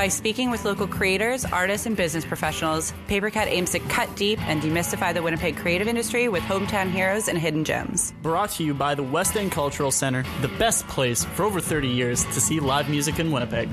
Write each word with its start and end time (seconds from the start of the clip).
By 0.00 0.08
speaking 0.08 0.50
with 0.50 0.64
local 0.64 0.86
creators, 0.86 1.44
artists, 1.44 1.84
and 1.84 1.94
business 1.94 2.24
professionals, 2.24 2.94
Papercut 3.06 3.48
aims 3.48 3.72
to 3.72 3.80
cut 3.80 4.08
deep 4.16 4.40
and 4.48 4.62
demystify 4.62 5.12
the 5.12 5.22
Winnipeg 5.22 5.58
creative 5.58 5.88
industry 5.88 6.26
with 6.26 6.42
hometown 6.44 6.90
heroes 6.90 7.28
and 7.28 7.36
hidden 7.36 7.64
gems. 7.64 8.14
Brought 8.22 8.48
to 8.52 8.64
you 8.64 8.72
by 8.72 8.94
the 8.94 9.02
West 9.02 9.36
End 9.36 9.52
Cultural 9.52 9.90
Center, 9.90 10.24
the 10.40 10.48
best 10.56 10.88
place 10.88 11.26
for 11.26 11.42
over 11.42 11.60
30 11.60 11.86
years 11.86 12.24
to 12.24 12.40
see 12.40 12.60
live 12.60 12.88
music 12.88 13.18
in 13.18 13.30
Winnipeg. 13.30 13.68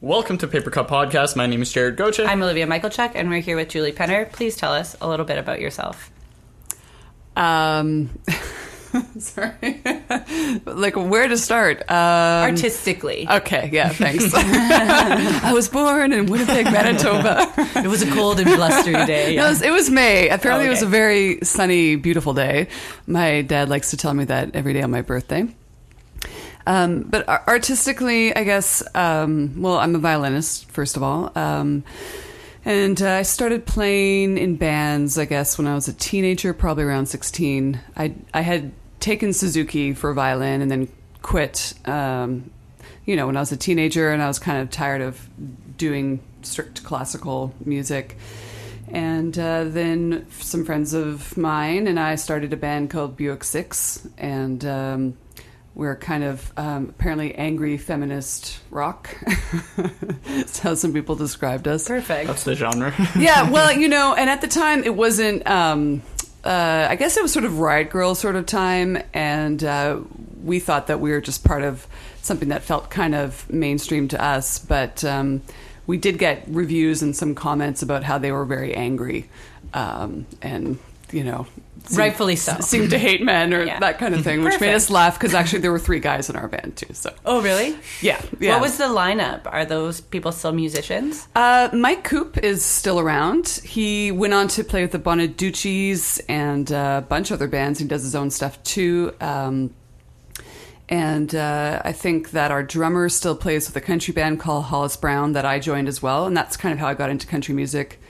Welcome 0.00 0.36
to 0.38 0.48
Papercut 0.48 0.88
Podcast. 0.88 1.36
My 1.36 1.46
name 1.46 1.62
is 1.62 1.70
Jared 1.70 1.96
Gocha. 1.96 2.26
I'm 2.26 2.42
Olivia 2.42 2.66
Michaelchuk, 2.66 3.12
and 3.14 3.30
we're 3.30 3.38
here 3.38 3.54
with 3.54 3.68
Julie 3.68 3.92
Penner. 3.92 4.32
Please 4.32 4.56
tell 4.56 4.72
us 4.72 4.96
a 5.00 5.08
little 5.08 5.26
bit 5.26 5.38
about 5.38 5.60
yourself. 5.60 6.10
Um, 7.36 8.18
sorry. 9.18 9.82
like, 10.64 10.96
where 10.96 11.28
to 11.28 11.36
start? 11.36 11.82
Um, 11.90 12.50
Artistically. 12.50 13.26
Okay, 13.28 13.70
yeah, 13.72 13.88
thanks. 13.90 14.30
I 14.34 15.52
was 15.52 15.68
born 15.68 16.12
in 16.12 16.26
Winnipeg, 16.26 16.66
Manitoba. 16.66 17.52
it 17.76 17.88
was 17.88 18.02
a 18.02 18.10
cold 18.12 18.40
and 18.40 18.48
blustery 18.48 18.94
day. 19.06 19.36
No, 19.36 19.46
it, 19.46 19.48
was, 19.48 19.62
it 19.62 19.70
was 19.70 19.90
May. 19.90 20.28
Apparently, 20.28 20.64
Oh, 20.64 20.68
it 20.68 20.70
was 20.70 20.82
a 20.82 20.86
very 20.86 21.38
sunny, 21.42 21.96
beautiful 21.96 22.34
day. 22.34 22.68
My 23.06 23.42
dad 23.42 23.68
likes 23.68 23.90
to 23.90 23.96
tell 23.96 24.14
me 24.14 24.24
that 24.24 24.54
every 24.54 24.72
day 24.72 24.82
on 24.82 24.90
my 24.90 25.02
birthday. 25.02 25.46
Um, 26.66 27.02
but 27.02 27.26
artistically, 27.28 28.34
I 28.36 28.44
guess, 28.44 28.82
um, 28.94 29.54
well, 29.62 29.78
I'm 29.78 29.94
a 29.94 29.98
violinist, 29.98 30.70
first 30.70 30.96
of 30.96 31.02
all. 31.02 31.32
Um, 31.34 31.84
and 32.64 33.00
uh, 33.00 33.12
I 33.12 33.22
started 33.22 33.64
playing 33.64 34.36
in 34.36 34.56
bands, 34.56 35.16
I 35.16 35.24
guess, 35.24 35.56
when 35.56 35.66
I 35.66 35.74
was 35.74 35.88
a 35.88 35.94
teenager, 35.94 36.52
probably 36.52 36.84
around 36.84 37.06
16. 37.06 37.80
I, 37.96 38.14
I 38.34 38.42
had 38.42 38.72
taken 39.08 39.32
Suzuki 39.32 39.94
for 39.94 40.12
violin 40.12 40.60
and 40.60 40.70
then 40.70 40.86
quit, 41.22 41.72
um, 41.86 42.50
you 43.06 43.16
know, 43.16 43.26
when 43.26 43.38
I 43.38 43.40
was 43.40 43.50
a 43.50 43.56
teenager 43.56 44.12
and 44.12 44.20
I 44.20 44.28
was 44.28 44.38
kind 44.38 44.60
of 44.60 44.68
tired 44.70 45.00
of 45.00 45.26
doing 45.78 46.20
strict 46.42 46.84
classical 46.84 47.54
music. 47.64 48.18
And 48.88 49.38
uh, 49.38 49.64
then 49.64 50.26
some 50.40 50.62
friends 50.62 50.92
of 50.92 51.38
mine 51.38 51.86
and 51.86 51.98
I 51.98 52.16
started 52.16 52.52
a 52.52 52.56
band 52.58 52.90
called 52.90 53.16
Buick 53.16 53.44
Six, 53.44 54.06
and 54.18 54.62
um, 54.66 55.16
we're 55.74 55.96
kind 55.96 56.24
of 56.24 56.52
um, 56.58 56.90
apparently 56.90 57.34
angry 57.34 57.78
feminist 57.78 58.60
rock. 58.70 59.08
That's 60.26 60.58
how 60.58 60.74
some 60.74 60.92
people 60.92 61.16
described 61.16 61.66
us. 61.66 61.88
Perfect. 61.88 62.26
That's 62.26 62.44
the 62.44 62.54
genre. 62.54 62.94
Yeah, 63.18 63.50
well, 63.50 63.72
you 63.82 63.88
know, 63.88 64.14
and 64.14 64.28
at 64.28 64.42
the 64.42 64.48
time 64.48 64.84
it 64.84 64.94
wasn't. 64.94 65.46
Um, 65.46 66.02
uh, 66.44 66.86
I 66.88 66.96
guess 66.96 67.16
it 67.16 67.22
was 67.22 67.32
sort 67.32 67.44
of 67.44 67.58
riot 67.58 67.90
girl 67.90 68.14
sort 68.14 68.36
of 68.36 68.46
time, 68.46 68.98
and 69.12 69.62
uh, 69.62 70.00
we 70.42 70.60
thought 70.60 70.86
that 70.86 71.00
we 71.00 71.10
were 71.10 71.20
just 71.20 71.44
part 71.44 71.62
of 71.62 71.86
something 72.22 72.48
that 72.50 72.62
felt 72.62 72.90
kind 72.90 73.14
of 73.14 73.48
mainstream 73.50 74.08
to 74.08 74.22
us. 74.22 74.58
But 74.58 75.04
um, 75.04 75.42
we 75.86 75.96
did 75.96 76.18
get 76.18 76.44
reviews 76.48 77.02
and 77.02 77.16
some 77.16 77.34
comments 77.34 77.82
about 77.82 78.04
how 78.04 78.18
they 78.18 78.32
were 78.32 78.44
very 78.44 78.74
angry, 78.74 79.28
um, 79.74 80.26
and 80.42 80.78
you 81.10 81.24
know. 81.24 81.46
Seemed- 81.84 81.98
Rightfully 81.98 82.36
so. 82.36 82.56
Seemed 82.60 82.90
to 82.90 82.98
hate 82.98 83.22
men 83.22 83.54
or 83.54 83.62
Yeah. 83.64 83.78
that 83.80 83.98
kind 83.98 84.14
of 84.14 84.22
thing, 84.24 84.42
which 84.42 84.60
made 84.60 84.74
us 84.74 84.90
laugh 84.90 85.14
because 85.18 85.34
actually 85.34 85.60
there 85.60 85.70
were 85.72 85.78
three 85.78 86.00
guys 86.00 86.28
in 86.28 86.36
our 86.36 86.48
band 86.48 86.76
too. 86.76 86.92
So 86.92 87.14
Oh, 87.24 87.40
really? 87.40 87.76
yeah, 88.02 88.20
yeah. 88.40 88.52
What 88.54 88.62
was 88.62 88.78
the 88.78 88.84
lineup? 88.84 89.42
Are 89.46 89.64
those 89.64 90.00
people 90.00 90.32
still 90.32 90.52
musicians? 90.52 91.28
Uh, 91.36 91.68
Mike 91.72 92.04
Coop 92.04 92.38
is 92.38 92.64
still 92.64 92.98
around. 92.98 93.48
He 93.64 94.10
went 94.10 94.34
on 94.34 94.48
to 94.48 94.64
play 94.64 94.82
with 94.82 94.92
the 94.92 94.98
Bonaduces 94.98 96.20
and 96.28 96.70
uh, 96.72 97.00
a 97.04 97.06
bunch 97.06 97.30
of 97.30 97.34
other 97.36 97.48
bands. 97.48 97.78
He 97.78 97.86
does 97.86 98.02
his 98.02 98.14
own 98.14 98.30
stuff 98.30 98.62
too. 98.64 99.14
Um, 99.20 99.74
and 100.90 101.34
uh, 101.34 101.82
I 101.84 101.92
think 101.92 102.30
that 102.30 102.50
our 102.50 102.62
drummer 102.62 103.08
still 103.10 103.36
plays 103.36 103.66
with 103.68 103.76
a 103.76 103.80
country 103.80 104.12
band 104.14 104.40
called 104.40 104.64
Hollis 104.64 104.96
Brown 104.96 105.32
that 105.32 105.44
I 105.44 105.58
joined 105.58 105.86
as 105.86 106.02
well. 106.02 106.26
And 106.26 106.36
that's 106.36 106.56
kind 106.56 106.72
of 106.72 106.78
how 106.78 106.86
I 106.88 106.94
got 106.94 107.10
into 107.10 107.26
country 107.26 107.54
music. 107.54 108.00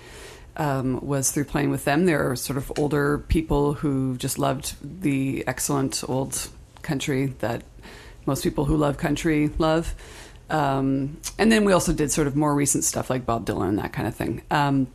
Um, 0.58 0.98
was 1.06 1.30
through 1.30 1.44
playing 1.44 1.70
with 1.70 1.84
them. 1.84 2.04
They're 2.04 2.34
sort 2.34 2.56
of 2.56 2.72
older 2.78 3.19
people 3.19 3.74
who 3.74 4.16
just 4.16 4.41
loved 4.41 4.74
the 4.82 5.44
excellent 5.46 6.02
old 6.08 6.48
country 6.82 7.26
that 7.38 7.62
most 8.26 8.42
people 8.42 8.64
who 8.64 8.76
love 8.76 8.98
country 8.98 9.50
love. 9.58 9.94
Um, 10.50 11.18
and 11.38 11.52
then 11.52 11.64
we 11.64 11.72
also 11.72 11.92
did 11.92 12.10
sort 12.10 12.26
of 12.26 12.34
more 12.34 12.54
recent 12.54 12.84
stuff 12.84 13.10
like 13.10 13.24
Bob 13.24 13.47
Dylan 13.47 13.68
and 13.68 13.78
that 13.78 13.92
kind 13.92 14.08
of 14.08 14.14
thing. 14.14 14.42
Um, 14.50 14.88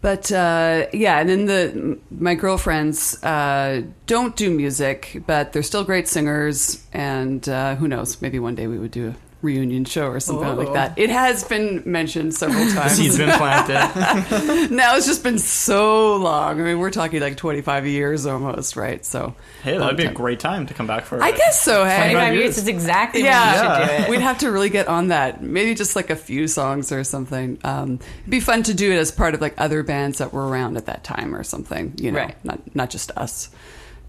but 0.00 0.32
uh, 0.32 0.86
yeah, 0.92 1.20
and 1.20 1.28
then 1.28 1.46
the 1.46 1.98
my 2.10 2.34
girlfriends 2.34 3.22
uh, 3.22 3.82
don't 4.06 4.34
do 4.34 4.50
music, 4.50 5.22
but 5.26 5.52
they're 5.52 5.62
still 5.62 5.84
great 5.84 6.08
singers. 6.08 6.84
And 6.92 7.48
uh, 7.48 7.76
who 7.76 7.86
knows? 7.86 8.20
Maybe 8.20 8.40
one 8.40 8.56
day 8.56 8.66
we 8.66 8.78
would 8.78 8.90
do 8.90 9.14
reunion 9.42 9.84
show 9.84 10.06
or 10.06 10.20
something 10.20 10.46
Oh. 10.48 10.54
like 10.54 10.72
that. 10.72 10.98
It 10.98 11.10
has 11.10 11.44
been 11.44 11.82
mentioned 11.84 12.34
several 12.34 12.68
times. 12.72 12.92
seed's 12.92 13.18
been 13.18 13.36
planted. 13.36 14.70
now 14.70 14.96
it's 14.96 15.06
just 15.06 15.22
been 15.22 15.38
so 15.38 16.16
long. 16.16 16.60
I 16.60 16.64
mean, 16.64 16.78
we're 16.78 16.90
talking 16.90 17.20
like 17.20 17.36
twenty 17.36 17.60
five 17.60 17.86
years 17.86 18.24
almost, 18.24 18.76
right? 18.76 19.04
So 19.04 19.34
Hey, 19.62 19.76
that'd 19.78 19.96
be 19.96 20.04
a 20.06 20.12
great 20.12 20.40
time 20.40 20.66
to 20.66 20.74
come 20.74 20.86
back 20.86 21.04
for 21.04 21.22
I 21.22 21.30
it. 21.30 21.36
guess 21.36 21.60
so. 21.60 21.84
Hey, 21.84 22.12
25 22.12 22.32
years 22.34 22.42
years. 22.44 22.58
is 22.58 22.68
exactly 22.68 23.22
yeah, 23.24 23.40
when 23.42 23.52
you 23.52 23.86
should 23.88 23.96
do 23.98 24.02
it. 24.04 24.10
we'd 24.10 24.20
have 24.22 24.38
to 24.38 24.50
really 24.50 24.70
get 24.70 24.88
on 24.88 25.08
that. 25.08 25.42
Maybe 25.42 25.74
just 25.74 25.96
like 25.96 26.10
a 26.10 26.16
few 26.16 26.46
songs 26.48 26.92
or 26.92 27.02
something. 27.04 27.58
Um, 27.64 27.98
it'd 28.20 28.30
be 28.30 28.40
fun 28.40 28.62
to 28.64 28.74
do 28.74 28.92
it 28.92 28.96
as 28.96 29.10
part 29.10 29.34
of 29.34 29.40
like 29.40 29.54
other 29.58 29.82
bands 29.82 30.18
that 30.18 30.32
were 30.32 30.46
around 30.48 30.76
at 30.76 30.86
that 30.86 31.04
time 31.04 31.34
or 31.34 31.42
something. 31.42 31.94
You 31.98 32.12
know, 32.12 32.18
Right. 32.20 32.36
not 32.44 32.74
not 32.76 32.90
just 32.90 33.10
us. 33.16 33.50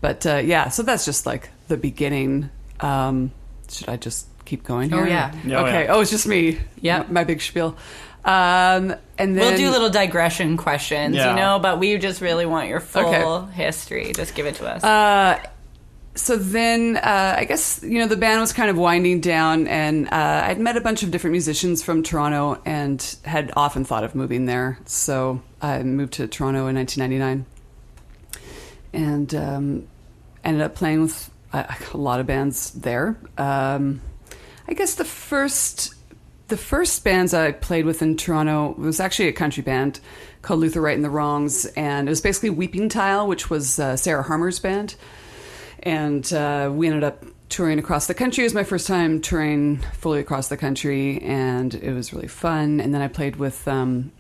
But 0.02 0.26
uh, 0.26 0.38
yeah, 0.38 0.70
so 0.70 0.84
that's 0.84 1.06
just 1.06 1.26
like 1.26 1.50
the 1.70 1.78
beginning. 1.78 2.50
Um, 2.82 3.32
should 3.70 3.88
I 3.90 3.96
just 3.96 4.28
keep 4.46 4.64
going 4.64 4.90
here? 4.90 5.04
Oh, 5.04 5.08
yeah. 5.08 5.34
Yeah, 5.46 5.60
oh, 5.60 5.66
okay. 5.66 5.84
yeah. 5.86 5.94
Oh, 5.94 6.02
it's 6.02 6.12
just 6.12 6.28
me. 6.28 6.60
Yeah. 6.82 7.06
my 7.10 7.24
big 7.24 7.42
spiel. 7.42 7.78
Um, 8.26 8.96
and 9.18 9.38
then 9.38 9.40
We'll 9.40 9.58
do 9.58 9.70
little 9.70 9.90
digression 9.90 10.56
questions, 10.56 11.16
Yeah. 11.16 11.32
you 11.32 11.36
know, 11.36 11.60
but 11.60 11.78
we 11.80 11.98
just 11.98 12.22
really 12.22 12.46
want 12.46 12.70
your 12.70 12.80
full 12.80 13.06
Okay. 13.06 13.52
history. 13.54 14.14
Just 14.16 14.34
give 14.36 14.46
it 14.46 14.56
to 14.56 14.66
us. 14.68 14.84
Uh, 14.84 15.40
so 16.16 16.38
then 16.38 16.96
uh, 16.98 17.36
I 17.40 17.46
guess 17.46 17.82
you 17.84 17.98
know 18.00 18.08
the 18.08 18.16
band 18.16 18.40
was 18.40 18.54
kind 18.54 18.70
of 18.70 18.78
winding 18.78 19.20
down, 19.20 19.68
and 19.68 20.08
uh, 20.08 20.44
I'd 20.46 20.60
met 20.60 20.78
a 20.78 20.82
bunch 20.82 21.02
of 21.04 21.10
different 21.12 21.32
musicians 21.32 21.84
from 21.84 22.04
Toronto, 22.04 22.62
and 22.66 23.16
had 23.26 23.52
often 23.58 23.84
thought 23.84 24.04
of 24.04 24.14
moving 24.14 24.46
there. 24.46 24.78
So 24.86 25.42
I 25.60 25.82
moved 25.84 26.14
to 26.14 26.28
Toronto 26.28 26.68
in 26.68 26.76
1999, 26.76 27.46
and 28.94 29.34
um, 29.36 29.88
ended 30.44 30.62
up 30.62 30.76
playing 30.76 31.02
with 31.02 31.32
a, 31.52 31.76
a 31.94 31.98
lot 31.98 32.20
of 32.20 32.28
bands 32.28 32.72
there. 32.72 33.18
Um, 33.38 34.02
I 34.68 34.74
guess 34.74 34.96
the 34.96 35.06
first 35.06 35.96
the 36.50 36.58
first 36.58 37.04
bands 37.04 37.34
I 37.34 37.52
played 37.52 37.86
with 37.86 38.02
in 38.02 38.18
Toronto 38.18 38.76
was 38.78 39.00
actually 39.00 39.28
a 39.28 39.34
country 39.34 39.64
band 39.64 40.00
called 40.42 40.60
Luther 40.60 40.82
Wright 40.82 40.96
and 40.96 41.04
the 41.04 41.10
Wrongs, 41.10 41.66
and 41.66 42.08
it 42.08 42.12
was 42.12 42.22
basically 42.22 42.50
Weeping 42.50 42.90
Tile, 42.90 43.28
which 43.28 43.50
was 43.50 43.80
uh, 43.80 43.96
Sarah 43.96 44.24
Harmer's 44.24 44.60
band, 44.60 44.96
and 45.82 46.32
uh, 46.34 46.70
we 46.72 46.88
ended 46.88 47.04
up 47.04 47.26
touring 47.50 47.80
across 47.80 48.08
the 48.08 48.14
country. 48.14 48.44
It 48.44 48.46
was 48.46 48.54
my 48.54 48.64
first 48.64 48.88
time 48.88 49.22
touring 49.22 49.78
fully 49.94 50.20
across 50.20 50.50
the 50.50 50.58
country, 50.58 51.22
and 51.22 51.74
it 51.74 51.94
was 51.94 52.14
really 52.14 52.28
fun. 52.28 52.80
And 52.80 52.94
then 52.94 53.02
I 53.02 53.08
played 53.08 53.38
with 53.38 53.68
um, 53.68 54.12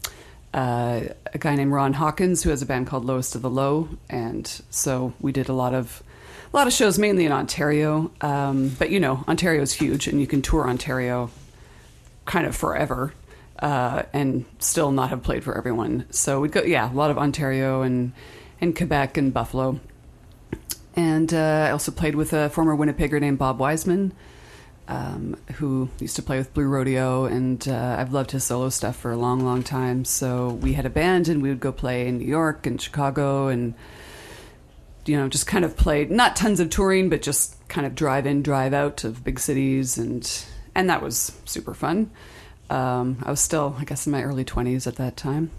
uh, 0.53 1.01
a 1.33 1.37
guy 1.37 1.55
named 1.55 1.71
Ron 1.71 1.93
Hawkins, 1.93 2.43
who 2.43 2.51
has 2.51 2.61
a 2.61 2.65
band 2.65 2.87
called 2.87 3.05
Lowest 3.05 3.35
of 3.35 3.41
the 3.41 3.49
Low, 3.49 3.89
and 4.09 4.47
so 4.69 5.13
we 5.19 5.31
did 5.31 5.49
a 5.49 5.53
lot 5.53 5.73
of 5.73 6.01
a 6.53 6.57
lot 6.57 6.67
of 6.67 6.73
shows, 6.73 6.99
mainly 6.99 7.25
in 7.25 7.31
Ontario. 7.31 8.11
Um, 8.21 8.69
but 8.77 8.91
you 8.91 8.99
know, 8.99 9.23
Ontario 9.27 9.61
is 9.61 9.73
huge, 9.73 10.07
and 10.07 10.19
you 10.19 10.27
can 10.27 10.41
tour 10.41 10.67
Ontario 10.69 11.31
kind 12.25 12.45
of 12.45 12.55
forever 12.55 13.13
uh, 13.59 14.03
and 14.13 14.45
still 14.59 14.91
not 14.91 15.09
have 15.09 15.23
played 15.23 15.43
for 15.43 15.57
everyone. 15.57 16.05
So 16.09 16.41
we'd 16.41 16.51
go, 16.51 16.61
yeah, 16.61 16.91
a 16.91 16.93
lot 16.93 17.11
of 17.11 17.17
Ontario 17.17 17.81
and 17.81 18.11
and 18.61 18.75
Quebec 18.75 19.17
and 19.17 19.33
Buffalo. 19.33 19.79
And 20.95 21.33
uh, 21.33 21.65
I 21.67 21.71
also 21.71 21.91
played 21.91 22.15
with 22.15 22.33
a 22.33 22.49
former 22.49 22.75
Winnipegger 22.75 23.19
named 23.19 23.39
Bob 23.39 23.57
Wiseman, 23.59 24.13
um, 24.87 25.35
who 25.55 25.89
used 25.99 26.15
to 26.17 26.21
play 26.21 26.37
with 26.37 26.53
Blue 26.53 26.67
Rodeo, 26.67 27.25
and 27.25 27.67
uh, 27.67 27.95
I've 27.97 28.13
loved 28.13 28.31
his 28.31 28.43
solo 28.43 28.69
stuff 28.69 28.95
for 28.95 29.11
a 29.11 29.17
long, 29.17 29.43
long 29.43 29.63
time. 29.63 30.05
So 30.05 30.49
we 30.49 30.73
had 30.73 30.85
a 30.85 30.91
band, 30.91 31.27
and 31.27 31.41
we 31.41 31.49
would 31.49 31.59
go 31.59 31.71
play 31.71 32.07
in 32.07 32.19
New 32.19 32.27
York 32.27 32.67
and 32.67 32.79
Chicago, 32.79 33.47
and 33.47 33.73
you 35.05 35.17
know, 35.17 35.27
just 35.27 35.47
kind 35.47 35.65
of 35.65 35.75
played 35.75 36.11
not 36.11 36.35
tons 36.35 36.59
of 36.59 36.69
touring, 36.69 37.09
but 37.09 37.21
just 37.21 37.55
kind 37.67 37.85
of 37.85 37.95
drive 37.95 38.25
in, 38.25 38.41
drive 38.43 38.73
out 38.73 39.03
of 39.03 39.23
big 39.23 39.39
cities, 39.39 39.97
and 39.97 40.45
and 40.75 40.89
that 40.89 41.01
was 41.01 41.31
super 41.45 41.73
fun. 41.73 42.11
Um, 42.69 43.17
I 43.23 43.29
was 43.29 43.39
still, 43.39 43.75
I 43.77 43.83
guess, 43.83 44.05
in 44.05 44.11
my 44.11 44.23
early 44.23 44.43
twenties 44.43 44.87
at 44.87 44.95
that 44.95 45.17
time. 45.17 45.51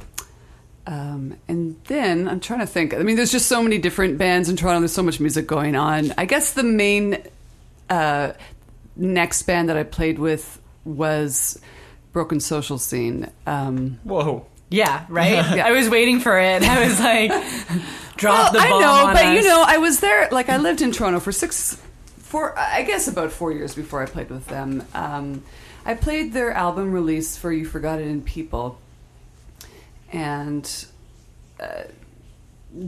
Um, 0.86 1.38
and 1.48 1.76
then 1.84 2.28
I'm 2.28 2.40
trying 2.40 2.60
to 2.60 2.66
think. 2.66 2.92
I 2.94 2.98
mean, 2.98 3.16
there's 3.16 3.32
just 3.32 3.46
so 3.46 3.62
many 3.62 3.78
different 3.78 4.18
bands 4.18 4.48
in 4.48 4.56
Toronto. 4.56 4.80
There's 4.80 4.92
so 4.92 5.02
much 5.02 5.18
music 5.20 5.46
going 5.46 5.76
on. 5.76 6.12
I 6.18 6.26
guess 6.26 6.52
the 6.52 6.62
main 6.62 7.22
uh, 7.88 8.32
next 8.96 9.42
band 9.42 9.68
that 9.70 9.76
I 9.76 9.82
played 9.82 10.18
with 10.18 10.60
was 10.84 11.58
Broken 12.12 12.38
Social 12.40 12.78
Scene. 12.78 13.30
Um, 13.46 13.98
Whoa. 14.04 14.46
yeah, 14.70 15.06
right? 15.08 15.32
Yeah. 15.56 15.66
I 15.66 15.72
was 15.72 15.88
waiting 15.88 16.20
for 16.20 16.38
it. 16.38 16.62
I 16.62 16.86
was 16.86 17.00
like, 17.00 17.32
drop 18.16 18.52
well, 18.52 18.52
the 18.52 18.58
I 18.58 18.68
know, 18.68 19.12
but 19.12 19.24
us. 19.24 19.42
you 19.42 19.48
know, 19.48 19.64
I 19.66 19.78
was 19.78 20.00
there. 20.00 20.28
Like, 20.30 20.48
I 20.48 20.56
lived 20.56 20.82
in 20.82 20.92
Toronto 20.92 21.20
for 21.20 21.32
six 21.32 21.80
four, 22.34 22.58
I 22.58 22.82
guess 22.82 23.06
about 23.06 23.30
four 23.30 23.52
years 23.52 23.74
before 23.74 24.02
I 24.02 24.06
played 24.06 24.28
with 24.28 24.46
them. 24.46 24.84
Um, 24.92 25.44
I 25.86 25.94
played 25.94 26.32
their 26.32 26.50
album 26.50 26.92
release 26.92 27.36
for 27.36 27.52
You 27.52 27.64
Forgot 27.64 28.00
It 28.00 28.08
in 28.08 28.22
People, 28.22 28.78
and 30.12 30.86
uh, 31.60 31.84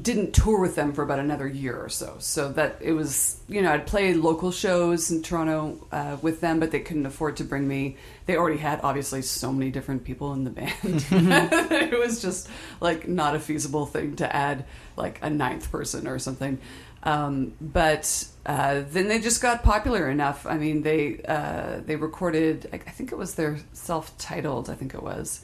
didn't 0.02 0.32
tour 0.32 0.60
with 0.60 0.74
them 0.74 0.92
for 0.92 1.02
about 1.02 1.20
another 1.20 1.46
year 1.46 1.76
or 1.76 1.88
so. 1.88 2.16
So 2.18 2.50
that 2.52 2.78
it 2.80 2.92
was, 2.92 3.40
you 3.48 3.62
know, 3.62 3.72
I'd 3.72 3.86
play 3.86 4.14
local 4.14 4.50
shows 4.50 5.10
in 5.12 5.22
Toronto 5.22 5.86
uh, 5.92 6.16
with 6.22 6.40
them, 6.40 6.58
but 6.58 6.72
they 6.72 6.80
couldn't 6.80 7.06
afford 7.06 7.36
to 7.36 7.44
bring 7.44 7.68
me. 7.68 7.96
They 8.26 8.36
already 8.36 8.58
had 8.58 8.80
obviously 8.82 9.22
so 9.22 9.52
many 9.52 9.70
different 9.70 10.02
people 10.02 10.32
in 10.32 10.42
the 10.42 10.50
band. 10.50 10.74
it 10.84 11.98
was 11.98 12.20
just 12.20 12.48
like 12.80 13.06
not 13.06 13.36
a 13.36 13.38
feasible 13.38 13.86
thing 13.86 14.16
to 14.16 14.34
add 14.34 14.64
like 14.96 15.20
a 15.22 15.30
ninth 15.30 15.70
person 15.70 16.08
or 16.08 16.18
something. 16.18 16.58
Um, 17.04 17.52
but 17.60 18.26
uh, 18.44 18.82
then 18.90 19.06
they 19.06 19.20
just 19.20 19.40
got 19.40 19.62
popular 19.62 20.10
enough. 20.10 20.46
I 20.46 20.58
mean, 20.58 20.82
they 20.82 21.20
uh, 21.28 21.80
they 21.86 21.94
recorded. 21.94 22.68
I 22.72 22.78
think 22.78 23.12
it 23.12 23.16
was 23.16 23.36
their 23.36 23.58
self-titled. 23.72 24.68
I 24.68 24.74
think 24.74 24.94
it 24.94 25.02
was, 25.02 25.42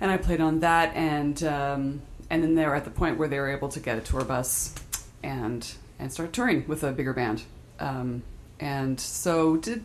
and 0.00 0.12
I 0.12 0.18
played 0.18 0.40
on 0.40 0.60
that 0.60 0.94
and. 0.94 1.42
Um, 1.42 2.02
and 2.30 2.42
then 2.42 2.54
they're 2.54 2.74
at 2.74 2.84
the 2.84 2.90
point 2.90 3.18
where 3.18 3.28
they 3.28 3.38
were 3.38 3.50
able 3.50 3.68
to 3.68 3.80
get 3.80 3.98
a 3.98 4.00
tour 4.00 4.24
bus 4.24 4.74
and 5.22 5.74
and 5.98 6.12
start 6.12 6.32
touring 6.32 6.66
with 6.66 6.82
a 6.82 6.92
bigger 6.92 7.12
band. 7.12 7.42
Um, 7.78 8.22
and 8.58 8.98
so 8.98 9.56
did 9.56 9.84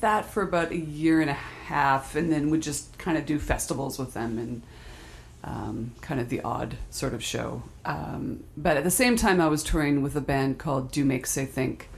that 0.00 0.26
for 0.26 0.42
about 0.42 0.70
a 0.70 0.76
year 0.76 1.20
and 1.20 1.30
a 1.30 1.34
half, 1.34 2.14
and 2.14 2.30
then 2.30 2.50
would 2.50 2.62
just 2.62 2.96
kind 2.98 3.18
of 3.18 3.26
do 3.26 3.38
festivals 3.38 3.98
with 3.98 4.14
them 4.14 4.38
and 4.38 4.62
um, 5.42 5.92
kind 6.00 6.20
of 6.20 6.28
the 6.28 6.40
odd 6.42 6.76
sort 6.90 7.14
of 7.14 7.24
show. 7.24 7.62
Um, 7.84 8.44
but 8.56 8.76
at 8.76 8.84
the 8.84 8.90
same 8.90 9.16
time, 9.16 9.40
I 9.40 9.48
was 9.48 9.64
touring 9.64 10.02
with 10.02 10.14
a 10.14 10.20
band 10.20 10.58
called 10.58 10.92
Do 10.92 11.04
Make 11.04 11.26
Say 11.26 11.46
Think, 11.46 11.88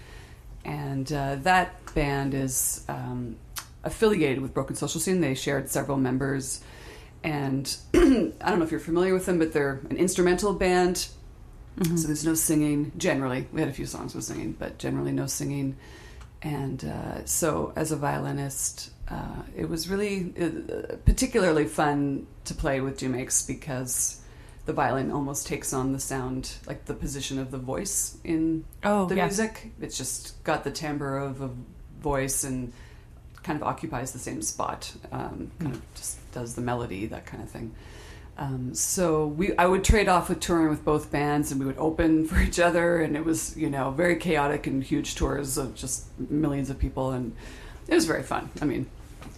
and 0.65 1.13
uh, 1.13 1.37
that 1.37 1.95
band 1.95 2.33
is 2.33 2.85
um, 2.89 3.37
affiliated 3.85 4.41
with 4.41 4.55
Broken 4.55 4.77
Social 4.77 5.01
Scene. 5.01 5.21
They 5.21 5.35
shared 5.35 5.69
several 5.69 5.99
members 5.99 6.63
and 7.23 7.77
I 7.95 7.99
don't 7.99 8.59
know 8.59 8.65
if 8.65 8.71
you're 8.71 8.81
familiar 8.81 9.15
with 9.15 9.27
them, 9.27 9.39
but 9.39 9.53
they're 9.53 9.81
an 9.91 9.97
instrumental 9.97 10.53
band. 10.53 11.09
Mm-hmm. 11.79 11.97
So 11.97 12.07
there's 12.07 12.25
no 12.25 12.35
singing 12.35 12.93
generally. 12.97 13.47
We 13.53 13.61
had 13.61 13.69
a 13.69 13.73
few 13.73 13.87
songs 13.87 14.15
with 14.15 14.25
singing, 14.25 14.53
but 14.59 14.79
generally 14.79 15.13
no 15.13 15.27
singing. 15.27 15.77
And 16.43 16.85
uh, 16.85 17.25
so, 17.27 17.73
as 17.77 17.93
a 17.93 17.97
violinist, 17.97 18.91
uh, 19.09 19.43
it 19.55 19.69
was 19.69 19.89
really 19.89 20.33
uh, 20.41 20.97
particularly 21.05 21.67
fun 21.67 22.27
to 22.47 22.55
play 22.55 22.81
with 22.81 22.99
Do 22.99 23.11
Makes 23.11 23.47
because 23.47 24.23
the 24.65 24.73
violin 24.73 25.11
almost 25.11 25.47
takes 25.47 25.73
on 25.73 25.93
the 25.93 26.01
sound, 26.01 26.55
like 26.67 26.87
the 26.87 26.95
position 26.95 27.39
of 27.39 27.51
the 27.51 27.59
voice 27.59 28.17
in 28.25 28.65
oh, 28.85 29.07
the 29.07 29.17
yeah. 29.17 29.27
music. 29.27 29.73
It's 29.81 29.99
just 29.99 30.43
got 30.45 30.65
the 30.65 30.71
timbre 30.71 31.19
of 31.19 31.43
a 31.43 31.51
voice 32.01 32.45
and 32.45 32.73
kind 33.43 33.61
of 33.61 33.67
occupies 33.67 34.13
the 34.13 34.19
same 34.19 34.43
spot. 34.43 34.93
Um, 35.13 35.51
kind 35.59 35.75
of 35.75 35.95
just 35.95 36.19
does 36.33 36.55
the 36.55 36.61
melody, 36.61 37.07
that 37.07 37.27
kind 37.27 37.43
of 37.43 37.49
thing. 37.49 37.75
Um, 38.39 38.75
so 38.75 39.27
we, 39.27 39.55
I 39.57 39.67
would 39.67 39.85
trade 39.85 40.09
off 40.09 40.31
with 40.31 40.41
touring 40.41 40.71
with 40.71 40.85
both 40.85 41.11
bands, 41.11 41.51
and 41.51 41.61
we 41.61 41.67
would 41.67 41.79
open 41.79 42.25
for 42.29 42.41
each 42.41 42.59
other, 42.59 43.01
and 43.01 43.17
it 43.17 43.25
was 43.25 43.57
you 43.57 43.71
know 43.71 43.91
very 43.91 44.17
chaotic 44.17 44.67
and 44.67 44.83
huge 44.83 45.15
tours 45.15 45.59
of 45.59 45.75
just 45.75 46.07
millions 46.19 46.71
of 46.71 46.79
people, 46.79 47.11
and 47.11 47.35
it 47.87 47.95
was 47.95 48.07
very 48.07 48.23
fun. 48.23 48.51
I 48.61 48.65
mean, 48.65 48.87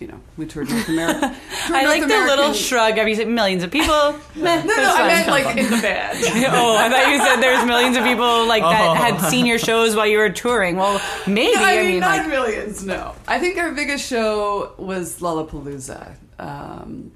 you 0.03 0.09
know, 0.09 0.21
we 0.37 0.47
toured 0.47 0.69
North 0.69 0.89
America. 0.89 1.21
toured 1.21 1.33
I 1.77 1.83
North 1.85 1.99
like 2.01 2.09
the 2.09 2.09
little 2.27 2.53
shrug 2.53 2.99
of 2.99 3.07
you 3.09 3.15
said 3.15 3.29
millions 3.29 3.63
of 3.63 3.71
people. 3.71 4.13
Meh, 4.35 4.63
No, 4.65 4.77
no, 4.77 4.95
I 4.97 5.07
meant 5.07 5.29
like 5.29 5.57
in 5.57 5.71
the 5.71 5.77
band. 5.81 6.19
oh, 6.53 6.77
I 6.77 6.89
thought 6.91 7.09
you 7.13 7.19
said 7.19 7.37
there's 7.41 7.65
millions 7.65 7.97
of 7.97 8.03
people 8.05 8.47
like 8.47 8.63
that 8.63 8.97
had 8.97 9.21
seen 9.31 9.47
your 9.47 9.59
shows 9.61 9.95
while 9.95 10.07
you 10.07 10.19
were 10.19 10.31
touring. 10.31 10.77
Well, 10.77 11.01
maybe. 11.27 11.57
I 11.57 11.75
I 11.75 11.77
mean, 11.83 11.87
mean, 11.87 12.01
not 12.01 12.19
like, 12.19 12.29
millions. 12.29 12.85
No, 12.85 13.15
I 13.29 13.39
think 13.39 13.57
our 13.59 13.71
biggest 13.73 14.05
show 14.07 14.73
was 14.77 15.21
Lollapalooza. 15.21 16.17
Um, 16.41 17.13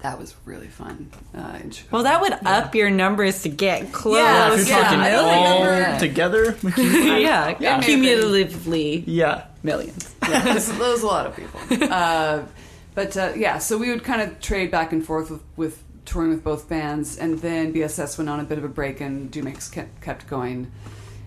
that 0.00 0.18
was 0.18 0.34
really 0.44 0.68
fun 0.68 1.10
uh, 1.34 1.58
in 1.62 1.70
Chicago. 1.70 1.88
well, 1.96 2.02
that 2.02 2.20
would 2.20 2.34
up 2.44 2.74
your 2.74 2.90
numbers 2.90 3.42
to 3.44 3.48
get 3.48 3.90
close. 3.90 4.18
Yeah, 4.18 4.52
If 4.52 4.68
you're 4.68 4.76
Yeah, 4.76 4.82
talking 4.82 4.98
I 5.00 5.14
all 5.14 5.64
remember- 5.64 5.98
together, 5.98 6.56
yeah, 6.76 7.56
Yeah. 7.58 7.80
cumulatively 7.80 9.02
yeah. 9.06 9.46
Millions. 9.64 10.14
yeah, 10.28 10.44
there's, 10.44 10.68
there's 10.68 11.02
a 11.02 11.06
lot 11.06 11.26
of 11.26 11.34
people. 11.34 11.60
Uh, 11.90 12.44
but 12.94 13.16
uh, 13.16 13.32
yeah, 13.34 13.58
so 13.58 13.76
we 13.76 13.90
would 13.90 14.04
kind 14.04 14.22
of 14.22 14.40
trade 14.40 14.70
back 14.70 14.92
and 14.92 15.04
forth 15.04 15.28
with, 15.28 15.42
with 15.56 15.82
touring 16.04 16.30
with 16.30 16.44
both 16.44 16.68
bands, 16.68 17.18
and 17.18 17.40
then 17.40 17.72
BSS 17.74 18.16
went 18.18 18.30
on 18.30 18.38
a 18.38 18.44
bit 18.44 18.58
of 18.58 18.62
a 18.64 18.68
break, 18.68 19.00
and 19.00 19.30
Do 19.32 19.42
Makes 19.42 19.68
kept, 19.68 20.00
kept 20.00 20.28
going. 20.28 20.70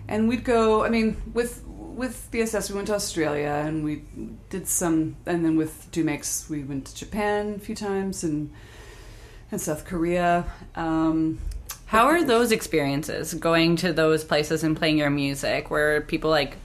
And 0.06 0.28
we'd 0.28 0.44
go. 0.44 0.84
I 0.84 0.88
mean, 0.88 1.20
with 1.34 1.62
with 1.66 2.28
BSS, 2.32 2.70
we 2.70 2.76
went 2.76 2.86
to 2.86 2.94
Australia, 2.94 3.62
and 3.66 3.84
we 3.84 4.04
did 4.48 4.66
some. 4.66 5.16
And 5.26 5.44
then 5.44 5.56
with 5.56 5.88
Do 5.92 6.04
Makes, 6.04 6.48
we 6.48 6.62
went 6.62 6.86
to 6.86 6.94
Japan 6.96 7.54
a 7.56 7.58
few 7.58 7.74
times, 7.74 8.24
and 8.24 8.50
and 9.50 9.60
South 9.60 9.84
Korea. 9.84 10.46
Um, 10.74 11.38
How 11.86 12.06
are 12.06 12.24
those 12.24 12.52
experiences 12.52 13.34
going 13.34 13.76
to 13.76 13.92
those 13.92 14.24
places 14.24 14.64
and 14.64 14.76
playing 14.76 14.96
your 14.96 15.10
music? 15.10 15.70
Were 15.70 16.02
people 16.06 16.30
like 16.30 16.56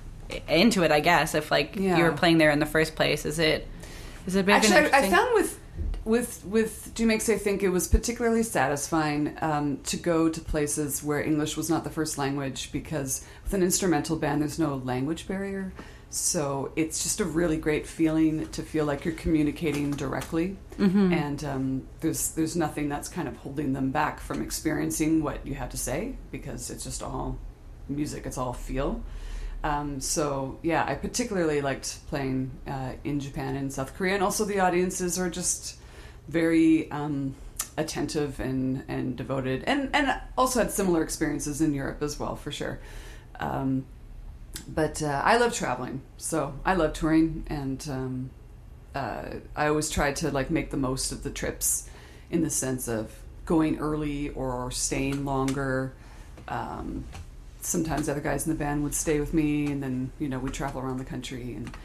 into 0.47 0.83
it? 0.83 0.91
I 0.91 0.99
guess 0.99 1.35
if 1.35 1.51
like 1.51 1.75
Yeah. 1.75 1.97
you 1.97 2.03
were 2.03 2.11
playing 2.11 2.37
there 2.37 2.51
in 2.51 2.59
the 2.59 2.65
first 2.65 2.95
place, 2.95 3.25
is 3.25 3.39
it 3.39 3.67
is 4.25 4.35
it 4.35 4.45
been 4.45 4.55
Actually, 4.55 4.91
I, 4.91 4.99
I 4.99 5.09
found 5.09 5.33
with 5.33 5.59
with 6.05 6.43
with 6.45 6.91
Do 6.95 7.05
Makes 7.05 7.29
I 7.29 7.37
think 7.37 7.63
it 7.63 7.69
was 7.69 7.87
particularly 7.87 8.43
satisfying 8.43 9.37
um, 9.41 9.77
to 9.83 9.97
go 9.97 10.29
to 10.29 10.41
places 10.41 11.03
where 11.03 11.21
English 11.21 11.55
was 11.57 11.69
not 11.69 11.83
the 11.83 11.89
first 11.89 12.17
language 12.17 12.71
because 12.71 13.25
with 13.43 13.53
an 13.53 13.63
instrumental 13.63 14.15
band, 14.17 14.41
there's 14.41 14.59
no 14.59 14.75
language 14.83 15.27
barrier. 15.27 15.73
So 16.09 16.71
it's 16.75 17.01
just 17.01 17.19
a 17.21 17.25
really 17.25 17.57
great 17.57 17.87
feeling 17.87 18.47
to 18.49 18.61
feel 18.61 18.85
like 18.85 19.03
you're 19.03 19.15
communicating 19.15 19.89
directly, 19.89 20.57
and 20.77 21.43
um, 21.43 21.87
there's 22.01 22.31
there's 22.33 22.55
nothing 22.55 22.87
that's 22.87 23.07
kind 23.09 23.27
of 23.27 23.35
holding 23.37 23.73
them 23.73 23.89
back 23.89 24.19
from 24.19 24.43
experiencing 24.43 25.23
what 25.23 25.45
you 25.47 25.55
have 25.55 25.69
to 25.69 25.77
say 25.77 26.15
because 26.31 26.69
it's 26.69 26.83
just 26.83 27.01
all 27.01 27.39
music. 27.89 28.27
It's 28.27 28.37
all 28.37 28.53
feel. 28.53 29.01
Um, 29.63 30.01
so 30.01 30.59
yeah, 30.61 30.83
I 30.85 30.95
particularly 30.95 31.61
liked 31.61 32.05
playing 32.09 32.51
uh, 32.67 32.93
in 33.03 33.19
Japan 33.19 33.55
and 33.55 33.71
South 33.71 33.95
Korea, 33.95 34.15
and 34.15 34.23
also 34.23 34.43
the 34.43 34.59
audiences 34.59 35.17
are 35.17 35.29
just 35.29 35.77
very 36.27 36.91
um, 36.91 37.35
attentive 37.77 38.39
and 38.39 38.83
and 38.89 39.15
devoted, 39.15 39.63
and 39.65 39.89
and 39.93 40.19
also 40.37 40.59
had 40.59 40.71
similar 40.71 41.01
experiences 41.01 41.61
in 41.61 41.73
Europe 41.73 42.01
as 42.01 42.19
well 42.19 42.35
for 42.35 42.51
sure. 42.51 42.79
Um, 43.39 43.85
but 44.67 45.01
uh, 45.01 45.21
I 45.23 45.37
love 45.37 45.53
traveling, 45.53 46.01
so 46.17 46.53
I 46.65 46.73
love 46.75 46.93
touring, 46.93 47.45
and 47.47 47.85
um, 47.89 48.29
uh, 48.93 49.25
I 49.55 49.67
always 49.67 49.89
try 49.89 50.11
to 50.13 50.29
like 50.29 50.51
make 50.51 50.71
the 50.71 50.77
most 50.77 51.11
of 51.13 51.23
the 51.23 51.31
trips 51.31 51.89
in 52.29 52.43
the 52.43 52.49
sense 52.49 52.89
of 52.89 53.17
going 53.45 53.79
early 53.79 54.29
or 54.29 54.71
staying 54.71 55.23
longer. 55.23 55.93
Sometimes 57.65 58.09
other 58.09 58.21
guys 58.21 58.45
in 58.45 58.53
the 58.53 58.59
band 58.59 58.83
would 58.83 58.93
stay 58.93 59.19
with 59.19 59.33
me, 59.33 59.67
and 59.67 59.81
then 59.81 60.11
you 60.19 60.29
know 60.29 60.39
we'd 60.39 60.53
travel 60.53 60.81
around 60.81 60.97
the 60.97 61.05
country 61.05 61.55
and 61.55 61.75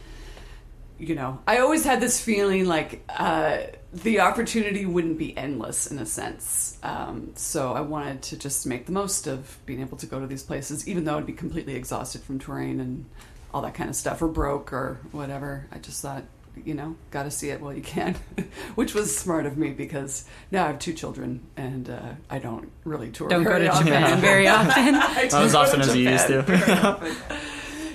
you 0.99 1.15
know, 1.15 1.39
I 1.47 1.59
always 1.59 1.85
had 1.85 2.01
this 2.01 2.21
feeling 2.21 2.67
like 2.67 3.05
uh, 3.09 3.59
the 3.93 4.21
opportunity 4.21 4.85
wouldn't 4.85 5.17
be 5.17 5.37
endless 5.37 5.87
in 5.87 5.99
a 5.99 6.07
sense. 6.07 6.77
Um, 6.83 7.33
so 7.37 7.73
I 7.73 7.83
wanted 7.83 8.23
to 8.23 8.37
just 8.37 8.67
make 8.67 8.87
the 8.87 8.93
most 8.93 9.29
of 9.29 9.59
being 9.65 9.81
able 9.81 9.97
to 9.99 10.07
go 10.07 10.19
to 10.19 10.27
these 10.27 10.43
places, 10.43 10.89
even 10.89 11.05
though 11.05 11.17
I'd 11.17 11.27
be 11.27 11.33
completely 11.33 11.77
exhausted 11.77 12.23
from 12.23 12.41
touring 12.41 12.81
and 12.81 13.07
all 13.55 13.63
that 13.63 13.75
kind 13.75 13.89
of 13.89 13.95
stuff, 13.95 14.21
or 14.21 14.29
broke 14.29 14.73
or 14.73 15.01
whatever. 15.13 15.69
I 15.71 15.79
just 15.79 16.03
thought, 16.03 16.25
you 16.65 16.75
know, 16.75 16.97
got 17.11 17.25
to 17.25 17.31
see 17.31 17.51
it 17.51 17.61
while 17.61 17.73
you 17.73 17.83
can, 17.83 18.15
which 18.75 18.95
was 18.95 19.17
smart 19.17 19.47
of 19.47 19.57
me 19.59 19.71
because 19.71 20.25
now 20.51 20.65
I 20.65 20.69
have 20.69 20.79
two 20.79 20.93
children 20.93 21.41
and 21.57 21.89
uh, 21.91 22.01
I 22.31 22.39
don't 22.39 22.71
really 22.85 23.11
tour. 23.11 23.29
Don't 23.29 23.45
go 23.45 23.51
very 23.51 23.65
to 23.65 23.71
often. 23.73 23.87
Japan 23.87 24.21
very 24.21 24.49
often. 24.49 24.95
I 24.95 24.99
Not 24.99 25.19
as 25.19 25.33
do 25.33 25.53
go 25.53 25.59
often 25.59 25.81
as 25.81 25.97
you 25.97 26.09
used 26.11 26.27
to. 26.29 26.43
very 26.43 26.73
often. 26.73 27.17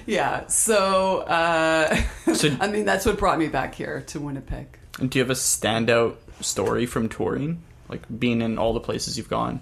yeah, 0.06 0.48
so, 0.48 1.20
uh, 1.22 1.96
So- 2.34 2.56
I 2.60 2.68
mean, 2.68 2.86
that's 2.86 3.06
what 3.06 3.18
brought 3.18 3.40
me 3.40 3.48
back 3.48 3.76
here 3.76 4.02
to 4.08 4.20
Winnipeg. 4.20 4.78
And 5.00 5.10
do 5.10 5.20
you 5.20 5.24
have 5.24 5.32
a 5.32 5.34
standout 5.34 6.16
story 6.42 6.86
from 6.86 7.10
touring? 7.10 7.64
Like 7.90 8.02
being 8.20 8.42
in 8.42 8.58
all 8.58 8.74
the 8.74 8.80
places 8.80 9.18
you've 9.18 9.30
gone? 9.30 9.62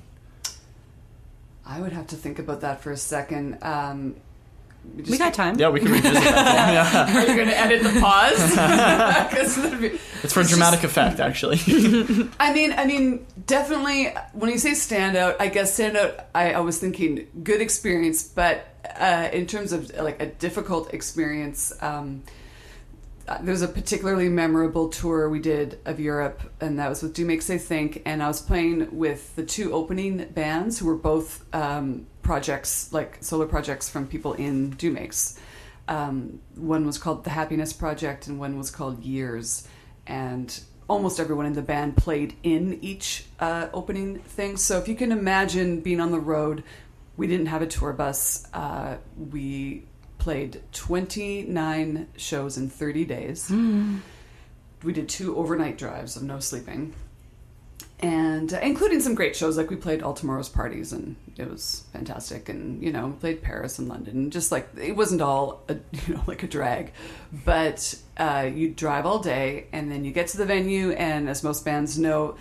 I 1.65 1.79
would 1.79 1.91
have 1.93 2.07
to 2.07 2.15
think 2.15 2.39
about 2.39 2.61
that 2.61 2.81
for 2.81 2.91
a 2.91 2.97
second. 2.97 3.59
Um, 3.61 4.15
we 4.95 5.17
got 5.17 5.33
time. 5.33 5.57
Yeah, 5.57 5.69
we 5.69 5.79
can 5.79 5.91
revisit 5.91 6.13
that. 6.13 7.11
Yeah. 7.13 7.17
Are 7.17 7.27
you 7.27 7.35
going 7.35 7.47
to 7.47 7.57
edit 7.57 7.83
the 7.83 7.99
pause? 7.99 8.37
'Cause 9.35 9.55
that'd 9.55 9.79
be- 9.81 9.99
It's 10.23 10.33
for 10.33 10.43
dramatic 10.43 10.83
effect, 10.83 11.19
actually. 11.19 11.59
I 12.39 12.53
mean, 12.53 12.73
I 12.73 12.85
mean, 12.85 13.25
definitely. 13.47 14.13
When 14.33 14.49
you 14.51 14.57
say 14.57 14.71
standout, 14.71 15.37
I 15.39 15.47
guess 15.47 15.77
standout. 15.79 16.25
I, 16.35 16.53
I 16.53 16.59
was 16.59 16.77
thinking 16.79 17.27
good 17.43 17.61
experience, 17.61 18.23
but 18.23 18.67
uh, 18.99 19.29
in 19.31 19.47
terms 19.47 19.71
of 19.71 19.95
like 19.97 20.21
a 20.21 20.25
difficult 20.27 20.93
experience, 20.93 21.71
um, 21.81 22.23
uh, 23.27 23.37
there's 23.41 23.61
a 23.61 23.67
particularly 23.67 24.27
memorable 24.29 24.89
tour 24.89 25.29
we 25.29 25.39
did 25.39 25.79
of 25.85 25.99
Europe, 25.99 26.41
and 26.59 26.77
that 26.79 26.89
was 26.89 27.01
with 27.01 27.13
Do 27.13 27.25
Make 27.25 27.41
Say 27.41 27.57
Think, 27.57 28.01
and 28.05 28.21
I 28.21 28.27
was 28.27 28.41
playing 28.41 28.97
with 28.97 29.35
the 29.35 29.43
two 29.45 29.73
opening 29.73 30.25
bands 30.33 30.79
who 30.79 30.85
were 30.87 30.95
both 30.97 31.45
um, 31.55 32.07
projects, 32.21 32.91
like 32.93 33.17
solo 33.21 33.45
projects 33.45 33.89
from 33.89 34.07
people 34.07 34.33
in 34.33 34.71
Do 34.71 34.91
Makes. 34.91 35.39
Um, 35.87 36.39
one 36.55 36.85
was 36.85 36.97
called 36.97 37.23
The 37.23 37.31
Happiness 37.31 37.73
Project, 37.73 38.27
and 38.27 38.39
one 38.39 38.57
was 38.57 38.71
called 38.71 39.03
Years. 39.03 39.67
And 40.07 40.57
almost 40.87 41.19
everyone 41.19 41.45
in 41.45 41.53
the 41.53 41.61
band 41.61 41.97
played 41.97 42.35
in 42.43 42.79
each 42.81 43.25
uh, 43.39 43.67
opening 43.73 44.19
thing. 44.19 44.57
So 44.57 44.77
if 44.77 44.87
you 44.87 44.95
can 44.95 45.11
imagine 45.11 45.81
being 45.81 46.01
on 46.01 46.11
the 46.11 46.19
road, 46.19 46.63
we 47.17 47.27
didn't 47.27 47.47
have 47.47 47.61
a 47.61 47.67
tour 47.67 47.93
bus. 47.93 48.47
Uh, 48.53 48.97
we 49.17 49.85
played 50.17 50.61
29 50.71 52.07
shows 52.17 52.57
in 52.57 52.69
30 52.69 53.05
days. 53.05 53.49
We 54.83 54.93
did 54.93 55.09
two 55.09 55.37
overnight 55.37 55.77
drives 55.77 56.15
of 56.15 56.23
no 56.23 56.39
sleeping 56.39 56.93
and 58.01 58.53
uh, 58.53 58.59
including 58.61 58.99
some 58.99 59.15
great 59.15 59.35
shows 59.35 59.57
like 59.57 59.69
we 59.69 59.75
played 59.75 60.01
all 60.01 60.13
tomorrow's 60.13 60.49
parties 60.49 60.91
and 60.91 61.15
it 61.37 61.49
was 61.49 61.83
fantastic 61.93 62.49
and 62.49 62.81
you 62.81 62.91
know 62.91 63.15
played 63.19 63.41
paris 63.41 63.77
and 63.77 63.87
london 63.87 64.31
just 64.31 64.51
like 64.51 64.67
it 64.77 64.95
wasn't 64.95 65.21
all 65.21 65.63
a, 65.69 65.73
you 66.07 66.15
know 66.15 66.23
like 66.27 66.43
a 66.43 66.47
drag. 66.47 66.91
But 67.45 67.95
uh, 68.17 68.49
you 68.53 68.69
drive 68.69 69.05
all 69.05 69.19
day 69.19 69.67
and 69.71 69.91
then 69.91 70.05
you 70.05 70.11
get 70.11 70.27
to 70.27 70.37
the 70.37 70.45
venue 70.45 70.91
and 70.91 71.29
as 71.29 71.43
most 71.43 71.65
bands 71.65 71.97
know 71.97 72.37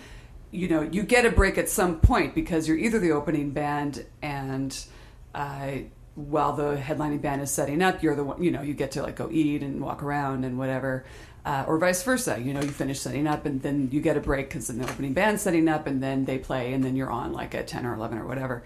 you 0.51 0.67
know 0.67 0.81
you 0.81 1.03
get 1.03 1.25
a 1.25 1.31
break 1.31 1.57
at 1.57 1.69
some 1.69 1.99
point 1.99 2.35
because 2.35 2.67
you're 2.67 2.77
either 2.77 2.99
the 2.99 3.11
opening 3.11 3.51
band 3.51 4.05
and 4.21 4.85
uh, 5.33 5.71
while 6.15 6.53
the 6.53 6.75
headlining 6.75 7.21
band 7.21 7.41
is 7.41 7.49
setting 7.49 7.81
up 7.81 8.03
you're 8.03 8.15
the 8.15 8.23
one 8.23 8.43
you 8.43 8.51
know 8.51 8.61
you 8.61 8.73
get 8.73 8.91
to 8.91 9.01
like 9.01 9.15
go 9.15 9.29
eat 9.31 9.63
and 9.63 9.81
walk 9.81 10.03
around 10.03 10.43
and 10.43 10.57
whatever 10.57 11.05
uh, 11.45 11.65
or 11.67 11.77
vice 11.77 12.03
versa. 12.03 12.39
You 12.39 12.53
know, 12.53 12.61
you 12.61 12.69
finish 12.69 12.99
setting 12.99 13.27
up 13.27 13.45
and 13.45 13.61
then 13.61 13.89
you 13.91 14.01
get 14.01 14.17
a 14.17 14.19
break 14.19 14.49
because 14.49 14.67
then 14.67 14.77
the 14.79 14.89
opening 14.89 15.13
band's 15.13 15.41
setting 15.41 15.67
up 15.67 15.87
and 15.87 16.01
then 16.01 16.25
they 16.25 16.37
play 16.37 16.73
and 16.73 16.83
then 16.83 16.95
you're 16.95 17.09
on 17.11 17.33
like 17.33 17.55
at 17.55 17.67
10 17.67 17.85
or 17.85 17.93
11 17.95 18.17
or 18.17 18.25
whatever. 18.27 18.63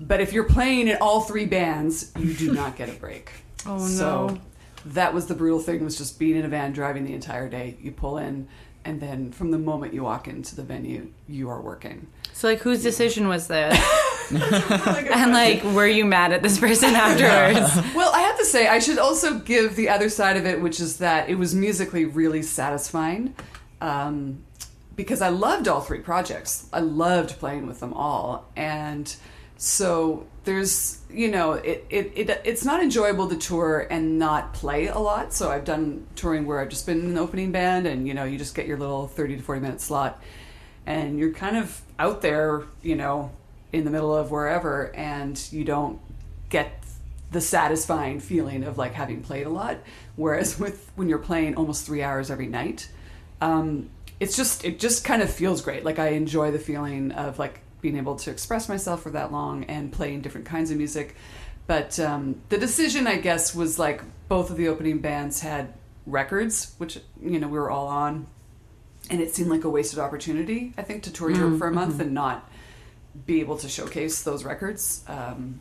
But 0.00 0.20
if 0.20 0.32
you're 0.32 0.44
playing 0.44 0.88
in 0.88 0.96
all 1.00 1.22
three 1.22 1.46
bands, 1.46 2.12
you 2.18 2.32
do 2.34 2.52
not 2.52 2.76
get 2.76 2.88
a 2.88 2.92
break. 2.92 3.30
Oh, 3.66 3.78
So 3.84 4.26
no. 4.28 4.40
that 4.86 5.12
was 5.12 5.26
the 5.26 5.34
brutal 5.34 5.58
thing 5.58 5.84
was 5.84 5.98
just 5.98 6.16
being 6.18 6.36
in 6.36 6.44
a 6.44 6.48
van 6.48 6.72
driving 6.72 7.04
the 7.04 7.12
entire 7.12 7.48
day. 7.48 7.76
You 7.82 7.90
pull 7.90 8.18
in 8.18 8.46
and 8.84 9.00
then 9.00 9.32
from 9.32 9.50
the 9.50 9.58
moment 9.58 9.92
you 9.92 10.04
walk 10.04 10.28
into 10.28 10.54
the 10.54 10.62
venue, 10.62 11.08
you 11.28 11.50
are 11.50 11.60
working. 11.60 12.06
So, 12.32 12.46
like, 12.48 12.60
whose 12.60 12.82
decision 12.84 13.26
was 13.26 13.48
this? 13.48 13.76
and, 14.30 15.32
like, 15.32 15.62
were 15.64 15.88
you 15.88 16.04
mad 16.04 16.32
at 16.32 16.42
this 16.42 16.58
person 16.58 16.90
afterwards? 16.94 17.94
Well, 17.94 18.12
I 18.14 18.20
say, 18.50 18.68
I 18.68 18.78
should 18.78 18.98
also 18.98 19.38
give 19.38 19.76
the 19.76 19.88
other 19.88 20.08
side 20.08 20.36
of 20.36 20.46
it, 20.46 20.60
which 20.60 20.80
is 20.80 20.98
that 20.98 21.28
it 21.28 21.36
was 21.36 21.54
musically 21.54 22.04
really 22.04 22.42
satisfying. 22.42 23.34
Um, 23.80 24.44
because 24.98 25.22
I 25.22 25.28
loved 25.28 25.68
all 25.68 25.80
three 25.80 26.00
projects. 26.00 26.68
I 26.72 26.80
loved 26.80 27.38
playing 27.38 27.68
with 27.68 27.78
them 27.78 27.94
all. 27.94 28.48
And 28.56 29.14
so 29.56 30.26
there's, 30.42 31.00
you 31.08 31.30
know, 31.30 31.52
it, 31.52 31.86
it, 31.88 32.12
it 32.16 32.42
it's 32.44 32.64
not 32.64 32.82
enjoyable 32.82 33.28
to 33.28 33.36
tour 33.36 33.86
and 33.90 34.18
not 34.18 34.54
play 34.54 34.88
a 34.88 34.98
lot. 34.98 35.32
So 35.32 35.52
I've 35.52 35.64
done 35.64 36.04
touring 36.16 36.46
where 36.46 36.58
I've 36.58 36.68
just 36.68 36.84
been 36.84 36.98
in 37.00 37.14
the 37.14 37.20
opening 37.20 37.52
band 37.52 37.86
and, 37.86 38.08
you 38.08 38.14
know, 38.14 38.24
you 38.24 38.38
just 38.38 38.56
get 38.56 38.66
your 38.66 38.76
little 38.76 39.06
30 39.06 39.36
to 39.36 39.42
40 39.42 39.60
minute 39.60 39.80
slot 39.80 40.20
and 40.84 41.16
you're 41.16 41.32
kind 41.32 41.56
of 41.56 41.80
out 42.00 42.20
there, 42.20 42.64
you 42.82 42.96
know, 42.96 43.30
in 43.72 43.84
the 43.84 43.90
middle 43.92 44.12
of 44.12 44.32
wherever 44.32 44.92
and 44.96 45.40
you 45.52 45.62
don't 45.62 46.00
get 46.48 46.82
the 47.30 47.40
satisfying 47.40 48.20
feeling 48.20 48.64
of 48.64 48.78
like 48.78 48.94
having 48.94 49.22
played 49.22 49.46
a 49.46 49.50
lot. 49.50 49.78
Whereas 50.16 50.58
with 50.58 50.90
when 50.96 51.08
you're 51.08 51.18
playing 51.18 51.56
almost 51.56 51.86
three 51.86 52.02
hours 52.02 52.30
every 52.30 52.46
night, 52.46 52.90
um, 53.40 53.90
it's 54.20 54.36
just 54.36 54.64
it 54.64 54.78
just 54.78 55.04
kind 55.04 55.22
of 55.22 55.30
feels 55.30 55.60
great. 55.60 55.84
Like 55.84 55.98
I 55.98 56.08
enjoy 56.08 56.50
the 56.50 56.58
feeling 56.58 57.12
of 57.12 57.38
like 57.38 57.60
being 57.80 57.96
able 57.96 58.16
to 58.16 58.30
express 58.30 58.68
myself 58.68 59.02
for 59.02 59.10
that 59.10 59.30
long 59.30 59.64
and 59.64 59.92
playing 59.92 60.22
different 60.22 60.46
kinds 60.46 60.70
of 60.70 60.76
music. 60.76 61.14
But 61.66 62.00
um, 62.00 62.40
the 62.48 62.58
decision, 62.58 63.06
I 63.06 63.18
guess, 63.18 63.54
was 63.54 63.78
like 63.78 64.02
both 64.28 64.50
of 64.50 64.56
the 64.56 64.68
opening 64.68 64.98
bands 64.98 65.40
had 65.40 65.74
records, 66.06 66.74
which 66.78 66.98
you 67.20 67.38
know 67.38 67.48
we 67.48 67.58
were 67.58 67.70
all 67.70 67.88
on, 67.88 68.26
and 69.10 69.20
it 69.20 69.34
seemed 69.34 69.50
like 69.50 69.64
a 69.64 69.70
wasted 69.70 69.98
opportunity. 69.98 70.72
I 70.78 70.82
think 70.82 71.02
to 71.04 71.12
tour 71.12 71.30
Europe 71.30 71.58
for 71.58 71.68
a 71.68 71.72
month 71.72 72.00
and 72.00 72.14
not 72.14 72.50
be 73.26 73.40
able 73.40 73.58
to 73.58 73.68
showcase 73.68 74.22
those 74.22 74.44
records. 74.44 75.04
Um, 75.06 75.60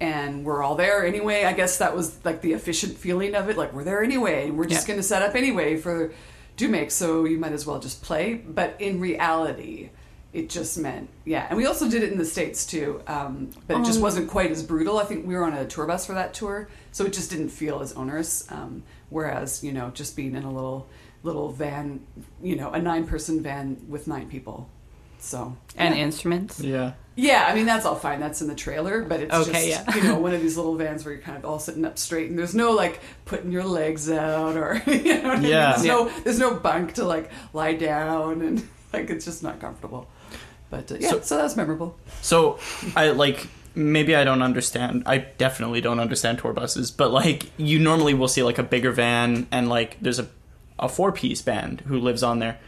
and 0.00 0.44
we're 0.44 0.62
all 0.62 0.74
there 0.74 1.04
anyway. 1.04 1.44
I 1.44 1.52
guess 1.52 1.78
that 1.78 1.94
was 1.94 2.24
like 2.24 2.40
the 2.40 2.52
efficient 2.54 2.96
feeling 2.96 3.34
of 3.34 3.48
it. 3.48 3.56
Like 3.56 3.72
we're 3.72 3.84
there 3.84 4.02
anyway, 4.02 4.48
and 4.48 4.56
we're 4.58 4.66
just 4.66 4.86
Yeah. 4.86 4.94
going 4.94 4.98
to 5.00 5.06
set 5.06 5.22
up 5.22 5.34
anyway 5.34 5.76
for 5.76 6.12
do 6.56 6.68
make. 6.68 6.90
So 6.90 7.24
you 7.24 7.38
might 7.38 7.52
as 7.52 7.66
well 7.66 7.78
just 7.78 8.02
play. 8.02 8.34
But 8.34 8.76
in 8.78 9.00
reality, 9.00 9.90
it 10.32 10.48
just 10.48 10.78
meant 10.78 11.08
yeah. 11.24 11.46
And 11.48 11.56
we 11.56 11.66
also 11.66 11.88
did 11.90 12.02
it 12.02 12.12
in 12.12 12.18
the 12.18 12.24
states 12.24 12.64
too, 12.64 13.02
um, 13.06 13.50
but 13.66 13.80
it 13.80 13.84
just 13.84 14.00
wasn't 14.00 14.30
quite 14.30 14.50
as 14.50 14.62
brutal. 14.62 14.98
I 14.98 15.04
think 15.04 15.26
we 15.26 15.34
were 15.34 15.44
on 15.44 15.52
a 15.54 15.66
tour 15.66 15.86
bus 15.86 16.06
for 16.06 16.14
that 16.14 16.34
tour, 16.34 16.68
so 16.92 17.04
it 17.04 17.12
just 17.12 17.30
didn't 17.30 17.48
feel 17.50 17.80
as 17.80 17.92
onerous. 17.94 18.50
Um, 18.50 18.82
whereas 19.10 19.62
you 19.64 19.72
know, 19.72 19.90
just 19.90 20.16
being 20.16 20.34
in 20.34 20.44
a 20.44 20.52
little 20.52 20.86
little 21.22 21.50
van, 21.50 22.00
you 22.42 22.56
know, 22.56 22.70
a 22.70 22.80
nine 22.80 23.06
person 23.06 23.42
van 23.42 23.76
with 23.88 24.06
nine 24.06 24.28
people. 24.28 24.68
So 25.20 25.56
and 25.76 25.94
yeah. 25.94 26.02
instruments? 26.02 26.60
Yeah. 26.60 26.92
Yeah, 27.16 27.44
I 27.46 27.54
mean 27.54 27.66
that's 27.66 27.84
all 27.84 27.96
fine. 27.96 28.18
That's 28.20 28.40
in 28.40 28.48
the 28.48 28.54
trailer, 28.54 29.02
but 29.02 29.20
it's 29.20 29.34
Okay, 29.34 29.70
just 29.70 29.86
yeah. 29.88 29.94
you 29.96 30.02
know 30.04 30.18
one 30.18 30.32
of 30.32 30.40
these 30.40 30.56
little 30.56 30.74
vans 30.76 31.04
where 31.04 31.12
you're 31.12 31.22
kind 31.22 31.36
of 31.36 31.44
all 31.44 31.58
sitting 31.58 31.84
up 31.84 31.98
straight, 31.98 32.30
and 32.30 32.38
there's 32.38 32.54
no 32.54 32.70
like 32.72 33.00
putting 33.26 33.52
your 33.52 33.64
legs 33.64 34.10
out 34.10 34.56
or 34.56 34.82
you 34.90 35.20
know 35.22 35.28
what 35.28 35.38
I 35.38 35.40
mean? 35.40 35.50
Yeah. 35.50 35.72
There's 35.72 35.84
Yeah. 35.84 35.92
no 35.92 36.08
there's 36.24 36.38
no 36.38 36.54
bunk 36.54 36.94
to 36.94 37.04
like 37.04 37.30
lie 37.52 37.74
down 37.74 38.40
and 38.40 38.66
like 38.92 39.10
it's 39.10 39.24
just 39.26 39.42
not 39.42 39.60
comfortable. 39.60 40.08
But 40.70 40.90
uh, 40.92 40.96
yeah, 41.00 41.10
So- 41.10 41.20
so, 41.20 41.36
that's 41.36 41.56
memorable. 41.56 41.98
So 42.22 42.58
I 42.96 43.10
like 43.10 43.48
maybe 43.74 44.14
I 44.16 44.24
don't 44.24 44.40
understand. 44.42 45.02
I 45.04 45.18
definitely 45.18 45.80
don't 45.82 46.00
understand 46.00 46.38
tour 46.38 46.52
buses, 46.54 46.90
but 46.90 47.10
like 47.10 47.50
you 47.58 47.78
normally 47.78 48.14
will 48.14 48.28
see 48.28 48.42
like 48.42 48.58
a 48.58 48.62
bigger 48.62 48.92
van 48.92 49.46
and 49.50 49.68
like 49.68 49.98
there's 50.00 50.18
a 50.20 50.28
a 50.78 50.88
four 50.88 51.12
piece 51.12 51.42
band 51.42 51.82
who 51.82 51.98
lives 51.98 52.22
on 52.22 52.38
there. 52.38 52.58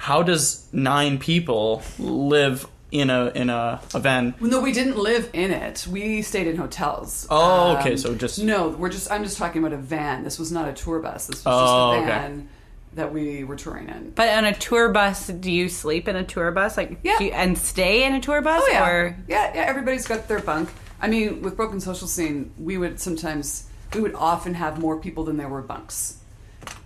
How 0.00 0.22
does 0.22 0.66
nine 0.72 1.18
people 1.18 1.82
live 1.98 2.66
in 2.90 3.10
a 3.10 3.26
in 3.34 3.50
a, 3.50 3.80
a 3.92 4.00
van? 4.00 4.34
No, 4.40 4.58
we 4.60 4.72
didn't 4.72 4.96
live 4.96 5.28
in 5.34 5.50
it. 5.50 5.86
We 5.86 6.22
stayed 6.22 6.46
in 6.46 6.56
hotels. 6.56 7.24
Um, 7.30 7.36
Oh, 7.38 7.76
okay, 7.78 7.96
so 7.98 8.14
just- 8.14 8.38
no. 8.42 8.68
We're 8.70 8.88
just. 8.88 9.10
I'm 9.12 9.22
just 9.24 9.36
talking 9.36 9.62
about 9.62 9.74
a 9.74 9.80
van. 9.82 10.24
This 10.24 10.38
was 10.38 10.50
not 10.50 10.68
a 10.68 10.72
tour 10.72 11.00
bus. 11.00 11.26
This 11.26 11.44
was 11.44 11.46
Oh, 11.46 11.92
just 11.92 11.98
a 11.98 11.98
okay. 11.98 12.06
van 12.06 12.48
that 12.94 13.12
we 13.12 13.44
were 13.44 13.56
touring 13.56 13.88
in. 13.90 14.12
But 14.16 14.30
on 14.30 14.46
a 14.46 14.54
tour 14.54 14.88
bus, 14.88 15.26
do 15.28 15.52
you 15.52 15.68
sleep 15.68 16.08
in 16.08 16.16
a 16.16 16.24
tour 16.24 16.50
bus? 16.50 16.78
Like, 16.78 16.98
Yeah. 17.04 17.18
do 17.18 17.24
you, 17.26 17.32
and 17.32 17.56
stay 17.58 18.04
in 18.04 18.14
a 18.14 18.20
tour 18.20 18.40
bus? 18.40 18.62
Oh 18.64 18.68
yeah, 18.72 18.88
Or 18.88 19.16
yeah, 19.28 19.52
yeah. 19.54 19.60
Everybody's 19.66 20.06
got 20.08 20.28
their 20.28 20.40
bunk. 20.40 20.70
I 21.00 21.08
mean, 21.08 21.42
with 21.42 21.56
Broken 21.58 21.78
Social 21.78 22.08
Scene, 22.08 22.50
we 22.58 22.78
would 22.78 22.98
sometimes, 23.00 23.68
we 23.94 24.00
would 24.00 24.14
often 24.14 24.54
have 24.54 24.78
more 24.78 24.96
people 24.98 25.24
than 25.24 25.36
there 25.36 25.48
were 25.48 25.62
bunks. 25.62 26.16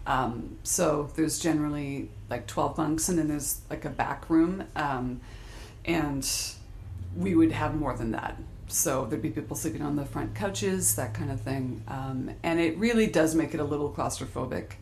Um, 0.06 0.59
so 0.64 1.11
there's 1.16 1.38
generally 1.38 2.11
like 2.31 2.47
12 2.47 2.76
bunks, 2.76 3.09
and 3.09 3.19
then 3.19 3.28
there's 3.28 3.61
like 3.71 3.85
a 3.85 3.90
back 3.90 4.28
room, 4.31 4.64
um, 4.76 5.21
and 5.85 6.28
we 7.16 7.35
would 7.35 7.52
have 7.52 7.75
more 7.75 7.97
than 7.97 8.12
that. 8.12 8.40
So 8.66 9.04
there'd 9.04 9.23
be 9.23 9.31
people 9.31 9.57
sleeping 9.57 9.83
on 9.83 9.97
the 9.97 10.04
front 10.04 10.35
couches, 10.35 10.97
that 10.97 11.14
kind 11.14 11.31
of 11.31 11.40
thing, 11.40 11.83
um, 11.88 12.31
and 12.43 12.61
it 12.61 12.76
really 12.78 13.07
does 13.07 13.35
make 13.35 13.54
it 13.54 13.61
a 13.61 13.64
little 13.64 13.93
claustrophobic 13.93 14.73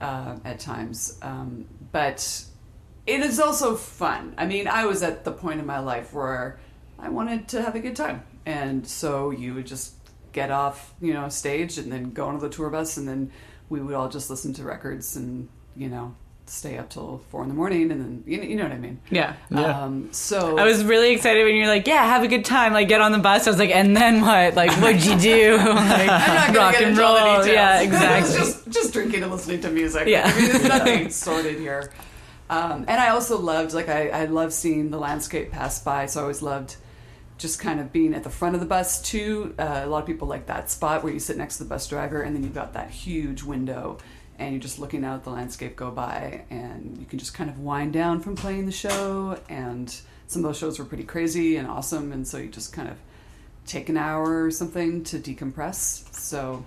uh, 0.00 0.36
at 0.44 0.60
times. 0.60 1.18
Um, 1.22 1.66
but 1.92 2.44
it 3.06 3.20
is 3.20 3.38
also 3.38 3.76
fun. 3.76 4.34
I 4.38 4.46
mean, 4.46 4.68
I 4.68 4.86
was 4.86 5.02
at 5.02 5.24
the 5.24 5.32
point 5.32 5.60
in 5.60 5.66
my 5.66 5.78
life 5.78 6.12
where 6.12 6.58
I 6.98 7.08
wanted 7.08 7.48
to 7.48 7.62
have 7.62 7.74
a 7.74 7.80
good 7.80 7.96
time. 7.96 8.22
And 8.46 8.86
so 8.86 9.30
you 9.30 9.54
would 9.54 9.66
just 9.66 9.94
get 10.32 10.50
off, 10.50 10.94
you 11.00 11.12
know, 11.12 11.28
stage 11.28 11.78
and 11.78 11.92
then 11.92 12.12
go 12.12 12.26
onto 12.26 12.40
the 12.40 12.48
tour 12.48 12.70
bus 12.70 12.96
and 12.96 13.06
then 13.06 13.30
we 13.68 13.80
would 13.80 13.94
all 13.94 14.08
just 14.08 14.30
listen 14.30 14.52
to 14.54 14.64
records 14.64 15.16
and, 15.16 15.48
you 15.76 15.88
know, 15.88 16.14
stay 16.46 16.76
up 16.78 16.90
till 16.90 17.22
four 17.30 17.42
in 17.42 17.48
the 17.48 17.54
morning 17.54 17.90
and 17.90 18.00
then, 18.00 18.24
you 18.26 18.36
know, 18.36 18.42
you 18.44 18.56
know 18.56 18.64
what 18.64 18.72
I 18.72 18.78
mean? 18.78 19.00
yeah. 19.10 19.34
Yeah. 19.50 19.82
Um, 19.84 20.08
so 20.12 20.58
I 20.58 20.64
was 20.64 20.84
really 20.84 21.12
excited 21.12 21.44
when 21.44 21.56
you're 21.56 21.66
like, 21.66 21.86
"Yeah, 21.86 22.04
have 22.04 22.22
a 22.22 22.28
good 22.28 22.44
time." 22.44 22.72
Like, 22.72 22.88
get 22.88 23.00
on 23.00 23.12
the 23.12 23.18
bus. 23.18 23.46
I 23.46 23.50
was 23.50 23.58
like, 23.58 23.70
"And 23.70 23.96
then 23.96 24.20
what? 24.20 24.54
Like, 24.54 24.70
what'd 24.82 25.04
you 25.04 25.18
do?" 25.18 25.56
Like, 25.58 26.08
I'm 26.10 26.52
not 26.52 26.54
gonna 26.54 26.58
rock 26.58 26.72
get 26.72 26.82
and 26.82 26.90
into 26.90 27.00
the 27.00 27.06
roll. 27.06 27.46
Yeah, 27.46 27.80
exactly. 27.88 28.36
just 28.38 28.68
just 28.70 28.92
drinking 28.92 29.22
and 29.22 29.32
listening 29.32 29.60
to 29.62 29.70
music. 29.70 30.06
Yeah. 30.06 30.24
I 30.26 30.38
mean, 30.40 30.48
there's 30.50 30.64
nothing 30.64 31.10
sorted 31.24 31.58
here. 31.58 31.92
Um, 32.50 32.84
and 32.88 33.00
I 33.00 33.08
also 33.08 33.38
loved, 33.38 33.72
like, 33.72 33.88
I, 33.88 34.08
I 34.10 34.24
love 34.26 34.52
seeing 34.52 34.90
the 34.90 34.98
landscape 34.98 35.50
pass 35.50 35.82
by. 35.82 36.06
So 36.06 36.20
I 36.20 36.22
always 36.24 36.42
loved 36.42 36.76
just 37.38 37.58
kind 37.58 37.80
of 37.80 37.90
being 37.92 38.14
at 38.14 38.22
the 38.22 38.30
front 38.30 38.54
of 38.54 38.60
the 38.60 38.66
bus 38.66 39.00
too. 39.02 39.54
Uh, 39.58 39.80
a 39.82 39.86
lot 39.86 40.00
of 40.00 40.06
people 40.06 40.28
like 40.28 40.46
that 40.46 40.70
spot 40.70 41.02
where 41.02 41.12
you 41.12 41.18
sit 41.18 41.36
next 41.38 41.56
to 41.56 41.64
the 41.64 41.68
bus 41.68 41.88
driver, 41.88 42.20
and 42.22 42.36
then 42.36 42.42
you've 42.44 42.54
got 42.54 42.74
that 42.74 42.90
huge 42.90 43.42
window, 43.42 43.98
and 44.38 44.52
you're 44.52 44.60
just 44.60 44.78
looking 44.78 45.04
out 45.04 45.16
at 45.16 45.24
the 45.24 45.30
landscape 45.30 45.76
go 45.76 45.90
by, 45.90 46.44
and 46.50 46.96
you 46.98 47.06
can 47.06 47.18
just 47.18 47.34
kind 47.34 47.50
of 47.50 47.60
wind 47.60 47.92
down 47.92 48.20
from 48.20 48.36
playing 48.36 48.66
the 48.66 48.72
show. 48.72 49.38
And 49.48 49.94
some 50.26 50.44
of 50.44 50.48
those 50.50 50.58
shows 50.58 50.78
were 50.78 50.84
pretty 50.84 51.04
crazy 51.04 51.56
and 51.56 51.68
awesome, 51.68 52.12
and 52.12 52.26
so 52.26 52.38
you 52.38 52.48
just 52.48 52.72
kind 52.72 52.88
of 52.88 52.96
take 53.66 53.88
an 53.88 53.96
hour 53.96 54.44
or 54.44 54.50
something 54.50 55.04
to 55.04 55.18
decompress. 55.18 56.12
So, 56.14 56.64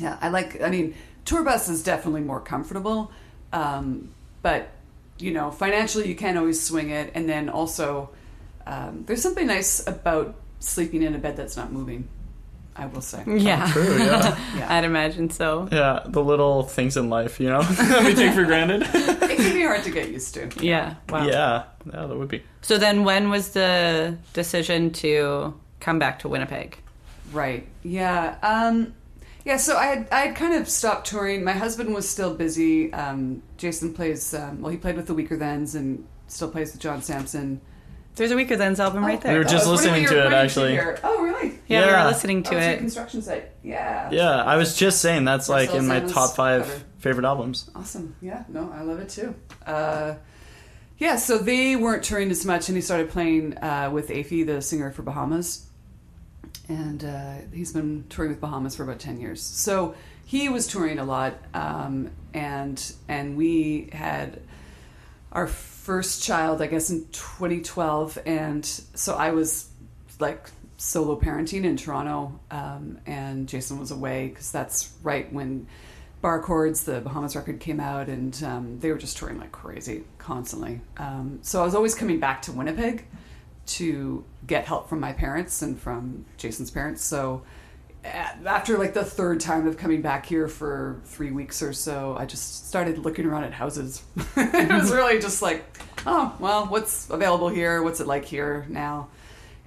yeah, 0.00 0.18
I 0.20 0.28
like. 0.28 0.60
I 0.62 0.70
mean, 0.70 0.94
tour 1.24 1.42
bus 1.42 1.68
is 1.68 1.82
definitely 1.82 2.22
more 2.22 2.40
comfortable, 2.40 3.12
um, 3.52 4.12
but 4.42 4.70
you 5.18 5.32
know, 5.32 5.50
financially 5.50 6.08
you 6.08 6.14
can't 6.16 6.38
always 6.38 6.60
swing 6.60 6.90
it. 6.90 7.12
And 7.14 7.28
then 7.28 7.48
also, 7.48 8.10
um, 8.66 9.04
there's 9.06 9.22
something 9.22 9.46
nice 9.46 9.86
about 9.86 10.34
sleeping 10.58 11.02
in 11.02 11.14
a 11.14 11.18
bed 11.18 11.36
that's 11.36 11.56
not 11.56 11.72
moving. 11.72 12.08
I 12.76 12.86
will 12.86 13.00
say. 13.00 13.22
Yeah. 13.26 13.70
True, 13.72 13.98
yeah. 13.98 14.38
Yeah. 14.56 14.74
I'd 14.76 14.84
imagine 14.84 15.30
so. 15.30 15.68
yeah, 15.70 16.00
the 16.06 16.22
little 16.22 16.64
things 16.64 16.96
in 16.96 17.08
life, 17.08 17.38
you 17.38 17.48
know, 17.48 17.62
that 17.62 18.04
we 18.04 18.14
take 18.14 18.34
for 18.34 18.44
granted. 18.44 18.82
it 18.94 19.36
can 19.36 19.52
be 19.54 19.62
hard 19.62 19.84
to 19.84 19.90
get 19.90 20.08
used 20.10 20.34
to. 20.34 20.50
Yeah. 20.60 20.94
Wow. 21.08 21.26
Yeah, 21.26 21.64
yeah, 21.86 22.06
that 22.06 22.16
would 22.16 22.28
be. 22.28 22.42
So 22.62 22.76
then 22.78 23.04
when 23.04 23.30
was 23.30 23.50
the 23.50 24.16
decision 24.32 24.90
to 24.94 25.54
come 25.80 25.98
back 26.00 26.18
to 26.20 26.28
Winnipeg? 26.28 26.78
Right. 27.32 27.66
Yeah. 27.84 28.36
Um, 28.42 28.94
yeah. 29.44 29.56
So 29.56 29.76
I 29.76 29.86
had 29.86 30.08
I 30.10 30.20
had 30.26 30.36
kind 30.36 30.54
of 30.54 30.68
stopped 30.68 31.06
touring. 31.06 31.44
My 31.44 31.52
husband 31.52 31.94
was 31.94 32.08
still 32.08 32.34
busy. 32.34 32.92
Um, 32.92 33.42
Jason 33.56 33.92
plays. 33.94 34.34
Um, 34.34 34.60
well, 34.62 34.70
he 34.72 34.78
played 34.78 34.96
with 34.96 35.06
the 35.06 35.14
Weakerthans 35.14 35.74
and 35.74 36.06
still 36.28 36.50
plays 36.50 36.72
with 36.72 36.80
John 36.80 37.02
Samson. 37.02 37.60
There's 38.16 38.30
a 38.30 38.36
Weakerthans 38.36 38.78
album 38.78 39.04
right 39.04 39.20
there. 39.20 39.32
We 39.32 39.34
there. 39.34 39.44
were 39.44 39.50
just 39.50 39.66
Oh, 39.66 39.72
listening 39.72 40.06
are 40.06 40.08
to 40.10 40.26
it, 40.26 40.32
actually. 40.32 40.70
here? 40.72 40.98
Oh, 41.02 41.20
really? 41.22 41.53
Yeah, 41.66 41.80
we 41.80 41.86
Yeah. 41.86 42.04
were 42.04 42.10
listening 42.10 42.42
to 42.44 42.54
oh, 42.56 42.58
it. 42.58 42.78
construction 42.78 43.22
site. 43.22 43.50
Yeah. 43.62 44.10
Yeah, 44.10 44.42
I 44.42 44.56
was 44.56 44.76
just 44.76 45.00
saying 45.00 45.24
that's 45.24 45.48
like 45.48 45.72
in 45.74 45.86
my 45.86 46.00
top 46.00 46.36
five 46.36 46.62
cover. 46.64 46.80
favorite 46.98 47.24
albums. 47.26 47.70
Awesome. 47.74 48.14
Yeah. 48.20 48.44
No, 48.48 48.70
I 48.74 48.82
love 48.82 48.98
it 49.00 49.08
too. 49.08 49.34
Uh, 49.66 50.14
yeah. 50.98 51.16
So 51.16 51.38
they 51.38 51.76
weren't 51.76 52.02
touring 52.04 52.30
as 52.30 52.44
much, 52.44 52.68
and 52.68 52.76
he 52.76 52.82
started 52.82 53.10
playing 53.10 53.56
uh, 53.58 53.90
with 53.92 54.10
Afie, 54.10 54.44
the 54.44 54.60
singer 54.60 54.90
for 54.90 55.02
Bahamas, 55.02 55.66
and 56.68 57.04
uh, 57.04 57.34
he's 57.52 57.72
been 57.72 58.04
touring 58.08 58.30
with 58.30 58.40
Bahamas 58.40 58.76
for 58.76 58.82
about 58.84 58.98
ten 59.00 59.18
years. 59.20 59.42
So 59.42 59.94
he 60.26 60.48
was 60.48 60.66
touring 60.66 60.98
a 60.98 61.04
lot, 61.04 61.34
um, 61.54 62.10
and 62.34 62.92
and 63.08 63.36
we 63.36 63.88
had 63.92 64.40
our 65.32 65.46
first 65.46 66.22
child, 66.22 66.62
I 66.62 66.66
guess, 66.66 66.90
in 66.90 67.06
2012, 67.10 68.18
and 68.24 68.64
so 68.64 69.14
I 69.16 69.30
was 69.32 69.68
like 70.20 70.48
solo 70.76 71.18
parenting 71.18 71.64
in 71.64 71.76
Toronto, 71.76 72.38
um, 72.50 72.98
and 73.06 73.48
Jason 73.48 73.78
was 73.78 73.90
away 73.90 74.28
because 74.28 74.50
that's 74.50 74.92
right 75.02 75.32
when 75.32 75.66
Barchords, 76.22 76.84
the 76.84 77.00
Bahamas 77.00 77.36
record, 77.36 77.60
came 77.60 77.80
out, 77.80 78.08
and 78.08 78.42
um, 78.42 78.80
they 78.80 78.90
were 78.90 78.98
just 78.98 79.16
touring 79.16 79.38
like 79.38 79.52
crazy 79.52 80.04
constantly. 80.18 80.80
Um, 80.96 81.38
so 81.42 81.60
I 81.60 81.64
was 81.64 81.74
always 81.74 81.94
coming 81.94 82.18
back 82.18 82.42
to 82.42 82.52
Winnipeg 82.52 83.04
to 83.66 84.24
get 84.46 84.64
help 84.64 84.88
from 84.88 85.00
my 85.00 85.12
parents 85.12 85.62
and 85.62 85.78
from 85.78 86.24
Jason's 86.36 86.70
parents. 86.70 87.02
So 87.02 87.42
after 88.04 88.78
like 88.78 88.94
the 88.94 89.04
third 89.04 89.40
time 89.40 89.66
of 89.66 89.78
coming 89.78 90.02
back 90.02 90.26
here 90.26 90.48
for 90.48 91.00
three 91.04 91.30
weeks 91.30 91.62
or 91.62 91.72
so, 91.72 92.16
I 92.18 92.26
just 92.26 92.68
started 92.68 92.98
looking 92.98 93.24
around 93.24 93.44
at 93.44 93.52
houses. 93.52 94.02
it 94.36 94.70
was 94.70 94.92
really 94.92 95.18
just 95.18 95.42
like, 95.42 95.64
oh 96.06 96.34
well, 96.38 96.66
what's 96.66 97.08
available 97.10 97.48
here? 97.48 97.82
What's 97.82 98.00
it 98.00 98.06
like 98.06 98.24
here 98.24 98.66
now? 98.68 99.08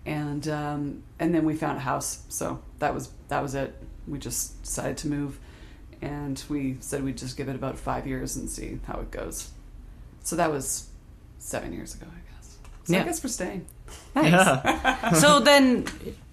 And 0.08 0.48
um, 0.48 1.04
and 1.20 1.36
then 1.36 1.46
we 1.46 1.54
found 1.56 1.78
a 1.78 1.82
house. 1.82 2.24
So 2.30 2.60
that 2.80 2.94
was 2.94 3.12
that 3.28 3.44
was 3.44 3.54
it. 3.56 3.76
We 4.08 4.18
just 4.18 4.64
decided 4.64 4.98
to 5.00 5.10
move, 5.10 5.38
and 6.02 6.42
we 6.48 6.78
said 6.80 7.04
we'd 7.04 7.18
just 7.18 7.36
give 7.36 7.50
it 7.50 7.56
about 7.56 7.78
five 7.78 8.08
years 8.08 8.38
and 8.38 8.50
see 8.50 8.80
how 8.88 9.00
it 9.02 9.12
goes. 9.12 9.50
So 10.24 10.38
that 10.38 10.50
was 10.52 10.88
seven 11.40 11.74
years 11.74 11.94
ago, 11.94 12.08
I 12.10 12.34
guess. 12.36 12.58
So 12.86 12.94
Yeah. 12.94 13.02
I 13.02 13.04
guess 13.04 13.24
we're 13.24 13.30
staying. 13.30 13.66
Nice. 14.16 14.32
Yeah, 14.32 15.12
so 15.14 15.42
then 15.42 15.86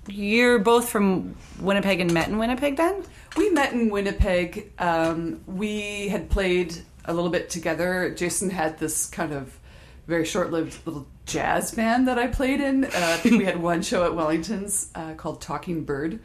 you're 0.06 0.60
both 0.60 0.88
from 0.88 1.34
Winnipeg 1.60 2.00
and 2.00 2.12
met 2.12 2.28
in 2.28 2.38
Winnipeg 2.38 2.76
then? 2.76 3.02
We 3.36 3.50
met 3.50 3.72
in 3.72 3.90
Winnipeg. 3.90 4.72
Um, 4.78 5.40
we 5.46 6.08
had 6.08 6.30
played 6.30 6.76
a 7.06 7.12
little 7.12 7.30
bit 7.30 7.50
together. 7.50 8.14
Jason 8.16 8.50
had 8.50 8.78
this 8.78 9.06
kind 9.06 9.32
of 9.32 9.58
very 10.06 10.24
short-lived 10.24 10.78
little 10.86 11.06
jazz 11.26 11.72
band 11.72 12.08
that 12.08 12.18
I 12.18 12.26
played 12.26 12.60
in. 12.60 12.84
Uh, 12.84 12.90
I 12.92 13.16
think 13.16 13.38
we 13.38 13.44
had 13.44 13.60
one 13.60 13.82
show 13.82 14.04
at 14.04 14.14
Wellington's 14.14 14.90
uh, 14.94 15.14
called 15.14 15.40
Talking 15.40 15.84
Bird, 15.84 16.20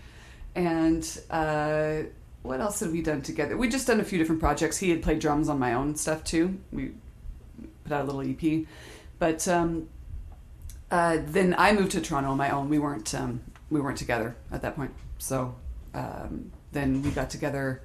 and 0.56 1.22
uh, 1.30 2.04
what 2.42 2.60
else 2.60 2.80
had 2.80 2.92
we 2.92 3.02
done 3.02 3.22
together? 3.22 3.58
We 3.58 3.70
just 3.70 3.88
done 3.88 4.00
a 4.00 4.04
few 4.04 4.18
different 4.18 4.42
projects. 4.42 4.78
He 4.78 4.90
had 4.90 5.02
played 5.02 5.20
drums 5.20 5.50
on 5.50 5.60
my 5.60 5.74
own 5.74 5.96
stuff 5.96 6.24
too. 6.24 6.60
We 6.72 6.92
put 7.84 7.94
out 7.94 8.08
a 8.08 8.12
little 8.12 8.22
EP, 8.22 8.66
but 9.18 9.48
um, 9.48 9.90
uh, 10.92 11.18
then 11.26 11.56
I 11.58 11.74
moved 11.74 11.92
to 11.92 12.02
Toronto 12.02 12.32
on 12.32 12.38
my 12.38 12.50
own. 12.50 12.70
We 12.70 12.80
weren't 12.80 13.14
um, 13.16 13.42
we 13.70 13.80
weren't 13.80 13.98
together 13.98 14.36
at 14.52 14.62
that 14.62 14.76
point. 14.76 14.94
So 15.18 15.56
um, 15.94 16.52
then 16.72 17.02
we 17.02 17.12
got 17.12 17.30
together. 17.30 17.82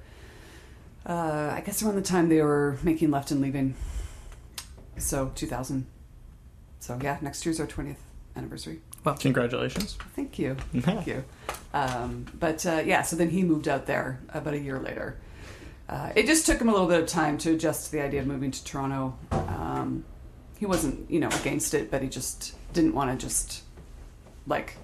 Uh, 1.07 1.53
I 1.53 1.61
guess 1.61 1.83
around 1.83 1.95
the 1.95 2.01
time 2.01 2.29
they 2.29 2.41
were 2.41 2.79
making 2.81 3.11
Left 3.11 3.29
and 3.31 3.39
Leaving. 3.39 3.75
So 4.97 5.31
2000. 5.35 5.85
So 6.79 6.99
yeah, 7.01 7.17
next 7.21 7.45
year's 7.45 7.59
our 7.59 7.67
20th 7.67 7.97
anniversary. 8.35 8.81
Well, 9.03 9.15
congratulations. 9.15 9.97
Thank 10.15 10.39
you, 10.39 10.55
thank 10.79 11.07
you. 11.07 11.23
Um, 11.73 12.25
but 12.39 12.65
uh, 12.65 12.83
yeah, 12.85 13.01
so 13.01 13.15
then 13.15 13.29
he 13.29 13.43
moved 13.43 13.67
out 13.67 13.85
there 13.85 14.19
about 14.33 14.53
a 14.53 14.59
year 14.59 14.79
later. 14.79 15.17
Uh, 15.87 16.11
it 16.15 16.25
just 16.25 16.45
took 16.45 16.59
him 16.59 16.67
a 16.67 16.71
little 16.71 16.87
bit 16.87 16.99
of 16.99 17.07
time 17.07 17.37
to 17.39 17.53
adjust 17.53 17.85
to 17.85 17.91
the 17.91 18.01
idea 18.01 18.21
of 18.21 18.27
moving 18.27 18.49
to 18.49 18.63
Toronto. 18.63 19.17
Um, 19.31 20.03
he 20.57 20.65
wasn't, 20.65 21.09
you 21.11 21.19
know, 21.19 21.27
against 21.27 21.73
it, 21.73 21.91
but 21.91 22.01
he 22.01 22.09
just 22.09 22.55
didn't 22.73 22.95
want 22.95 23.11
to 23.11 23.23
just 23.23 23.61
like, 24.47 24.77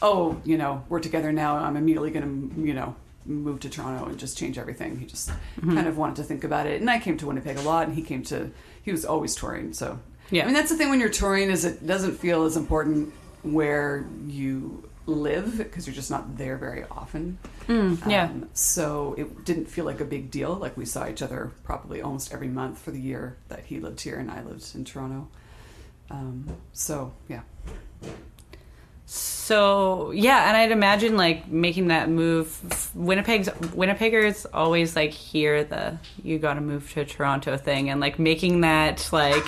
oh, 0.00 0.40
you 0.44 0.56
know, 0.56 0.84
we're 0.88 1.00
together 1.00 1.32
now. 1.32 1.56
I'm 1.56 1.76
immediately 1.76 2.10
going 2.10 2.50
to, 2.54 2.60
you 2.60 2.72
know, 2.72 2.94
move 3.26 3.60
to 3.60 3.68
Toronto 3.68 4.06
and 4.06 4.18
just 4.18 4.38
change 4.38 4.56
everything. 4.56 4.98
He 4.98 5.04
just 5.06 5.30
kind 5.60 5.86
of 5.86 5.98
wanted 5.98 6.16
to 6.16 6.22
think 6.22 6.44
about 6.44 6.66
it. 6.66 6.80
And 6.80 6.88
I 6.88 6.98
came 6.98 7.16
to 7.18 7.26
Winnipeg 7.26 7.58
a 7.58 7.62
lot, 7.62 7.86
and 7.86 7.94
he 7.94 8.02
came 8.02 8.22
to. 8.24 8.50
He 8.82 8.92
was 8.92 9.04
always 9.04 9.34
touring, 9.34 9.72
so 9.72 9.98
Yeah. 10.30 10.42
I 10.42 10.46
mean, 10.46 10.54
that's 10.54 10.70
the 10.70 10.76
thing 10.76 10.90
when 10.90 11.00
you're 11.00 11.08
touring 11.08 11.50
is 11.50 11.64
it 11.64 11.86
doesn't 11.86 12.18
feel 12.18 12.44
as 12.44 12.56
important 12.56 13.12
where 13.42 14.06
you 14.26 14.88
live 15.06 15.58
because 15.58 15.86
you're 15.86 15.94
just 15.94 16.10
not 16.10 16.36
there 16.36 16.56
very 16.56 16.84
often. 16.90 17.38
yeah. 17.68 18.24
Um, 18.24 18.48
so 18.54 19.14
it 19.16 19.44
didn't 19.44 19.66
feel 19.66 19.84
like 19.84 20.00
a 20.00 20.04
big 20.04 20.30
deal. 20.32 20.54
Like 20.54 20.76
we 20.76 20.84
saw 20.84 21.08
each 21.08 21.22
other 21.22 21.52
probably 21.62 22.02
almost 22.02 22.32
every 22.32 22.48
month 22.48 22.78
for 22.78 22.90
the 22.90 23.00
year 23.00 23.36
that 23.48 23.66
he 23.66 23.78
lived 23.78 24.00
here 24.00 24.18
and 24.18 24.30
I 24.30 24.42
lived 24.42 24.74
in 24.74 24.84
Toronto. 24.84 25.28
Um, 26.10 26.48
so 26.72 27.12
yeah, 27.28 27.42
So 29.08 30.10
yeah, 30.10 30.48
and 30.48 30.56
I'd 30.56 30.72
imagine 30.72 31.16
like 31.16 31.46
making 31.48 31.88
that 31.88 32.08
move. 32.08 32.90
Winnipeg's 32.94 33.48
Winnipeggers 33.48 34.46
always 34.52 34.96
like 34.96 35.12
hear 35.12 35.62
the 35.62 35.98
you 36.24 36.38
got 36.38 36.54
to 36.54 36.60
move 36.60 36.90
to 36.92 37.04
Toronto 37.04 37.56
thing, 37.56 37.90
and 37.90 38.00
like 38.00 38.18
making 38.18 38.62
that 38.62 39.08
like 39.12 39.46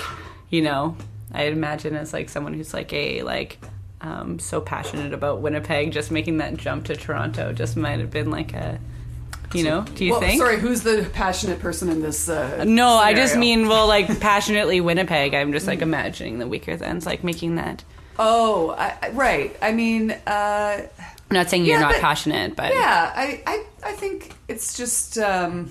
you 0.50 0.62
know, 0.62 0.96
I'd 1.32 1.52
imagine 1.52 1.94
as 1.96 2.12
like 2.12 2.28
someone 2.28 2.54
who's 2.54 2.72
like 2.74 2.92
a 2.92 3.22
like 3.22 3.58
um, 4.00 4.38
so 4.38 4.60
passionate 4.60 5.12
about 5.12 5.40
Winnipeg, 5.40 5.92
just 5.92 6.10
making 6.10 6.38
that 6.38 6.56
jump 6.56 6.84
to 6.86 6.96
Toronto 6.96 7.52
just 7.52 7.76
might 7.76 7.98
have 8.00 8.10
been 8.10 8.30
like 8.30 8.52
a 8.54 8.78
you 9.54 9.64
know. 9.64 9.82
Do 9.82 10.04
you 10.04 10.12
well, 10.12 10.20
think? 10.20 10.38
Sorry, 10.40 10.58
who's 10.58 10.82
the 10.82 11.08
passionate 11.14 11.58
person 11.58 11.88
in 11.88 12.02
this? 12.02 12.28
Uh, 12.28 12.64
No, 12.66 12.88
I 12.90 13.14
just 13.14 13.36
mean 13.36 13.68
well, 13.68 13.86
like 13.86 14.20
passionately 14.20 14.80
Winnipeg. 14.80 15.34
I'm 15.34 15.52
just 15.52 15.66
like 15.66 15.80
imagining 15.80 16.38
the 16.38 16.44
Weakerthans 16.44 17.06
like 17.06 17.24
making 17.24 17.56
that. 17.56 17.82
Oh, 18.18 18.70
I, 18.70 18.96
I- 19.02 19.08
right. 19.10 19.56
I 19.62 19.72
mean, 19.72 20.10
uh, 20.10 20.82
I'm 20.88 20.88
not 21.30 21.48
saying 21.50 21.64
you're 21.64 21.80
not 21.80 21.92
but- 21.92 22.00
passionate, 22.00 22.56
but 22.56 22.72
Yeah, 22.74 23.12
I, 23.14 23.42
I, 23.46 23.64
I 23.84 23.92
think 23.92 24.34
it's 24.48 24.76
just 24.76 25.18
um, 25.18 25.70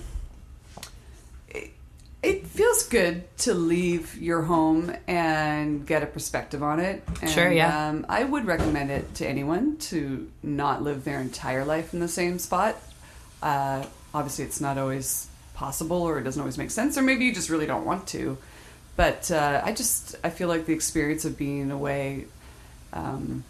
it, 2.22 2.46
feels 2.46 2.88
good 2.88 3.24
to 3.38 3.54
leave 3.54 4.16
your 4.20 4.42
home 4.42 4.92
and 5.06 5.86
get 5.86 6.02
a 6.02 6.06
perspective 6.06 6.62
on 6.62 6.80
it. 6.80 7.02
And, 7.22 7.30
Sure, 7.30 7.50
yeah. 7.50 7.88
Um, 7.88 8.06
I 8.08 8.24
would 8.24 8.46
recommend 8.46 8.90
it 8.90 9.14
to 9.16 9.26
anyone 9.26 9.76
to 9.76 10.30
not 10.42 10.82
live 10.82 11.04
their 11.04 11.20
entire 11.20 11.64
life 11.64 11.94
in 11.94 12.00
the 12.00 12.08
same 12.08 12.38
spot. 12.38 12.76
Uh, 13.42 13.84
obviously, 14.12 14.44
it's 14.44 14.60
not 14.60 14.78
always 14.78 15.28
possible, 15.54 16.02
or 16.02 16.18
it 16.18 16.24
doesn't 16.24 16.40
always 16.40 16.58
make 16.58 16.70
sense, 16.70 16.98
or 16.98 17.02
maybe 17.02 17.24
you 17.24 17.32
just 17.32 17.50
really 17.50 17.66
don't 17.66 17.84
want 17.84 18.06
to. 18.08 18.38
But 18.96 19.30
uh, 19.30 19.62
I 19.64 19.72
just 19.72 20.16
I 20.24 20.30
feel 20.30 20.48
like 20.48 20.66
the 20.66 20.74
experience 20.74 21.24
of 21.24 21.38
being 21.38 21.70
away 21.70 22.26
um, 22.92 23.44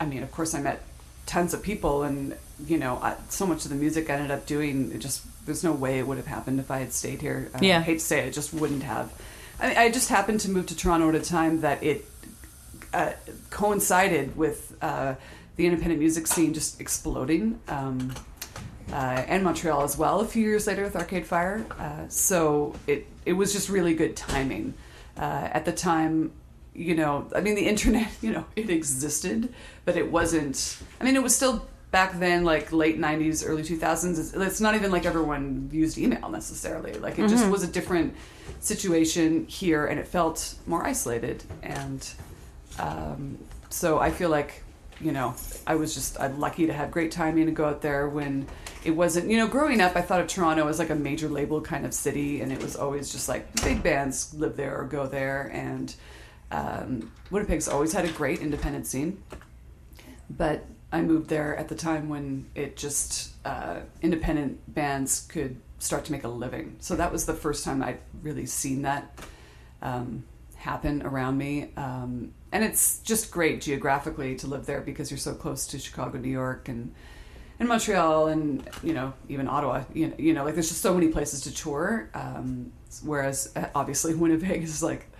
I 0.00 0.06
mean, 0.06 0.22
of 0.22 0.30
course, 0.32 0.54
I 0.54 0.60
met 0.60 0.82
tons 1.26 1.52
of 1.52 1.62
people, 1.62 2.02
and 2.02 2.36
you 2.64 2.78
know, 2.78 2.98
I, 3.02 3.16
so 3.28 3.46
much 3.46 3.64
of 3.64 3.70
the 3.70 3.76
music 3.76 4.08
I 4.08 4.14
ended 4.14 4.30
up 4.30 4.46
doing, 4.46 4.92
it 4.92 4.98
just 4.98 5.22
there's 5.44 5.62
no 5.62 5.72
way 5.72 5.98
it 5.98 6.06
would 6.06 6.16
have 6.16 6.26
happened 6.26 6.58
if 6.58 6.70
I 6.70 6.78
had 6.78 6.92
stayed 6.92 7.20
here. 7.20 7.50
Uh, 7.54 7.58
Yeah. 7.60 7.78
I 7.78 7.82
hate 7.82 7.98
to 7.98 8.04
say 8.04 8.20
it, 8.20 8.28
it 8.28 8.32
just 8.32 8.52
wouldn't 8.54 8.82
have. 8.82 9.12
I, 9.60 9.68
mean, 9.68 9.78
I 9.78 9.90
just 9.90 10.08
happened 10.08 10.40
to 10.40 10.50
move 10.50 10.66
to 10.66 10.76
Toronto 10.76 11.08
at 11.08 11.14
a 11.14 11.20
time 11.20 11.60
that 11.60 11.82
it 11.82 12.04
uh, 12.92 13.12
coincided 13.50 14.36
with 14.36 14.76
uh, 14.82 15.14
the 15.56 15.66
independent 15.66 16.00
music 16.00 16.26
scene 16.26 16.52
just 16.54 16.80
exploding. 16.80 17.58
Um, 17.68 18.12
uh, 18.92 19.24
and 19.26 19.42
Montreal 19.42 19.82
as 19.82 19.98
well. 19.98 20.20
A 20.20 20.24
few 20.26 20.44
years 20.44 20.66
later 20.66 20.84
with 20.84 20.94
Arcade 20.94 21.26
Fire, 21.26 21.64
uh, 21.78 22.08
so 22.08 22.74
it 22.86 23.06
it 23.24 23.32
was 23.32 23.52
just 23.52 23.68
really 23.68 23.94
good 23.94 24.16
timing. 24.16 24.74
Uh, 25.16 25.48
at 25.52 25.64
the 25.64 25.72
time, 25.72 26.30
you 26.76 26.94
know, 26.94 27.28
I 27.34 27.40
mean, 27.40 27.54
the 27.54 27.66
internet, 27.66 28.10
you 28.22 28.32
know, 28.32 28.44
it 28.54 28.70
existed, 28.70 29.52
but 29.84 29.96
it 29.96 30.10
wasn't. 30.10 30.78
I 31.00 31.04
mean, 31.04 31.16
it 31.16 31.22
was 31.22 31.34
still 31.34 31.66
back 31.90 32.18
then, 32.18 32.44
like 32.44 32.72
late 32.72 32.98
'90s, 32.98 33.44
early 33.46 33.62
2000s. 33.62 34.18
It's, 34.18 34.34
it's 34.34 34.60
not 34.60 34.74
even 34.74 34.90
like 34.90 35.06
everyone 35.06 35.70
used 35.72 35.98
email 35.98 36.28
necessarily. 36.28 36.94
Like 36.94 37.18
it 37.18 37.28
just 37.28 37.48
was 37.48 37.62
a 37.62 37.68
different 37.68 38.14
situation 38.60 39.46
here, 39.46 39.86
and 39.86 39.98
it 39.98 40.06
felt 40.06 40.54
more 40.66 40.84
isolated. 40.84 41.44
And 41.62 42.08
um, 42.78 43.38
so 43.70 43.98
I 43.98 44.10
feel 44.10 44.30
like 44.30 44.62
you 45.00 45.12
know, 45.12 45.34
I 45.66 45.74
was 45.74 45.94
just 45.94 46.18
I'm 46.20 46.40
lucky 46.40 46.66
to 46.66 46.72
have 46.72 46.90
great 46.90 47.10
timing 47.10 47.46
to 47.46 47.52
go 47.52 47.66
out 47.66 47.82
there 47.82 48.08
when 48.08 48.46
it 48.84 48.92
wasn't. 48.92 49.30
You 49.30 49.36
know, 49.38 49.46
growing 49.46 49.80
up, 49.80 49.96
I 49.96 50.02
thought 50.02 50.20
of 50.20 50.26
Toronto 50.26 50.68
as 50.68 50.78
like 50.78 50.90
a 50.90 50.94
major 50.94 51.28
label 51.28 51.60
kind 51.60 51.84
of 51.84 51.92
city, 51.92 52.40
and 52.40 52.52
it 52.52 52.62
was 52.62 52.76
always 52.76 53.12
just 53.12 53.28
like 53.28 53.62
big 53.62 53.82
bands 53.82 54.32
live 54.34 54.56
there 54.56 54.78
or 54.78 54.84
go 54.84 55.06
there, 55.06 55.50
and 55.52 55.94
um, 56.50 57.12
Winnipeg's 57.30 57.68
always 57.68 57.92
had 57.92 58.04
a 58.04 58.12
great 58.12 58.40
independent 58.40 58.86
scene. 58.86 59.22
But 60.28 60.64
I 60.92 61.02
moved 61.02 61.28
there 61.28 61.56
at 61.56 61.68
the 61.68 61.74
time 61.74 62.08
when 62.08 62.46
it 62.54 62.76
just 62.76 63.34
uh, 63.44 63.80
independent 64.02 64.72
bands 64.72 65.26
could 65.28 65.56
start 65.78 66.04
to 66.06 66.12
make 66.12 66.24
a 66.24 66.28
living. 66.28 66.76
So 66.80 66.96
that 66.96 67.12
was 67.12 67.26
the 67.26 67.34
first 67.34 67.64
time 67.64 67.82
I'd 67.82 67.98
really 68.22 68.46
seen 68.46 68.82
that 68.82 69.20
um, 69.82 70.24
happen 70.56 71.02
around 71.02 71.38
me. 71.38 71.70
Um, 71.76 72.32
and 72.52 72.64
it's 72.64 73.00
just 73.00 73.30
great 73.30 73.60
geographically 73.60 74.36
to 74.36 74.46
live 74.46 74.66
there 74.66 74.80
because 74.80 75.10
you're 75.10 75.18
so 75.18 75.34
close 75.34 75.66
to 75.68 75.78
Chicago, 75.78 76.18
New 76.18 76.30
York, 76.30 76.68
and 76.68 76.94
and 77.58 77.68
Montreal, 77.70 78.28
and 78.28 78.68
you 78.82 78.92
know 78.92 79.14
even 79.28 79.48
Ottawa. 79.48 79.84
You 79.92 80.08
know, 80.08 80.14
you 80.18 80.32
know 80.32 80.44
like 80.44 80.54
there's 80.54 80.68
just 80.68 80.82
so 80.82 80.94
many 80.94 81.08
places 81.08 81.42
to 81.42 81.54
tour. 81.54 82.10
Um, 82.14 82.72
whereas 83.04 83.52
uh, 83.56 83.66
obviously 83.74 84.14
Winnipeg 84.22 84.62
is 84.62 84.82
like 84.82 85.10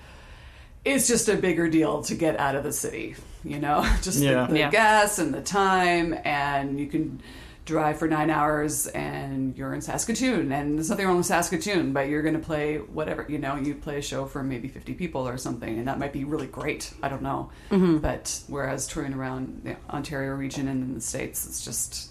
it's 0.87 1.07
just 1.09 1.29
a 1.29 1.37
bigger 1.37 1.68
deal 1.68 2.03
to 2.05 2.14
get 2.14 2.38
out 2.38 2.55
of 2.55 2.62
the 2.64 2.72
city. 2.72 3.16
You 3.44 3.59
know, 3.59 3.83
just 4.03 4.18
Yeah. 4.20 4.46
the, 4.46 4.53
the 4.55 4.59
Yeah. 4.61 4.70
gas 4.70 5.18
and 5.18 5.35
the 5.35 5.42
time, 5.42 6.16
and 6.25 6.79
you 6.81 6.87
can 6.87 7.20
drive 7.64 7.99
for 7.99 8.07
nine 8.07 8.31
hours 8.31 8.87
and 8.87 9.57
you're 9.59 9.75
in 9.75 9.81
Saskatoon 9.81 10.53
and 10.53 10.77
there's 10.79 10.88
nothing 10.88 11.05
wrong 11.05 11.16
with 11.16 11.27
Saskatoon, 11.27 11.92
but 11.92 12.09
you're 12.09 12.22
going 12.22 12.35
to 12.37 12.40
play 12.40 12.77
whatever, 12.77 13.27
you 13.29 13.38
know, 13.38 13.57
you 13.57 13.75
play 13.75 13.99
a 13.99 14.03
show 14.03 14.25
for 14.25 14.44
maybe 14.44 14.68
50 14.68 14.94
people 14.94 15.27
or 15.27 15.37
something 15.37 15.77
and 15.77 15.88
that 15.88 15.99
might 15.99 16.12
be 16.12 16.22
really 16.22 16.46
great. 16.46 16.92
I 17.03 17.09
don't 17.09 17.22
know. 17.22 17.51
Mm-hmm. 17.72 17.96
But 17.99 18.40
whereas 18.46 18.87
touring 18.87 19.14
around 19.14 19.62
the 19.64 19.77
Ontario 19.92 20.35
region 20.35 20.68
and 20.68 20.81
in 20.85 20.94
the 20.94 21.01
States, 21.01 21.44
it's 21.44 21.64
just 21.64 22.11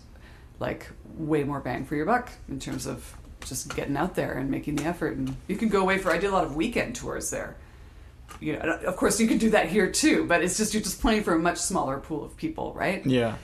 like 0.59 0.89
way 1.15 1.45
more 1.45 1.61
bang 1.61 1.85
for 1.85 1.95
your 1.95 2.05
buck 2.05 2.29
in 2.49 2.59
terms 2.59 2.85
of 2.85 3.15
just 3.45 3.73
getting 3.77 3.95
out 3.95 4.15
there 4.15 4.33
and 4.33 4.51
making 4.51 4.75
the 4.75 4.83
effort. 4.83 5.15
And 5.15 5.37
you 5.47 5.55
can 5.55 5.69
go 5.69 5.79
away 5.79 5.99
for, 5.99 6.11
I 6.11 6.17
did 6.17 6.31
a 6.31 6.33
lot 6.33 6.43
of 6.43 6.57
weekend 6.57 6.95
tours 6.97 7.29
there. 7.29 7.55
You 8.39 8.53
know, 8.53 8.59
of 8.59 8.95
course 8.97 9.19
you 9.19 9.27
can 9.27 9.37
do 9.37 9.49
that 9.51 9.69
here 9.69 9.89
too, 9.91 10.25
but 10.25 10.43
it's 10.43 10.57
just, 10.57 10.73
you're 10.73 10.83
just 10.83 10.99
playing 10.99 11.23
for 11.23 11.33
a 11.33 11.39
much 11.39 11.57
smaller 11.57 11.99
pool 11.99 12.23
of 12.23 12.35
people, 12.35 12.73
right? 12.73 13.05
Yeah. 13.05 13.35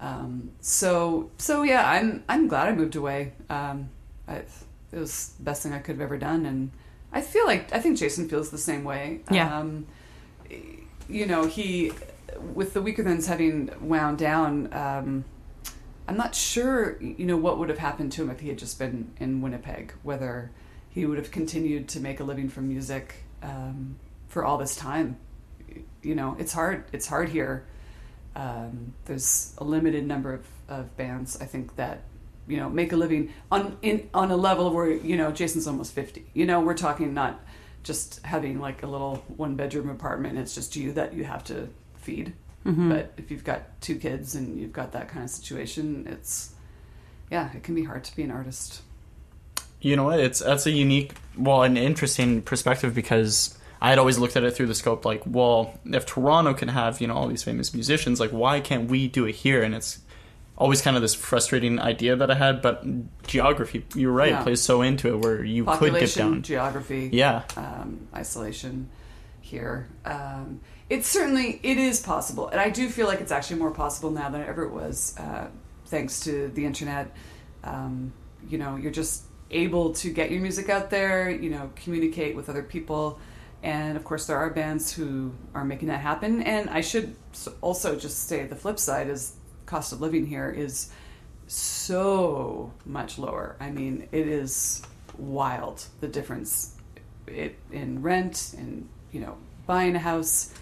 Um, 0.00 0.50
so 0.60 1.30
so 1.38 1.62
yeah, 1.62 1.88
I'm 1.88 2.22
I'm 2.28 2.46
glad 2.46 2.68
I 2.68 2.72
moved 2.72 2.96
away. 2.96 3.32
Um, 3.50 3.90
I, 4.28 4.36
it 4.36 4.98
was 4.98 5.32
the 5.38 5.42
best 5.42 5.62
thing 5.62 5.72
I 5.72 5.78
could 5.78 5.96
have 5.96 6.00
ever 6.00 6.16
done, 6.16 6.46
and 6.46 6.70
I 7.12 7.20
feel 7.20 7.46
like 7.46 7.72
I 7.72 7.80
think 7.80 7.98
Jason 7.98 8.28
feels 8.28 8.50
the 8.50 8.58
same 8.58 8.84
way. 8.84 9.20
Yeah. 9.30 9.58
Um, 9.58 9.86
you 11.08 11.26
know, 11.26 11.46
he 11.46 11.92
with 12.54 12.74
the 12.74 12.80
Weakerthans 12.80 13.26
having 13.26 13.70
wound 13.80 14.18
down. 14.18 14.72
Um, 14.72 15.24
I'm 16.06 16.16
not 16.16 16.34
sure, 16.34 16.98
you 17.02 17.26
know, 17.26 17.36
what 17.36 17.58
would 17.58 17.68
have 17.68 17.78
happened 17.78 18.12
to 18.12 18.22
him 18.22 18.30
if 18.30 18.40
he 18.40 18.48
had 18.48 18.56
just 18.56 18.78
been 18.78 19.10
in 19.18 19.42
Winnipeg. 19.42 19.92
Whether 20.02 20.50
he 20.88 21.04
would 21.04 21.18
have 21.18 21.30
continued 21.30 21.88
to 21.88 22.00
make 22.00 22.20
a 22.20 22.24
living 22.24 22.48
from 22.48 22.68
music 22.68 23.24
um, 23.42 23.96
for 24.28 24.44
all 24.44 24.58
this 24.58 24.76
time. 24.76 25.18
You 26.02 26.14
know, 26.14 26.36
it's 26.38 26.52
hard. 26.52 26.84
It's 26.92 27.06
hard 27.06 27.28
here 27.28 27.66
um, 28.38 28.94
there's 29.04 29.52
a 29.58 29.64
limited 29.64 30.06
number 30.06 30.32
of, 30.32 30.46
of 30.68 30.96
bands 30.96 31.36
I 31.40 31.44
think 31.44 31.76
that 31.76 32.02
you 32.46 32.56
know 32.56 32.70
make 32.70 32.92
a 32.92 32.96
living 32.96 33.32
on 33.50 33.76
in 33.82 34.08
on 34.14 34.30
a 34.30 34.36
level 34.36 34.70
where 34.70 34.90
you 34.90 35.16
know 35.16 35.32
Jason's 35.32 35.66
almost 35.66 35.92
50 35.92 36.24
you 36.32 36.46
know 36.46 36.60
we're 36.60 36.76
talking 36.76 37.12
not 37.12 37.40
just 37.82 38.24
having 38.24 38.60
like 38.60 38.82
a 38.82 38.86
little 38.86 39.16
one 39.36 39.56
bedroom 39.56 39.90
apartment 39.90 40.38
it's 40.38 40.54
just 40.54 40.76
you 40.76 40.92
that 40.92 41.14
you 41.14 41.24
have 41.24 41.44
to 41.44 41.68
feed 41.96 42.32
but 42.88 43.12
if 43.16 43.30
you've 43.30 43.44
got 43.44 43.80
two 43.80 43.96
kids 43.96 44.34
and 44.34 44.58
you've 44.58 44.72
got 44.72 44.92
that 44.92 45.08
kind 45.08 45.24
of 45.24 45.30
situation 45.30 46.06
it's 46.08 46.52
yeah 47.30 47.50
it 47.54 47.62
can 47.62 47.74
be 47.74 47.84
hard 47.84 48.04
to 48.04 48.14
be 48.14 48.22
an 48.22 48.30
artist 48.30 48.82
You 49.80 49.96
know 49.96 50.04
what? 50.04 50.20
It's 50.20 50.40
that's 50.40 50.66
a 50.66 50.70
unique, 50.70 51.14
well, 51.36 51.62
an 51.62 51.76
interesting 51.76 52.42
perspective 52.42 52.94
because 52.94 53.57
I 53.80 53.90
had 53.90 53.98
always 53.98 54.18
looked 54.18 54.36
at 54.36 54.42
it 54.44 54.52
through 54.56 54.66
the 54.66 54.74
scope 54.74 55.04
like, 55.04 55.22
well, 55.24 55.78
if 55.84 56.04
Toronto 56.06 56.52
can 56.54 56.68
have 56.68 57.00
you 57.00 57.06
know 57.06 57.14
all 57.14 57.28
these 57.28 57.42
famous 57.44 57.72
musicians, 57.74 58.18
like 58.20 58.30
why 58.30 58.60
can't 58.60 58.90
we 58.90 59.08
do 59.08 59.24
it 59.26 59.34
here? 59.36 59.62
And 59.62 59.74
it's 59.74 60.00
always 60.56 60.82
kind 60.82 60.96
of 60.96 61.02
this 61.02 61.14
frustrating 61.14 61.78
idea 61.78 62.16
that 62.16 62.30
I 62.30 62.34
had. 62.34 62.60
But 62.62 62.84
geography, 63.26 63.84
you're 63.94 64.10
right, 64.12 64.30
Yeah. 64.30 64.42
plays 64.42 64.60
so 64.60 64.82
into 64.82 65.08
it 65.14 65.20
where 65.20 65.44
you 65.44 65.64
could 65.64 65.94
dip 65.94 66.12
down. 66.14 66.42
geography 66.42 67.10
Yeah. 67.12 67.42
um, 67.56 68.08
isolation 68.14 68.88
here. 69.40 69.88
Um, 70.04 70.60
it's 70.90 71.06
certainly 71.06 71.60
it 71.62 71.78
is 71.78 72.00
possible, 72.00 72.48
and 72.48 72.60
I 72.60 72.70
do 72.70 72.88
feel 72.88 73.06
like 73.06 73.20
it's 73.20 73.30
actually 73.32 73.60
more 73.60 73.70
possible 73.70 74.10
now 74.10 74.28
than 74.30 74.42
ever 74.42 74.64
it 74.64 74.72
was, 74.72 75.14
uh, 75.18 75.46
thanks 75.86 76.20
to 76.20 76.48
the 76.48 76.64
internet. 76.64 77.14
Um, 77.62 78.12
you 78.48 78.58
know, 78.58 78.76
you're 78.76 78.90
just 78.92 79.24
able 79.50 79.92
to 79.94 80.10
get 80.10 80.30
your 80.30 80.40
music 80.40 80.68
out 80.68 80.90
there. 80.90 81.30
You 81.30 81.50
know, 81.50 81.70
communicate 81.76 82.34
with 82.36 82.48
other 82.48 82.62
people, 82.62 83.18
and 83.62 83.96
of 83.96 84.04
course, 84.04 84.26
there 84.26 84.36
are 84.36 84.50
bands 84.50 84.92
who 84.92 85.32
are 85.54 85.64
making 85.64 85.88
that 85.88 86.00
happen. 86.00 86.42
And 86.42 86.70
I 86.70 86.80
should 86.80 87.16
also 87.60 87.96
just 87.96 88.28
say 88.28 88.46
the 88.46 88.56
flip 88.56 88.78
side 88.78 89.08
is 89.08 89.34
cost 89.66 89.92
of 89.92 90.00
living 90.00 90.26
here 90.26 90.50
is 90.50 90.90
so 91.46 92.72
much 92.84 93.18
lower. 93.18 93.56
I 93.60 93.70
mean, 93.70 94.08
it 94.12 94.28
is 94.28 94.82
wild 95.16 95.84
the 96.00 96.06
difference 96.06 96.76
it 97.26 97.58
in 97.72 98.00
rent 98.00 98.54
and 98.56 98.88
you 99.10 99.20
know 99.20 99.36
buying 99.66 99.96
a 99.96 99.98
house, 99.98 100.54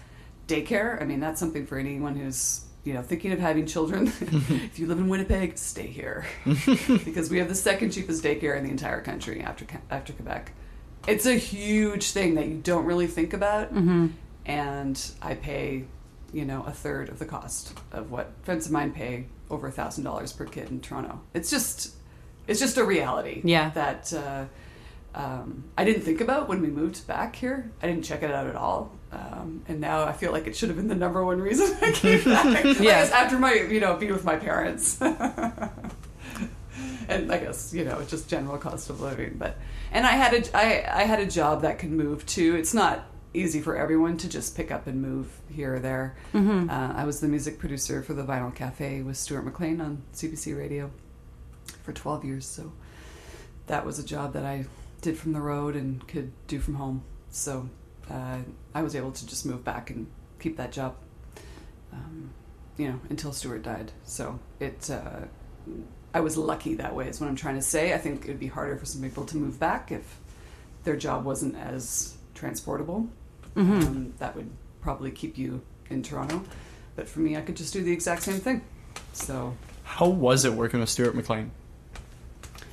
daycare. 0.47 1.01
I 1.01 1.05
mean, 1.05 1.19
that's 1.19 1.39
something 1.39 1.65
for 1.65 1.77
anyone 1.77 2.15
who's 2.15 2.65
you 2.83 2.93
know 2.93 3.01
thinking 3.01 3.31
of 3.31 3.39
having 3.39 3.65
children. 3.65 4.07
if 4.19 4.79
you 4.79 4.87
live 4.87 4.97
in 4.97 5.07
Winnipeg, 5.07 5.57
stay 5.57 5.87
here 5.87 6.25
because 7.05 7.29
we 7.29 7.37
have 7.37 7.47
the 7.47 7.55
second 7.55 7.91
cheapest 7.91 8.23
daycare 8.23 8.57
in 8.57 8.63
the 8.63 8.71
entire 8.71 9.01
country 9.01 9.41
after 9.41 9.65
after 9.91 10.13
Quebec. 10.13 10.51
It's 11.07 11.25
a 11.25 11.35
huge 11.35 12.11
thing 12.11 12.35
that 12.35 12.47
you 12.47 12.57
don't 12.57 12.85
really 12.85 13.07
think 13.07 13.33
about, 13.33 13.71
and 14.45 15.11
I 15.21 15.35
pay 15.35 15.85
you 16.33 16.45
know 16.45 16.63
a 16.67 16.71
third 16.71 17.09
of 17.09 17.19
the 17.19 17.25
cost 17.25 17.73
of 17.91 18.11
what 18.11 18.31
friends 18.43 18.65
of 18.65 18.71
mine 18.71 18.91
pay 18.91 19.25
over 19.49 19.67
a 19.67 19.71
thousand 19.71 20.03
dollars 20.03 20.33
per 20.33 20.45
kid 20.45 20.69
in 20.69 20.81
Toronto. 20.81 21.21
It's 21.33 21.49
just 21.49 21.93
it's 22.47 22.59
just 22.59 22.77
a 22.77 22.83
reality. 22.83 23.41
Yeah. 23.43 23.69
That 23.71 24.13
uh, 24.13 24.45
um, 25.15 25.65
I 25.77 25.83
didn't 25.83 26.03
think 26.03 26.21
about 26.21 26.47
when 26.47 26.61
we 26.61 26.67
moved 26.67 27.05
back 27.07 27.35
here. 27.35 27.71
I 27.81 27.87
didn't 27.87 28.03
check 28.03 28.23
it 28.23 28.31
out 28.31 28.47
at 28.47 28.55
all. 28.55 28.93
Um, 29.11 29.63
and 29.67 29.79
now 29.79 30.03
I 30.03 30.11
feel 30.13 30.31
like 30.31 30.47
it 30.47 30.55
should 30.55 30.69
have 30.69 30.77
been 30.77 30.89
the 30.89 30.95
number 30.95 31.23
one 31.25 31.41
reason 31.41 31.75
I 31.81 31.91
came 31.91 32.23
back. 32.23 32.63
yes. 32.63 32.79
Guess 32.79 33.11
after 33.11 33.37
my, 33.39 33.53
you 33.53 33.79
know, 33.79 33.95
being 33.95 34.13
with 34.13 34.25
my 34.25 34.35
parents. 34.35 35.01
and 37.07 37.31
I 37.31 37.37
guess, 37.37 37.73
you 37.73 37.85
know, 37.85 38.03
just 38.03 38.29
general 38.29 38.57
cost 38.57 38.89
of 38.89 39.01
living. 39.01 39.35
But, 39.37 39.57
and 39.91 40.05
I 40.05 40.11
had 40.11 40.33
a, 40.33 40.57
I, 40.57 41.01
I 41.01 41.03
had 41.03 41.19
a 41.19 41.25
job 41.25 41.61
that 41.61 41.79
could 41.79 41.91
move 41.91 42.25
too. 42.25 42.55
It's 42.55 42.73
not 42.73 43.05
easy 43.33 43.61
for 43.61 43.77
everyone 43.77 44.17
to 44.17 44.29
just 44.29 44.55
pick 44.55 44.71
up 44.71 44.87
and 44.87 45.01
move 45.01 45.29
here 45.49 45.75
or 45.75 45.79
there. 45.79 46.15
Uh, 46.69 46.93
I 46.95 47.05
was 47.05 47.19
the 47.19 47.27
music 47.27 47.59
producer 47.59 48.01
for 48.01 48.13
the 48.13 48.23
Vinyl 48.23 48.53
Cafe 48.53 49.01
with 49.01 49.17
Stuart 49.17 49.43
McLean 49.43 49.79
on 49.81 50.01
CBC 50.13 50.57
Radio 50.57 50.89
for 51.83 51.93
12 51.93 52.25
years. 52.25 52.45
So 52.45 52.71
that 53.67 53.85
was 53.85 53.99
a 53.99 54.03
job 54.03 54.33
that 54.33 54.45
I 54.45 54.65
did 55.01 55.17
from 55.17 55.33
the 55.33 55.41
road 55.41 55.75
and 55.75 56.05
could 56.07 56.31
do 56.47 56.59
from 56.59 56.75
home. 56.75 57.03
So 57.29 57.69
uh, 58.09 58.39
I 58.73 58.81
was 58.81 58.95
able 58.95 59.11
to 59.11 59.27
just 59.27 59.45
move 59.45 59.63
back 59.63 59.89
and 59.89 60.07
keep 60.39 60.57
that 60.57 60.71
job, 60.71 60.95
um, 61.93 62.31
you 62.77 62.87
know, 62.87 62.99
until 63.09 63.31
Stuart 63.31 63.63
died. 63.63 63.91
So 64.03 64.39
it, 64.59 64.89
uh, 64.89 65.25
I 66.13 66.19
was 66.21 66.37
lucky 66.37 66.75
that 66.75 66.95
way. 66.95 67.07
Is 67.07 67.19
what 67.19 67.27
I'm 67.29 67.35
trying 67.35 67.55
to 67.55 67.61
say. 67.61 67.93
I 67.93 67.97
think 67.97 68.25
it 68.25 68.27
would 68.29 68.39
be 68.39 68.47
harder 68.47 68.75
for 68.77 68.85
some 68.85 69.01
people 69.01 69.25
to 69.25 69.37
move 69.37 69.59
back 69.59 69.91
if 69.91 70.19
their 70.83 70.95
job 70.95 71.25
wasn't 71.25 71.55
as 71.55 72.15
transportable. 72.33 73.07
Um, 73.55 74.13
that 74.19 74.35
would 74.35 74.49
probably 74.81 75.11
keep 75.11 75.37
you 75.37 75.61
in 75.89 76.03
Toronto. 76.03 76.43
But 76.95 77.07
for 77.07 77.19
me, 77.19 77.35
I 77.37 77.41
could 77.41 77.55
just 77.57 77.73
do 77.73 77.83
the 77.83 77.91
exact 77.91 78.23
same 78.23 78.39
thing. 78.39 78.61
So 79.13 79.55
How 79.83 80.07
was 80.07 80.45
it 80.45 80.53
working 80.53 80.79
with 80.79 80.89
Stuart 80.89 81.15
McLean? 81.15 81.51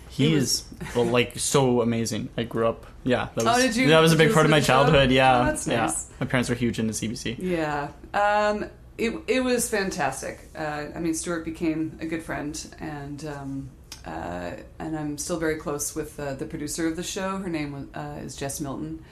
He, 0.08 0.28
He 0.28 0.34
is 0.34 0.64
well, 0.94 1.04
like 1.06 1.38
so 1.38 1.80
amazing. 1.80 2.28
I 2.36 2.44
grew 2.44 2.68
up. 2.68 2.86
Yeah, 3.02 3.28
that 3.34 3.42
Oh, 3.46 3.52
was 3.54 3.62
did 3.62 3.76
you- 3.76 3.88
that 3.88 4.00
was 4.00 4.12
a 4.12 4.16
big 4.16 4.32
part 4.32 4.46
of 4.46 4.50
my 4.50 4.58
listen 4.58 4.74
to 4.74 4.80
the 4.84 4.86
show? 4.86 4.90
childhood. 4.92 5.10
Yeah, 5.10 5.40
Oh, 5.40 5.44
that's 5.46 5.66
yeah. 5.66 5.92
My 6.20 6.26
parents 6.26 6.48
were 6.48 6.54
huge 6.54 6.78
into 6.78 6.92
CBC. 6.92 7.36
Yeah, 7.40 7.88
um, 8.14 8.66
it 8.96 9.12
it 9.26 9.40
was 9.40 9.68
fantastic. 9.68 10.50
Uh, 10.56 10.86
I 10.94 10.98
mean, 11.00 11.14
Stuart 11.14 11.44
became 11.44 11.98
a 12.00 12.06
good 12.06 12.22
friend, 12.22 12.74
and 12.78 13.24
um, 13.24 13.70
uh, 14.06 14.52
and 14.78 14.96
I'm 14.96 15.18
still 15.18 15.38
very 15.38 15.56
close 15.56 15.94
with 15.94 16.18
uh, 16.20 16.34
the 16.34 16.46
producer 16.46 16.86
of 16.86 16.96
the 16.96 17.02
show. 17.02 17.38
Her 17.38 17.48
name 17.48 17.72
was, 17.72 17.86
uh, 17.94 18.20
is 18.20 18.36
Jess 18.36 18.60
Milton, 18.60 19.04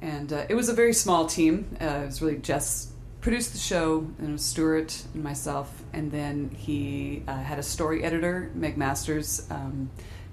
and 0.00 0.32
uh, 0.32 0.46
it 0.48 0.54
was 0.54 0.68
a 0.68 0.74
very 0.74 0.94
small 0.94 1.26
team. 1.26 1.76
Uh, 1.80 1.84
it 1.84 2.06
was 2.06 2.22
really 2.22 2.38
Jess 2.38 2.92
produced 3.20 3.52
the 3.52 3.58
show, 3.58 3.98
and 4.18 4.28
it 4.28 4.32
was 4.32 4.44
Stuart 4.44 5.02
and 5.14 5.22
myself, 5.22 5.82
and 5.92 6.10
then 6.10 6.50
he 6.50 7.22
had 7.26 7.58
a 7.58 7.62
story 7.62 8.04
editor, 8.04 8.50
Meg 8.54 8.76
Masters, 8.76 9.46
um, 9.50 9.90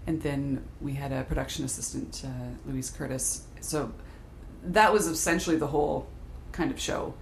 and 0.08 0.22
then 0.22 0.62
we 0.82 0.94
had 0.94 1.14
a 1.14 1.24
production 1.24 1.64
assistant, 1.64 2.26
Louise 2.66 2.90
Curtis. 2.90 3.46
So 3.62 3.94
that 4.64 4.92
was 4.92 5.08
essentially 5.08 5.56
the 5.56 5.68
whole 5.68 6.08
kind 6.52 6.70
of 6.70 6.78
show. 6.80 7.14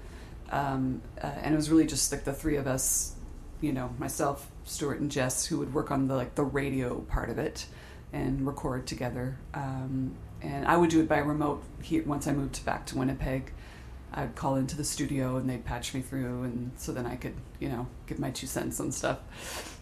Um, 0.50 1.02
uh, 1.22 1.28
and 1.28 1.54
it 1.54 1.58
was 1.58 1.70
really 1.70 1.86
just 1.86 2.12
like 2.12 2.24
the 2.24 2.34
three 2.34 2.58
of 2.58 2.68
us, 2.68 3.16
you 3.62 3.72
know, 3.72 3.94
myself, 3.98 4.50
Stuart, 4.64 5.00
and 5.00 5.12
Jess, 5.12 5.46
who 5.46 5.60
would 5.60 5.74
work 5.74 5.92
on 5.92 6.08
the 6.08 6.16
like 6.16 6.36
the 6.36 6.44
radio 6.44 7.00
part 7.02 7.30
of 7.30 7.38
it 7.38 7.66
and 8.12 8.46
record 8.46 8.88
together. 8.88 9.38
Um, 9.54 10.16
and 10.42 10.66
I 10.68 10.78
would 10.78 10.90
do 10.90 11.02
it 11.02 11.08
by 11.08 11.20
remote 11.20 11.64
here 11.82 12.04
once 12.06 12.28
I 12.28 12.34
moved 12.34 12.64
back 12.66 12.86
to 12.88 12.98
Winnipeg. 12.98 13.52
I'd 14.12 14.36
call 14.36 14.56
into 14.56 14.76
the 14.76 14.84
studio 14.84 15.38
and 15.38 15.48
they'd 15.48 15.64
patch 15.64 15.94
me 15.94 16.02
through, 16.02 16.44
and 16.44 16.72
so 16.78 16.92
then 16.92 17.06
I 17.06 17.16
could, 17.16 17.36
you 17.60 17.70
know, 17.70 17.88
give 18.08 18.18
my 18.18 18.32
two 18.32 18.48
cents 18.48 18.80
on 18.80 18.92
stuff. 18.92 19.20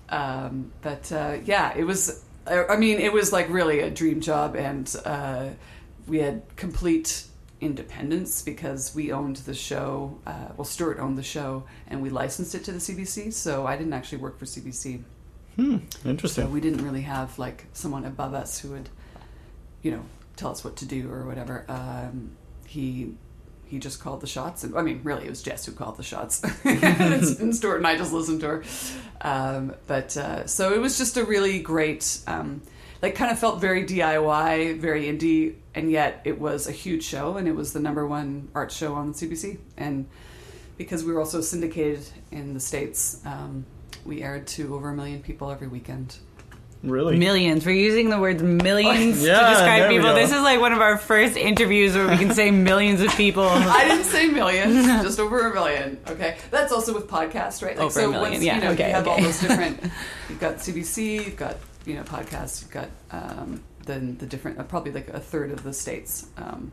Um, 0.09 0.71
but 0.81 1.11
uh, 1.11 1.37
yeah, 1.45 1.75
it 1.77 1.83
was. 1.85 2.23
I 2.45 2.77
mean, 2.77 2.99
it 2.99 3.11
was 3.11 3.33
like 3.33 3.49
really 3.49 3.81
a 3.81 3.89
dream 3.89 4.21
job, 4.21 4.55
and 4.55 4.93
uh, 5.03 5.49
we 6.07 6.19
had 6.19 6.43
complete 6.55 7.25
independence 7.59 8.41
because 8.41 8.93
we 8.93 9.11
owned 9.11 9.37
the 9.37 9.53
show. 9.53 10.19
Uh, 10.25 10.49
well, 10.55 10.65
Stuart 10.65 10.99
owned 10.99 11.17
the 11.17 11.23
show, 11.23 11.63
and 11.87 12.01
we 12.01 12.09
licensed 12.09 12.55
it 12.55 12.63
to 12.65 12.71
the 12.71 12.79
CBC. 12.79 13.33
So 13.33 13.65
I 13.65 13.77
didn't 13.77 13.93
actually 13.93 14.19
work 14.19 14.37
for 14.37 14.45
CBC. 14.45 15.03
Hmm. 15.55 15.77
So 16.03 16.09
Interesting. 16.09 16.51
we 16.51 16.61
didn't 16.61 16.83
really 16.83 17.01
have 17.01 17.37
like 17.39 17.65
someone 17.73 18.05
above 18.05 18.33
us 18.33 18.59
who 18.59 18.69
would, 18.71 18.89
you 19.81 19.91
know, 19.91 20.03
tell 20.35 20.51
us 20.51 20.63
what 20.63 20.75
to 20.77 20.85
do 20.85 21.11
or 21.11 21.25
whatever. 21.25 21.65
Um, 21.67 22.37
he 22.65 23.15
he 23.67 23.79
just 23.79 23.99
called 23.99 24.21
the 24.21 24.27
shots, 24.27 24.63
and 24.63 24.75
I 24.77 24.81
mean, 24.81 25.01
really, 25.03 25.25
it 25.25 25.29
was 25.29 25.43
Jess 25.43 25.65
who 25.65 25.73
called 25.73 25.97
the 25.97 26.03
shots, 26.03 26.41
and 26.63 27.55
Stuart 27.55 27.77
and 27.77 27.87
I 27.87 27.97
just 27.97 28.13
listened 28.13 28.41
to 28.41 28.47
her. 28.47 28.63
Um, 29.21 29.75
but 29.87 30.15
uh, 30.15 30.47
so 30.47 30.73
it 30.73 30.79
was 30.79 30.97
just 30.97 31.17
a 31.17 31.25
really 31.25 31.59
great, 31.59 32.19
um, 32.27 32.61
like, 33.01 33.15
kind 33.15 33.29
of 33.29 33.39
felt 33.39 33.59
very 33.59 33.83
DIY, 33.83 34.79
very 34.79 35.05
indie, 35.05 35.55
and 35.77 35.91
yet 35.91 36.21
it 36.25 36.39
was 36.39 36.67
a 36.67 36.71
huge 36.71 37.03
show, 37.03 37.37
and 37.37 37.47
it 37.47 37.55
was 37.55 37.73
the 37.73 37.79
number 37.79 38.05
one 38.05 38.49
art 38.55 38.71
show 38.71 38.95
on 38.95 39.13
CBC, 39.13 39.59
and 39.77 40.07
because 40.77 41.03
we 41.03 41.13
were 41.13 41.19
also 41.19 41.41
syndicated 41.41 42.05
in 42.31 42.53
the 42.53 42.59
states. 42.59 43.21
Um, 43.25 43.65
we 44.05 44.23
aired 44.23 44.47
to 44.47 44.73
over 44.73 44.89
a 44.89 44.93
million 44.95 45.21
people 45.21 45.51
every 45.51 45.67
weekend. 45.67 46.17
Really? 46.83 47.17
Millions. 47.17 47.65
We're 47.65 47.71
using 47.71 48.09
the 48.09 48.19
words 48.19 48.41
millions 48.41 49.23
Yeah, 49.23 49.39
to 49.39 49.49
describe 49.49 49.89
people. 49.89 50.13
This 50.13 50.31
is 50.31 50.41
like 50.41 50.59
one 50.61 50.73
of 50.73 50.79
our 50.79 50.97
first 50.97 51.35
interviews 51.35 51.95
where 51.95 52.07
we 52.07 52.17
can 52.17 52.33
say 52.33 52.51
millions 52.51 53.01
of 53.01 53.09
people. 53.15 53.43
I 53.49 53.87
didn't 53.87 54.05
say 54.05 54.27
millions, 54.27 54.85
just 55.03 55.19
over 55.19 55.51
a 55.51 55.53
million. 55.53 55.99
Okay, 56.07 56.37
that's 56.51 56.71
also 56.71 56.93
with 56.93 57.07
podcasts, 57.07 57.63
right? 57.63 57.77
Over 57.77 58.01
a 58.01 58.09
million, 58.09 58.41
yeah, 58.41 58.55
you 58.55 58.61
know, 58.61 58.71
okay, 58.71 58.89
you 58.89 58.93
have 58.93 59.07
all 59.07 59.19
those 59.19 59.39
different. 59.39 59.83
You've 60.29 60.39
got 60.39 60.57
CBC, 60.57 61.25
you've 61.25 61.35
got 61.37 61.57
you 61.85 61.95
know 61.95 62.03
podcasts, 62.03 62.61
you've 62.61 62.71
got 62.71 62.89
um, 63.11 63.63
then 63.87 64.17
the 64.17 64.25
different. 64.25 64.59
Uh, 64.59 64.63
probably 64.63 64.91
like 64.91 65.09
a 65.09 65.19
third 65.19 65.51
of 65.51 65.63
the 65.63 65.73
states 65.73 66.27
um, 66.37 66.71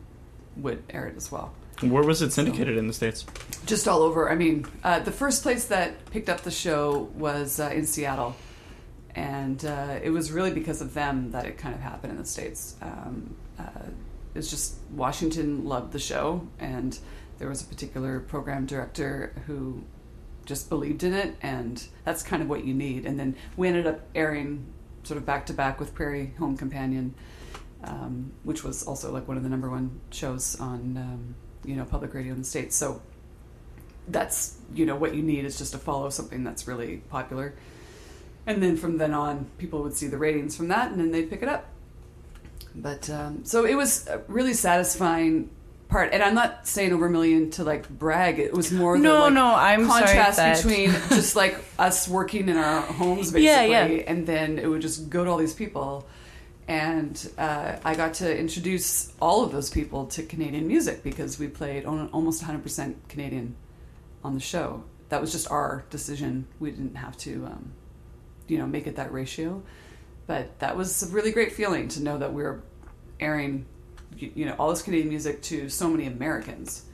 would 0.57 0.83
air 0.89 1.07
it 1.07 1.17
as 1.17 1.31
well. 1.31 1.53
Where 1.81 2.03
was 2.03 2.21
it 2.21 2.31
syndicated 2.31 2.77
in 2.77 2.87
the 2.87 2.93
states? 2.93 3.25
Just 3.65 3.87
all 3.87 4.01
over. 4.01 4.29
I 4.29 4.35
mean, 4.35 4.65
uh, 4.83 4.99
the 4.99 5.11
first 5.11 5.43
place 5.43 5.65
that 5.65 6.09
picked 6.09 6.29
up 6.29 6.41
the 6.41 6.51
show 6.51 7.09
was 7.15 7.59
uh, 7.59 7.69
in 7.73 7.85
Seattle, 7.85 8.35
and 9.13 9.63
uh, 9.65 9.99
it 10.01 10.09
was 10.09 10.31
really 10.31 10.51
because 10.51 10.81
of 10.81 10.93
them 10.93 11.31
that 11.31 11.45
it 11.45 11.57
kind 11.57 11.75
of 11.75 11.81
happened 11.81 12.13
in 12.13 12.17
the 12.17 12.25
states. 12.25 12.75
Um, 12.81 13.35
uh, 13.59 13.89
it's 14.35 14.49
just 14.49 14.75
Washington 14.91 15.65
loved 15.65 15.91
the 15.91 15.99
show, 15.99 16.47
and 16.59 16.97
there 17.39 17.49
was 17.49 17.61
a 17.61 17.65
particular 17.65 18.21
program 18.21 18.65
director 18.65 19.33
who 19.45 19.83
just 20.45 20.69
believed 20.69 21.03
in 21.03 21.13
it, 21.13 21.35
and 21.41 21.85
that's 22.03 22.23
kind 22.23 22.41
of 22.41 22.47
what 22.47 22.63
you 22.63 22.73
need. 22.73 23.05
And 23.05 23.19
then 23.19 23.35
we 23.57 23.67
ended 23.67 23.87
up 23.87 24.01
airing 24.13 24.65
sort 25.05 25.17
of 25.17 25.25
back 25.25 25.45
to 25.45 25.53
back 25.53 25.79
with 25.79 25.93
Prairie 25.93 26.33
Home 26.39 26.57
Companion, 26.57 27.13
um, 27.83 28.31
which 28.43 28.63
was 28.63 28.83
also 28.83 29.11
like 29.11 29.27
one 29.27 29.37
of 29.37 29.43
the 29.43 29.49
number 29.49 29.69
one 29.69 30.01
shows 30.09 30.59
on 30.59 30.97
um, 30.97 31.35
you 31.63 31.75
know 31.75 31.85
public 31.85 32.13
radio 32.13 32.33
in 32.33 32.39
the 32.39 32.45
states. 32.45 32.75
So 32.75 33.01
that's 34.07 34.57
you 34.73 34.85
know 34.85 34.95
what 34.95 35.15
you 35.15 35.21
need 35.21 35.45
is 35.45 35.57
just 35.57 35.71
to 35.73 35.77
follow 35.77 36.09
something 36.09 36.43
that's 36.43 36.67
really 36.67 36.97
popular, 37.09 37.55
and 38.47 38.61
then 38.61 38.77
from 38.77 38.97
then 38.97 39.13
on, 39.13 39.45
people 39.57 39.83
would 39.83 39.95
see 39.95 40.07
the 40.07 40.17
ratings 40.17 40.55
from 40.55 40.67
that, 40.69 40.91
and 40.91 40.99
then 40.99 41.11
they'd 41.11 41.29
pick 41.29 41.41
it 41.41 41.49
up. 41.49 41.69
But 42.75 43.09
um, 43.09 43.45
so 43.45 43.65
it 43.65 43.75
was 43.75 44.09
really 44.27 44.53
satisfying 44.53 45.49
part, 45.87 46.13
and 46.13 46.21
I'm 46.23 46.35
not 46.35 46.67
saying 46.67 46.93
over 46.93 47.05
a 47.07 47.09
million 47.09 47.51
to 47.51 47.63
like 47.63 47.87
brag. 47.89 48.39
It 48.39 48.53
was 48.53 48.71
more 48.71 48.97
the 48.97 49.03
No, 49.03 49.19
like, 49.21 49.33
no, 49.33 49.55
I'm 49.55 49.87
sorry 49.87 50.03
contrast 50.05 50.37
that- 50.37 50.57
between 50.57 50.91
just 51.09 51.35
like 51.35 51.57
us 51.79 52.07
working 52.07 52.49
in 52.49 52.57
our 52.57 52.81
homes 52.81 53.31
basically, 53.31 53.43
Yeah, 53.45 53.85
yeah. 53.85 54.03
and 54.07 54.25
then 54.27 54.59
it 54.59 54.67
would 54.67 54.81
just 54.81 55.09
go 55.09 55.23
to 55.23 55.29
all 55.31 55.37
these 55.37 55.53
people. 55.53 56.07
And 56.67 57.29
uh, 57.37 57.75
I 57.85 57.93
got 57.95 58.15
to 58.15 58.37
introduce 58.37 59.13
all 59.21 59.43
of 59.43 59.51
those 59.51 59.69
people 59.69 60.07
to 60.07 60.23
Canadian 60.23 60.65
music 60.67 61.03
because 61.03 61.37
we 61.37 61.47
played 61.47 61.85
on, 61.85 62.09
almost 62.09 62.41
100% 62.43 62.95
Canadian 63.07 63.55
on 64.23 64.33
the 64.33 64.39
show. 64.39 64.83
That 65.09 65.21
was 65.21 65.31
just 65.31 65.51
our 65.51 65.85
decision. 65.91 66.47
We 66.59 66.71
didn't 66.71 66.95
have 66.95 67.15
to, 67.17 67.45
um, 67.45 67.71
you 68.47 68.57
know, 68.57 68.65
make 68.65 68.87
it 68.87 68.95
that 68.95 69.13
ratio. 69.13 69.61
But 70.25 70.57
that 70.57 70.75
was 70.75 71.03
a 71.03 71.07
really 71.13 71.31
great 71.31 71.51
feeling 71.51 71.87
to 71.89 72.01
know 72.01 72.17
that 72.17 72.33
we 72.33 72.41
were 72.41 72.63
airing, 73.19 73.67
you, 74.17 74.31
you 74.35 74.45
know, 74.45 74.55
all 74.57 74.69
this 74.69 74.81
Canadian 74.81 75.09
music 75.09 75.41
to 75.43 75.69
so 75.69 75.89
many 75.89 76.05
Americans. 76.05 76.85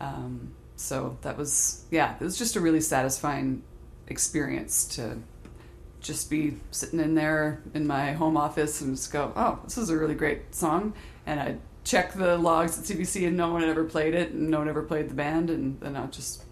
Um, 0.00 0.54
so 0.76 1.16
that 1.22 1.36
was, 1.36 1.84
yeah, 1.90 2.16
it 2.20 2.24
was 2.24 2.36
just 2.36 2.56
a 2.56 2.60
really 2.60 2.80
satisfying 2.80 3.62
experience 4.08 4.86
to 4.96 5.18
just 6.00 6.28
be 6.28 6.56
sitting 6.70 7.00
in 7.00 7.14
there 7.14 7.62
in 7.74 7.86
my 7.86 8.12
home 8.12 8.36
office 8.36 8.80
and 8.80 8.96
just 8.96 9.12
go, 9.12 9.32
oh, 9.36 9.60
this 9.64 9.78
is 9.78 9.90
a 9.90 9.96
really 9.96 10.14
great 10.14 10.54
song. 10.54 10.92
And 11.26 11.38
I'd 11.38 11.60
check 11.84 12.12
the 12.14 12.36
logs 12.36 12.78
at 12.78 12.84
CBC 12.84 13.26
and 13.26 13.36
no 13.36 13.52
one 13.52 13.60
had 13.60 13.70
ever 13.70 13.84
played 13.84 14.14
it 14.14 14.32
and 14.32 14.50
no 14.50 14.58
one 14.58 14.68
ever 14.68 14.82
played 14.82 15.08
the 15.08 15.14
band. 15.14 15.50
And 15.50 15.80
then 15.80 15.96
I'd 15.96 16.12
just, 16.12 16.44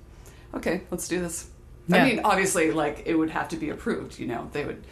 okay, 0.55 0.83
let's 0.91 1.09
do 1.09 1.21
this. 1.21 1.51
Yeah. 1.89 2.05
I 2.05 2.09
mean, 2.09 2.21
obviously, 2.25 2.71
like 2.71 3.03
it 3.07 3.17
would 3.17 3.31
have 3.31 3.49
to 3.49 3.57
be 3.57 3.71
approved, 3.71 4.19
you 4.19 4.27
know, 4.27 4.49
they 4.53 4.65
would. 4.65 4.85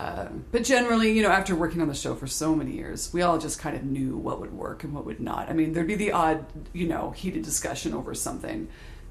Uh, 0.00 0.28
but 0.50 0.64
generally, 0.64 1.12
you 1.12 1.22
know, 1.22 1.28
after 1.28 1.54
working 1.54 1.82
on 1.82 1.88
the 1.88 1.94
show 1.94 2.14
for 2.14 2.26
so 2.26 2.54
many 2.54 2.72
years, 2.72 3.12
we 3.12 3.20
all 3.20 3.38
just 3.38 3.58
kind 3.58 3.76
of 3.76 3.84
knew 3.84 4.16
what 4.16 4.40
would 4.40 4.52
work 4.52 4.82
and 4.84 4.94
what 4.94 5.04
would 5.04 5.20
not. 5.20 5.50
I 5.50 5.52
mean, 5.52 5.74
there'd 5.74 5.86
be 5.86 5.94
the 5.94 6.12
odd, 6.12 6.46
you 6.72 6.86
know, 6.88 7.10
heated 7.10 7.42
discussion 7.42 7.92
over 7.92 8.14
something, 8.14 8.68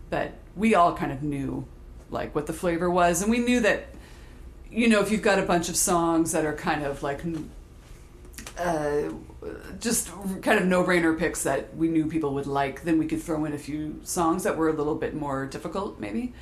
but 0.09 0.33
we 0.55 0.73
all 0.73 0.95
kind 0.95 1.11
of 1.11 1.21
knew 1.21 1.65
like 2.09 2.33
what 2.33 2.47
the 2.47 2.53
flavor 2.53 2.89
was, 2.89 3.21
and 3.21 3.29
we 3.29 3.37
knew 3.37 3.59
that 3.59 3.89
you 4.71 4.87
know, 4.87 5.01
if 5.01 5.11
you've 5.11 5.21
got 5.21 5.39
a 5.39 5.43
bunch 5.43 5.69
of 5.69 5.75
songs 5.75 6.31
that 6.31 6.45
are 6.45 6.53
kind 6.53 6.83
of 6.83 7.01
like 7.01 7.21
uh, 8.57 9.01
just 9.79 10.11
kind 10.41 10.59
of 10.59 10.65
no-brainer 10.65 11.17
picks 11.17 11.43
that 11.43 11.75
we 11.75 11.87
knew 11.87 12.05
people 12.05 12.33
would 12.35 12.47
like, 12.47 12.83
then 12.83 12.99
we 12.99 13.07
could 13.07 13.21
throw 13.21 13.45
in 13.45 13.53
a 13.53 13.57
few 13.57 13.99
songs 14.03 14.43
that 14.43 14.57
were 14.57 14.69
a 14.69 14.73
little 14.73 14.95
bit 14.95 15.15
more 15.15 15.45
difficult, 15.45 15.99
maybe, 15.99 16.33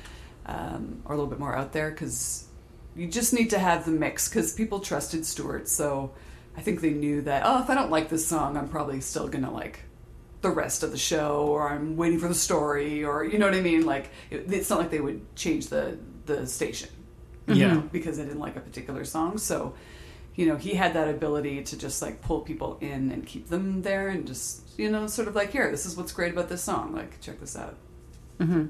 um, 0.46 1.00
or 1.04 1.14
a 1.14 1.16
little 1.16 1.30
bit 1.30 1.38
more 1.38 1.56
out 1.56 1.72
there, 1.72 1.90
because 1.90 2.47
you 2.96 3.08
just 3.08 3.32
need 3.32 3.50
to 3.50 3.58
have 3.58 3.84
the 3.84 3.90
mix. 3.90 4.28
Because 4.28 4.52
people 4.52 4.80
trusted 4.80 5.24
Stuart, 5.26 5.68
so 5.68 6.12
I 6.56 6.60
think 6.60 6.80
they 6.80 6.90
knew 6.90 7.22
that. 7.22 7.42
Oh, 7.44 7.62
if 7.62 7.70
I 7.70 7.74
don't 7.74 7.90
like 7.90 8.08
this 8.08 8.26
song, 8.26 8.56
I'm 8.56 8.68
probably 8.68 9.00
still 9.00 9.28
gonna 9.28 9.52
like 9.52 9.80
the 10.40 10.50
rest 10.50 10.82
of 10.82 10.90
the 10.92 10.98
show, 10.98 11.46
or 11.48 11.68
I'm 11.68 11.96
waiting 11.96 12.18
for 12.18 12.28
the 12.28 12.34
story, 12.34 13.04
or 13.04 13.24
you 13.24 13.38
know 13.38 13.46
what 13.46 13.54
I 13.56 13.60
mean. 13.60 13.84
Like 13.86 14.10
it, 14.30 14.52
it's 14.52 14.70
not 14.70 14.78
like 14.78 14.90
they 14.90 15.00
would 15.00 15.34
change 15.36 15.68
the 15.68 15.98
the 16.26 16.46
station 16.46 16.90
Yeah. 17.46 17.76
because 17.90 18.20
I 18.20 18.24
didn't 18.24 18.38
like 18.40 18.56
a 18.56 18.60
particular 18.60 19.04
song. 19.06 19.38
So, 19.38 19.74
you 20.34 20.44
know, 20.46 20.56
he 20.56 20.74
had 20.74 20.92
that 20.92 21.08
ability 21.08 21.62
to 21.64 21.78
just 21.78 22.02
like 22.02 22.20
pull 22.20 22.42
people 22.42 22.76
in 22.82 23.10
and 23.10 23.26
keep 23.26 23.48
them 23.48 23.80
there 23.80 24.08
and 24.08 24.26
just, 24.26 24.78
you 24.78 24.90
know, 24.90 25.06
sort 25.06 25.26
of 25.26 25.34
like, 25.34 25.50
here, 25.52 25.70
this 25.70 25.86
is 25.86 25.96
what's 25.96 26.12
great 26.12 26.32
about 26.32 26.50
this 26.50 26.62
song. 26.62 26.92
Like, 26.92 27.18
check 27.22 27.40
this 27.40 27.56
out. 27.56 27.76
Mm-hmm. 28.38 28.66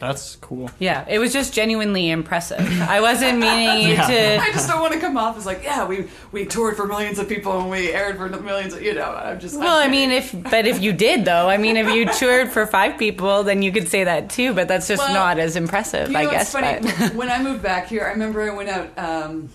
Yeah. 0.00 0.06
That's 0.06 0.36
cool. 0.36 0.70
Yeah, 0.78 1.04
it 1.08 1.18
was 1.18 1.32
just 1.32 1.52
genuinely 1.52 2.08
impressive. 2.08 2.60
I 2.82 3.00
wasn't 3.00 3.38
meaning 3.40 3.88
you 3.88 3.94
Yeah. 3.94 4.38
I 4.40 4.52
just 4.52 4.68
don't 4.68 4.80
want 4.80 4.92
to 4.94 5.00
come 5.00 5.16
off 5.16 5.36
as 5.36 5.44
like, 5.44 5.64
yeah, 5.64 5.84
we 5.86 6.06
we 6.30 6.46
toured 6.46 6.76
for 6.76 6.86
millions 6.86 7.18
of 7.18 7.28
people 7.28 7.60
and 7.60 7.68
we 7.68 7.92
aired 7.92 8.16
for 8.16 8.28
millions 8.28 8.74
of, 8.74 8.82
you 8.82 8.94
know, 8.94 9.10
I'm 9.12 9.40
just. 9.40 9.56
Like 9.56 9.64
Well, 9.64 9.78
I 9.78 9.84
I'm 9.86 9.90
mean, 9.90 10.10
if 10.12 10.32
but 10.50 10.66
if 10.66 10.80
you 10.80 10.92
did 10.92 11.24
though, 11.24 11.48
I 11.48 11.56
mean, 11.56 11.76
if 11.76 11.88
you 11.92 12.06
toured 12.06 12.48
for 12.50 12.64
five 12.66 12.96
people, 12.96 13.42
then 13.42 13.60
you 13.62 13.72
could 13.72 13.88
say 13.88 14.04
that 14.04 14.30
too. 14.30 14.54
But 14.54 14.68
that's 14.68 14.86
just 14.86 15.00
Well, 15.02 15.12
not 15.14 15.38
as 15.40 15.56
impressive, 15.56 16.08
You 16.08 16.14
know, 16.14 16.20
I 16.20 16.22
it's 16.24 16.32
guess. 16.32 16.52
funny. 16.52 16.80
But 16.80 17.14
when 17.20 17.28
I 17.28 17.42
moved 17.42 17.62
back 17.62 17.88
here, 17.88 18.04
I 18.04 18.10
remember 18.10 18.40
I 18.48 18.54
went 18.54 18.68
out 18.68 18.96
um, 18.98 19.48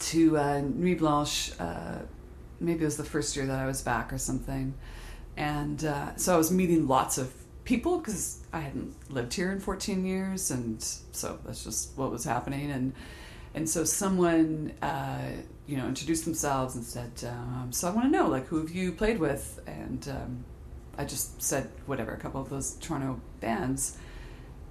to 0.00 0.36
uh, 0.36 0.60
Nuit 0.60 0.98
Blanche. 0.98 1.52
Uh, 1.58 2.00
maybe 2.60 2.82
it 2.82 2.84
was 2.84 2.96
the 2.98 3.04
first 3.04 3.34
year 3.34 3.46
that 3.46 3.58
I 3.58 3.66
was 3.66 3.80
back 3.82 4.12
or 4.12 4.18
something, 4.18 4.74
and 5.38 5.84
uh, 5.84 6.16
so 6.16 6.34
I 6.34 6.36
was 6.36 6.50
meeting 6.50 6.86
lots 6.86 7.16
of 7.16 7.32
people 7.68 7.98
because 7.98 8.40
I 8.52 8.60
hadn't 8.60 8.94
lived 9.12 9.34
here 9.34 9.52
in 9.52 9.60
14 9.60 10.04
years, 10.04 10.50
and 10.50 10.82
so 11.12 11.38
that's 11.44 11.62
just 11.62 11.96
what 11.96 12.10
was 12.10 12.24
happening. 12.24 12.70
And 12.70 12.94
and 13.54 13.68
so 13.68 13.84
someone, 13.84 14.72
uh, 14.82 15.30
you 15.66 15.76
know, 15.76 15.86
introduced 15.86 16.24
themselves 16.24 16.74
and 16.76 16.84
said, 16.84 17.12
um, 17.28 17.68
"So 17.70 17.86
I 17.88 17.90
want 17.90 18.06
to 18.06 18.10
know, 18.10 18.28
like, 18.28 18.46
who 18.46 18.58
have 18.58 18.70
you 18.70 18.92
played 18.92 19.18
with?" 19.18 19.60
And 19.66 20.08
um, 20.08 20.44
I 20.96 21.04
just 21.04 21.42
said 21.42 21.70
whatever, 21.86 22.12
a 22.12 22.18
couple 22.18 22.40
of 22.40 22.48
those 22.48 22.74
Toronto 22.76 23.20
bands 23.40 23.98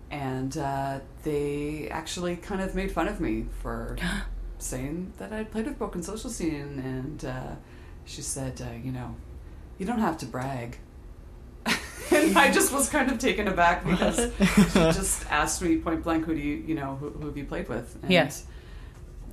and 0.10 0.58
uh, 0.58 1.00
they 1.24 1.90
actually 1.92 2.38
kind 2.38 2.62
of 2.62 2.76
made 2.76 2.92
fun 2.92 3.08
of 3.08 3.20
me 3.20 3.46
for 3.62 3.98
saying 4.58 5.14
that 5.18 5.34
I'd 5.34 5.52
played 5.52 5.66
with 5.66 5.78
Broken 5.78 6.02
Social 6.02 6.30
Scene, 6.30 6.82
and 6.84 7.26
uh, 7.26 7.56
she 8.06 8.22
said, 8.22 8.62
uh, 8.62 8.78
you 8.84 8.92
know, 8.92 9.16
you 9.78 9.86
don't 9.86 10.00
have 10.00 10.18
to 10.20 10.26
brag. 10.26 10.78
And 12.12 12.38
I 12.38 12.52
just 12.52 12.72
was 12.74 12.90
kind 12.90 13.12
of 13.12 13.20
taken 13.20 13.48
aback 13.48 13.86
because 13.86 14.32
she 14.38 14.80
just 14.80 15.26
asked 15.32 15.62
me 15.62 15.78
point 15.78 16.04
blank, 16.04 16.26
"Who 16.26 16.34
do 16.36 16.42
you, 16.42 16.56
you 16.68 16.76
know, 16.76 16.96
who, 16.96 17.10
who 17.10 17.26
have 17.28 17.38
you 17.38 17.46
played 17.46 17.68
with?" 17.70 17.98
And 18.02 18.12
Yes. 18.12 18.46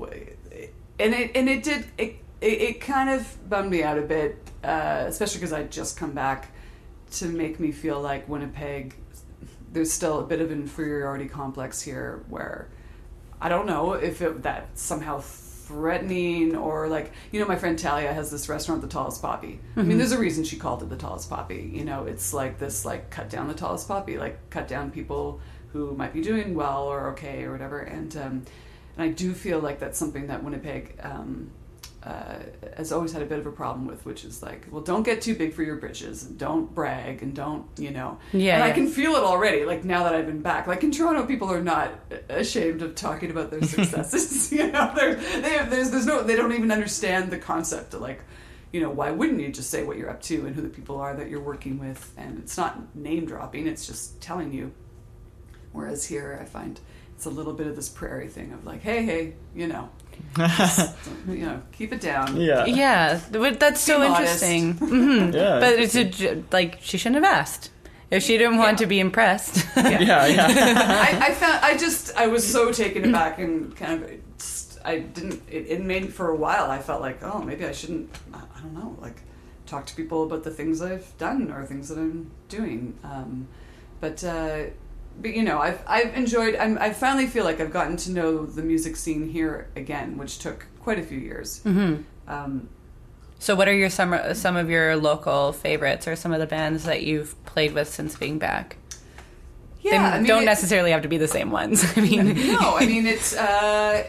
and 0.01 1.15
it 1.15 1.33
and 1.35 1.49
it 1.49 1.63
did 1.63 1.87
it 1.99 2.17
it, 2.41 2.61
it 2.61 2.81
kind 2.81 3.11
of 3.11 3.49
bummed 3.49 3.71
me 3.71 3.83
out 3.83 3.99
a 3.99 4.03
bit, 4.03 4.37
uh, 4.63 5.05
especially 5.07 5.39
because 5.41 5.53
I'd 5.53 5.71
just 5.71 5.97
come 5.97 6.13
back 6.13 6.49
to 7.13 7.27
make 7.27 7.59
me 7.61 7.73
feel 7.73 8.01
like 8.01 8.29
Winnipeg. 8.29 8.95
There's 9.73 9.93
still 9.93 10.21
a 10.21 10.25
bit 10.25 10.41
of 10.41 10.53
inferiority 10.53 11.27
complex 11.27 11.81
here, 11.83 12.25
where 12.29 12.69
I 13.41 13.49
don't 13.49 13.67
know 13.67 13.95
if 13.95 14.23
it, 14.23 14.43
that 14.43 14.79
somehow 14.79 15.21
threatening 15.75 16.55
or 16.55 16.89
like 16.89 17.13
you 17.33 17.41
know 17.41 17.47
my 17.47 17.57
friend 17.57 17.79
Talia 17.79 18.13
has 18.13 18.31
this 18.31 18.49
restaurant 18.49 18.81
the 18.81 18.89
tallest 18.89 19.21
poppy. 19.21 19.61
I 19.77 19.83
mean 19.83 19.99
there's 19.99 20.13
a 20.13 20.19
reason 20.19 20.45
she 20.45 20.57
called 20.57 20.83
it 20.83 20.89
the 20.89 20.97
tallest 20.97 21.29
poppy 21.29 21.71
you 21.75 21.85
know? 21.85 22.05
It's 22.05 22.33
like 22.33 22.59
this 22.59 22.85
like 22.85 23.11
cut 23.11 23.29
down 23.29 23.49
the 23.49 23.55
tallest 23.55 23.89
poppy 23.89 24.17
like 24.19 24.39
cut 24.51 24.69
down 24.69 24.91
people 24.91 25.41
who 25.73 25.95
might 25.97 26.13
be 26.13 26.23
doing 26.23 26.55
well 26.55 26.85
or 26.85 27.09
okay 27.11 27.43
or 27.43 27.51
whatever. 27.53 27.81
And 27.81 28.17
um, 28.17 28.45
and 28.97 29.03
I 29.03 29.09
do 29.09 29.35
feel 29.35 29.59
like 29.59 29.81
that's 29.81 29.99
something 29.99 30.29
that 30.29 30.45
Winnipeg 30.45 30.99
um, 31.03 31.51
uh, 32.05 32.39
has 32.77 32.93
always 32.93 33.13
had 33.13 33.23
a 33.23 33.25
bit 33.25 33.39
of 33.39 33.47
a 33.47 33.53
problem 33.53 33.87
with, 33.87 34.05
which 34.05 34.25
is 34.25 34.43
like, 34.43 34.67
well, 34.71 34.83
don't 34.83 35.05
get 35.05 35.23
too 35.23 35.35
big 35.35 35.55
for 35.55 35.63
your 35.63 35.77
britches, 35.77 36.25
and 36.25 36.39
don't 36.39 36.75
brag, 36.75 37.23
and 37.23 37.35
don't, 37.35 37.67
you 37.79 37.91
know. 37.91 38.19
Yeah, 38.33 38.57
And 38.57 38.65
I 38.65 38.73
can 38.73 38.89
feel 38.89 39.15
it 39.15 39.23
already. 39.23 39.65
Like 39.65 39.85
now 39.85 40.05
that 40.05 40.15
I've 40.15 40.27
been 40.27 40.43
back, 40.43 40.67
like 40.67 40.85
in 40.85 40.91
Toronto, 40.91 41.25
people 41.25 41.51
are 41.51 41.63
not 41.63 41.93
ashamed 42.29 42.83
of 42.83 42.95
talking 42.95 43.31
about 43.31 43.51
their 43.51 43.63
successes. 43.67 44.53
you 44.53 44.71
know, 44.71 44.93
they 44.95 45.51
have, 45.57 45.71
there's 45.71 45.91
there's 45.91 46.05
no 46.05 46.23
they 46.23 46.37
don't 46.37 46.53
even 46.53 46.71
understand 46.71 47.31
the 47.31 47.39
concept 47.39 47.95
of 47.95 48.03
like, 48.03 48.21
you 48.71 48.81
know, 48.81 48.91
why 48.91 49.11
wouldn't 49.11 49.41
you 49.41 49.51
just 49.51 49.71
say 49.71 49.83
what 49.83 49.97
you're 49.97 50.11
up 50.11 50.21
to 50.23 50.47
and 50.47 50.55
who 50.55 50.61
the 50.61 50.69
people 50.69 50.99
are 50.99 51.15
that 51.17 51.31
you're 51.31 51.41
working 51.41 51.79
with, 51.79 52.13
and 52.19 52.39
it's 52.39 52.59
not 52.59 52.95
name 52.95 53.25
dropping, 53.25 53.67
it's 53.67 53.87
just 53.87 54.21
telling 54.21 54.53
you. 54.53 54.73
Whereas 55.73 56.05
here, 56.05 56.39
I 56.41 56.45
find 56.45 56.79
it's 57.17 57.25
a 57.25 57.31
little 57.31 57.55
bit 57.55 57.67
of 57.67 57.77
this 57.77 57.89
prairie 57.89 58.29
thing 58.29 58.53
of 58.53 58.67
like, 58.67 58.83
hey, 58.83 59.03
hey, 59.05 59.35
you 59.55 59.67
know, 59.67 59.89
just, 60.37 60.95
you 61.29 61.47
know, 61.47 61.63
keep 61.73 61.93
it 61.93 62.01
down. 62.01 62.37
Yeah. 62.37 62.65
Yeah, 62.67 63.21
but 63.33 63.61
that's 63.61 63.81
so 63.81 64.01
Be 64.01 64.09
modest. 64.09 64.43
interesting. 64.43 64.73
hmm 65.29 65.33
Yeah. 65.35 65.61
But 65.61 65.75
it's 65.81 65.95
a 65.95 66.05
j- 66.05 66.43
like 66.53 66.79
she 66.83 66.99
shouldn't 66.99 67.25
have 67.25 67.35
asked 67.41 67.71
if 68.11 68.23
she 68.23 68.37
didn't 68.39 68.59
want 68.59 68.73
Yeah. 68.81 68.85
to 68.85 68.87
be 68.87 69.01
impressed. 69.01 69.67
yeah, 69.77 70.27
yeah. 70.27 70.47
I, 70.49 71.29
I 71.29 71.35
found 71.35 71.59
I 71.65 71.77
just 71.77 72.15
I 72.17 72.27
was 72.29 72.47
so 72.51 72.73
taken 72.73 73.09
aback 73.09 73.39
and 73.39 73.75
kind 73.77 74.03
of 74.03 74.11
just, 74.39 74.79
I 74.85 74.99
didn't 75.01 75.43
it, 75.49 75.67
it 75.69 75.81
made 75.83 76.13
for 76.13 76.29
a 76.31 76.37
while 76.37 76.71
I 76.71 76.79
felt 76.79 77.01
like 77.01 77.23
oh 77.23 77.41
maybe 77.43 77.65
I 77.65 77.73
shouldn't 77.73 78.11
I, 78.33 78.39
I 78.57 78.61
don't 78.61 78.75
know 78.75 78.97
like 79.01 79.23
talk 79.67 79.87
to 79.87 79.95
people 79.97 80.25
about 80.25 80.45
the 80.45 80.51
things 80.51 80.83
I've 80.83 81.11
done 81.19 81.51
or 81.51 81.65
things 81.65 81.89
that 81.89 81.99
I'm 81.99 82.31
doing 82.49 82.99
um, 83.03 83.49
but 84.01 84.23
uh, 84.23 84.65
but 85.21 85.35
you 85.35 85.43
know 85.43 85.59
I've 85.59 85.81
I've 85.87 86.15
enjoyed 86.15 86.57
I'm, 86.57 86.79
I 86.79 86.93
finally 86.93 87.27
feel 87.27 87.45
like 87.45 87.61
I've 87.61 87.73
gotten 87.73 87.97
to 87.99 88.11
know 88.11 88.47
the 88.47 88.63
music 88.63 88.97
scene 88.97 89.29
here 89.29 89.69
again 89.77 90.19
which 90.19 90.39
took 90.39 90.67
quite 90.81 90.99
a 90.99 91.03
few 91.03 91.19
years 91.19 91.61
hmm 91.63 91.97
um, 92.29 92.69
So, 93.39 93.55
what 93.55 93.69
are 93.69 93.75
your 93.75 93.91
some 93.91 94.15
some 94.35 94.57
of 94.57 94.71
your 94.71 94.97
local 94.97 95.53
favorites, 95.53 96.09
or 96.09 96.17
some 96.17 96.33
of 96.33 96.41
the 96.41 96.47
bands 96.47 96.85
that 96.85 97.03
you've 97.03 97.35
played 97.45 97.73
with 97.75 97.89
since 97.89 98.17
being 98.17 98.39
back? 98.39 98.77
yeah 99.83 99.91
they 99.91 100.17
I 100.17 100.19
mean, 100.19 100.27
don't 100.29 100.45
necessarily 100.47 100.91
have 100.93 101.03
to 101.03 101.09
be 101.09 101.19
the 101.19 101.29
same 101.29 101.51
ones. 101.51 101.85
I 101.97 102.01
mean, 102.01 102.35
no, 102.53 102.77
I 102.77 102.87
mean 102.87 103.07
it's 103.07 103.37
uh, 103.37 104.03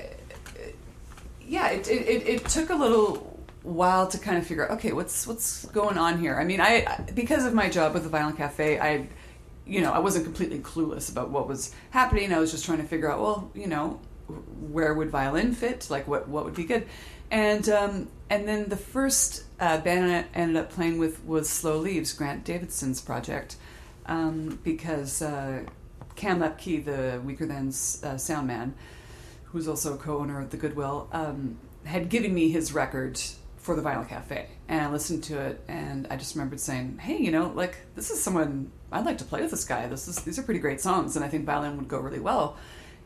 yeah. 1.45 1.69
It, 1.69 1.87
it, 1.89 2.27
it, 2.27 2.45
took 2.45 2.69
a 2.69 2.75
little 2.75 3.39
while 3.63 4.07
to 4.07 4.17
kind 4.17 4.37
of 4.37 4.45
figure 4.47 4.65
out 4.65 4.77
okay 4.77 4.93
what's 4.93 5.27
what's 5.27 5.65
going 5.65 5.97
on 5.97 6.19
here. 6.19 6.35
I 6.39 6.43
mean 6.45 6.61
I 6.61 6.85
I- 6.87 7.11
because 7.13 7.45
of 7.45 7.53
my 7.53 7.69
job 7.69 7.93
with 7.93 8.03
the 8.03 8.09
Vinyl 8.09 8.35
Cafe 8.35 8.79
I 8.79 9.07
you 9.65 9.81
know 9.81 9.91
I 9.91 9.99
wasn't 9.99 10.25
completely 10.25 10.59
clueless 10.59 11.11
about 11.11 11.29
what 11.29 11.47
was 11.47 11.73
happening. 11.91 12.33
I 12.33 12.39
was 12.39 12.51
just 12.51 12.65
trying 12.65 12.79
to 12.79 12.83
figure 12.83 13.11
out 13.11 13.19
well 13.19 13.51
you 13.53 13.67
know 13.67 13.99
where 14.69 14.93
would 14.93 15.09
violin 15.09 15.53
fit 15.53 15.87
like 15.89 16.07
what 16.07 16.27
what 16.27 16.45
would 16.45 16.55
be 16.55 16.63
good 16.63 16.87
and 17.31 17.67
um, 17.69 18.07
and 18.29 18.47
then 18.47 18.69
the 18.69 18.77
first 18.77 19.43
uh, 19.59 19.79
band 19.79 20.11
I 20.11 20.37
ended 20.37 20.57
up 20.57 20.71
playing 20.71 20.97
with 20.97 21.23
was 21.25 21.49
Slow 21.49 21.77
Leaves 21.77 22.13
Grant 22.13 22.43
Davidson's 22.43 23.01
project 23.01 23.57
um, 24.05 24.59
because 24.63 25.21
uh, 25.21 25.63
Cam 26.15 26.39
Lepke 26.39 26.85
the 26.85 27.21
Weakerthans' 27.25 28.03
uh, 28.03 28.17
sound 28.17 28.47
man 28.47 28.73
who's 29.45 29.67
also 29.67 29.93
a 29.93 29.97
co-owner 29.97 30.39
of 30.39 30.49
the 30.49 30.57
Goodwill 30.57 31.07
um, 31.11 31.57
had 31.85 32.09
given 32.09 32.33
me 32.33 32.49
his 32.49 32.73
record 32.73 33.21
for 33.65 33.75
the 33.75 33.81
Vinyl 33.81 34.07
Cafe 34.07 34.47
and 34.67 34.81
I 34.81 34.91
listened 34.91 35.23
to 35.25 35.39
it 35.41 35.63
and 35.67 36.05
I 36.11 36.17
just 36.17 36.35
remembered 36.35 36.59
saying 36.59 36.99
hey 36.99 37.17
you 37.17 37.31
know 37.31 37.51
like 37.55 37.75
this 37.95 38.11
is 38.11 38.21
someone 38.21 38.71
I'd 38.91 39.05
like 39.05 39.17
to 39.17 39.25
play 39.25 39.41
with 39.41 39.49
this 39.51 39.65
guy 39.65 39.87
this 39.87 40.07
is 40.07 40.17
these 40.17 40.37
are 40.37 40.43
pretty 40.43 40.59
great 40.59 40.79
songs 40.81 41.15
and 41.15 41.25
I 41.25 41.27
think 41.29 41.45
violin 41.45 41.75
would 41.77 41.87
go 41.87 41.97
really 41.99 42.19
well 42.19 42.57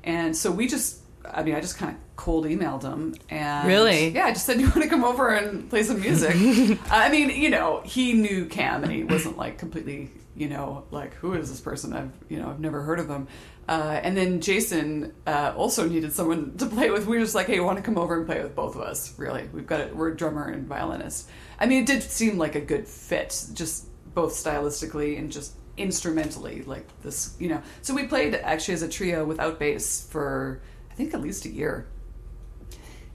and 0.03 0.35
so 0.35 0.51
we 0.51 0.67
just 0.67 0.99
I 1.25 1.43
mean, 1.43 1.53
I 1.53 1.59
just 1.59 1.77
kind 1.77 1.91
of 1.93 1.97
cold 2.15 2.45
emailed 2.45 2.81
him, 2.81 3.13
and 3.29 3.67
Really? 3.67 4.07
yeah, 4.07 4.23
I 4.27 4.31
just 4.31 4.45
said, 4.45 4.57
"You 4.61 4.67
want 4.67 4.83
to 4.83 4.87
come 4.87 5.03
over 5.03 5.27
and 5.35 5.69
play 5.69 5.83
some 5.83 5.99
music?" 5.99 6.31
I 6.89 7.09
mean, 7.11 7.29
you 7.29 7.49
know, 7.49 7.81
he 7.83 8.13
knew 8.13 8.45
Cam, 8.45 8.83
and 8.83 8.91
he 8.91 9.03
wasn't 9.03 9.37
like 9.37 9.57
completely, 9.57 10.11
you 10.37 10.47
know, 10.47 10.85
like 10.91 11.13
who 11.15 11.33
is 11.33 11.49
this 11.49 11.59
person? 11.59 11.91
I've, 11.91 12.11
you 12.29 12.39
know, 12.39 12.49
I've 12.49 12.61
never 12.61 12.81
heard 12.83 12.99
of 13.01 13.09
them. 13.09 13.27
Uh, 13.69 13.99
and 14.01 14.17
then 14.17 14.41
Jason 14.41 15.13
uh, 15.27 15.53
also 15.55 15.87
needed 15.87 16.11
someone 16.11 16.57
to 16.57 16.65
play 16.75 16.89
with. 16.89 17.05
We 17.05 17.17
were 17.17 17.23
just 17.23 17.35
like, 17.35 17.45
"Hey, 17.45 17.59
want 17.59 17.77
to 17.77 17.83
come 17.83 17.99
over 17.99 18.17
and 18.17 18.25
play 18.25 18.41
with 18.41 18.55
both 18.55 18.75
of 18.75 18.81
us?" 18.81 19.13
Really, 19.19 19.47
we've 19.53 19.67
got 19.67 19.79
it. 19.79 19.95
We're 19.95 20.09
a 20.09 20.17
drummer 20.17 20.47
and 20.47 20.67
violinist. 20.67 21.29
I 21.59 21.67
mean, 21.67 21.83
it 21.83 21.85
did 21.85 22.01
seem 22.01 22.39
like 22.39 22.55
a 22.55 22.61
good 22.61 22.87
fit, 22.87 23.45
just 23.53 23.85
both 24.15 24.33
stylistically 24.33 25.19
and 25.19 25.31
just 25.31 25.53
instrumentally, 25.77 26.63
like 26.63 26.87
this, 27.03 27.35
you 27.39 27.47
know. 27.47 27.61
So 27.83 27.93
we 27.93 28.07
played 28.07 28.33
actually 28.33 28.73
as 28.73 28.81
a 28.81 28.89
trio 28.89 29.23
without 29.23 29.59
bass 29.59 30.07
for 30.09 30.61
I 30.89 30.95
think 30.95 31.13
at 31.13 31.21
least 31.21 31.45
a 31.45 31.49
year 31.49 31.87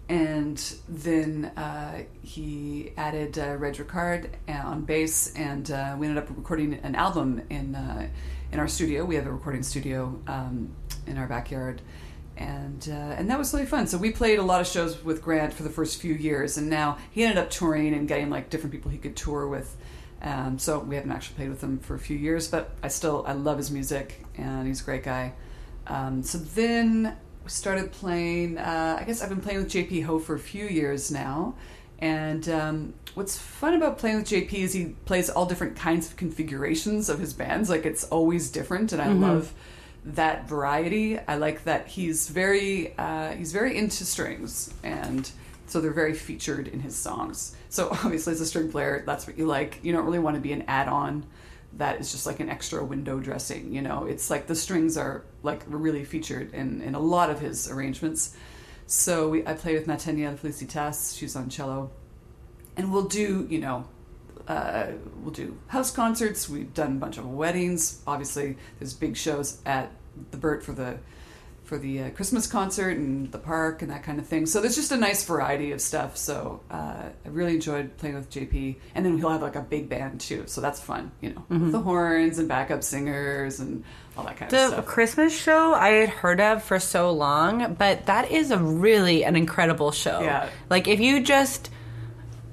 and 0.09 0.59
then 0.89 1.47
uh, 1.57 2.03
he 2.23 2.93
added 2.97 3.39
uh, 3.39 3.57
Reg 3.57 3.75
Ricard 3.75 4.29
on 4.49 4.83
bass, 4.83 5.33
and 5.35 5.71
uh, 5.71 5.97
we 5.99 6.07
ended 6.07 6.23
up 6.23 6.29
recording 6.37 6.75
an 6.75 6.95
album 6.95 7.43
in 7.49 7.75
uh, 7.75 8.09
in 8.55 8.61
our 8.61 8.69
studio. 8.69 9.05
We 9.05 9.17
have 9.17 9.27
a 9.27 9.33
recording 9.33 9.65
studio 9.65 10.17
um, 10.29 10.71
in 11.09 11.19
our 11.19 11.27
backyard, 11.27 11.83
and 12.37 12.89
uh, 12.89 13.17
and 13.19 13.29
that 13.29 13.37
was 13.37 13.53
really 13.53 13.67
fun. 13.67 13.89
So 13.89 13.99
we 13.99 14.13
played 14.13 14.39
a 14.39 14.43
lot 14.43 14.61
of 14.61 14.69
shows 14.69 15.03
with 15.03 15.21
Grant 15.21 15.53
for 15.53 15.65
the 15.65 15.71
first 15.71 16.01
few 16.01 16.15
years, 16.15 16.57
and 16.57 16.71
now 16.71 16.97
he 17.11 17.25
ended 17.25 17.37
up 17.37 17.51
touring 17.51 17.93
and 17.93 18.07
getting 18.07 18.31
like 18.31 18.51
different 18.51 18.71
people 18.71 18.93
he 18.93 18.99
could 18.99 19.17
tour 19.17 19.49
with. 19.49 19.77
Um, 20.23 20.59
so 20.61 20.79
we 20.79 20.95
haven't 20.95 21.11
actually 21.11 21.35
played 21.35 21.51
with 21.51 21.63
him 21.63 21.81
for 21.81 21.97
a 21.97 21.99
few 21.99 22.17
years, 22.17 22.47
but 22.47 22.77
I 22.81 22.89
still 22.89 23.25
I 23.27 23.33
love 23.33 23.59
his 23.59 23.73
music, 23.73 24.25
and 24.37 24.69
he's 24.69 24.81
a 24.81 24.85
great 24.85 25.03
guy. 25.03 25.33
Um, 25.89 26.23
so 26.23 26.39
then 26.39 27.17
we 27.43 27.51
started 27.51 27.91
playing. 27.91 28.57
Uh, 28.57 28.99
I 29.01 29.05
guess 29.05 29.21
I've 29.21 29.31
been 29.31 29.41
playing 29.41 29.65
with 29.65 29.73
JP 29.73 30.05
Hoe 30.05 30.21
for 30.21 30.37
a 30.37 30.39
few 30.39 30.67
years 30.67 31.11
now. 31.11 31.57
And 32.05 32.47
um, 32.51 32.95
what's 33.15 33.39
fun 33.39 33.73
about 33.73 33.97
playing 33.97 34.17
with 34.17 34.27
JP 34.27 34.53
is 34.53 34.75
he 34.75 34.95
plays 35.07 35.31
all 35.31 35.47
different 35.47 35.75
kinds 35.75 36.07
of 36.07 36.19
configurations 36.19 37.09
of 37.09 37.19
his 37.19 37.33
bands. 37.33 37.71
Like 37.71 37.87
it's 37.87 38.05
always 38.05 38.51
different, 38.51 38.93
and 38.93 39.01
I 39.01 39.09
love 39.09 39.55
that 40.05 40.47
variety. 40.47 41.19
I 41.19 41.37
like 41.37 41.65
that 41.65 41.87
he's 41.89 42.29
very 42.29 42.95
uh, 42.99 43.31
he's 43.31 43.53
very 43.53 43.79
into 43.79 44.05
strings, 44.05 44.75
and 44.83 45.31
so 45.67 45.81
they're 45.81 45.95
very 45.95 46.13
featured 46.13 46.69
in 46.69 46.81
his 46.81 46.95
songs. 46.95 47.57
So 47.71 47.89
obviously, 48.05 48.35
as 48.35 48.41
a 48.43 48.47
string 48.47 48.71
player, 48.71 49.03
that's 49.07 49.27
what 49.27 49.39
you 49.39 49.47
like. 49.47 49.79
You 49.83 49.95
don't 49.95 50.05
really 50.05 50.19
want 50.19 50.37
to 50.37 50.43
be 50.43 50.53
an 50.53 50.65
add-on 50.69 51.25
that 51.79 52.01
is 52.01 52.13
just 52.13 52.27
like 52.27 52.39
an 52.39 52.51
extra 52.51 52.85
window 52.85 53.19
dressing. 53.19 53.73
You 53.73 53.81
know, 53.81 54.05
it's 54.05 54.29
like 54.29 54.47
the 54.47 54.55
strings 54.55 54.99
are 54.99 55.25
like 55.43 55.63
really 55.67 56.05
featured 56.05 56.53
in, 56.53 56.83
in 56.83 56.95
a 56.95 57.01
lot 57.01 57.31
of 57.31 57.41
his 57.41 57.71
arrangements. 57.71 58.37
So 58.87 59.29
we, 59.31 59.47
I 59.47 59.55
play 59.55 59.75
with 59.75 59.87
Matenia 59.87 60.37
Felicitas. 60.37 61.17
She's 61.17 61.37
on 61.37 61.49
cello, 61.49 61.91
and 62.77 62.93
we'll 62.93 63.09
do 63.09 63.47
you 63.49 63.59
know. 63.59 63.87
Uh, 64.47 64.93
we'll 65.23 65.33
do 65.33 65.59
house 65.69 65.91
concerts. 65.91 66.49
We've 66.49 66.73
done 66.75 66.93
a 66.93 67.01
bunch 67.01 67.17
of 67.17 67.27
weddings. 67.27 68.03
Obviously, 68.07 68.57
there's 68.79 68.93
big 68.93 69.17
shows 69.17 69.61
at 69.65 69.91
the 70.31 70.37
Burt 70.37 70.63
for 70.63 70.73
the 70.73 70.99
for 71.65 71.79
the 71.79 72.03
uh, 72.03 72.11
Christmas 72.11 72.47
concert 72.47 72.99
and 72.99 73.33
the 73.33 73.39
park 73.39 73.81
and 73.81 73.91
that 73.91 74.03
kind 74.03 74.19
of 74.19 74.27
thing. 74.27 74.45
So 74.45 74.61
there's 74.61 74.75
just 74.75 74.93
a 74.93 74.99
nice 74.99 75.25
variety 75.25 75.73
of 75.73 75.81
stuff. 75.81 76.17
So 76.17 76.61
uh, 76.71 77.05
I 77.25 77.29
really 77.29 77.55
enjoyed 77.55 77.97
playing 77.97 78.17
with 78.17 78.31
JP, 78.31 78.77
and 78.95 79.05
then 79.05 79.17
he'll 79.17 79.31
have 79.31 79.41
like 79.41 79.57
a 79.57 79.63
big 79.63 79.89
band 79.89 80.21
too. 80.21 80.45
So 80.47 80.61
that's 80.61 80.79
fun, 80.79 81.11
you 81.23 81.31
know, 81.31 81.45
with 81.49 81.73
the 81.73 81.81
horns 81.81 82.39
and 82.39 82.49
backup 82.49 82.85
singers 82.85 83.61
and 83.61 83.83
all 84.17 84.25
that 84.25 84.37
kind 84.37 84.53
of 84.53 84.77
the. 84.77 84.83
Christmas 84.83 85.37
show 85.37 85.75
I 85.75 85.89
had 85.89 86.09
heard 86.09 86.41
of 86.41 86.63
for 86.63 86.79
so 86.79 87.11
long, 87.11 87.75
but 87.75 88.07
that 88.07 88.31
is 88.31 88.51
a 88.51 88.59
really 88.59 89.25
an 89.25 89.37
incredible 89.37 89.91
show. 89.93 90.21
Yeah. 90.21 90.49
Like 90.71 90.87
if 90.89 91.01
you 91.01 91.21
just 91.23 91.71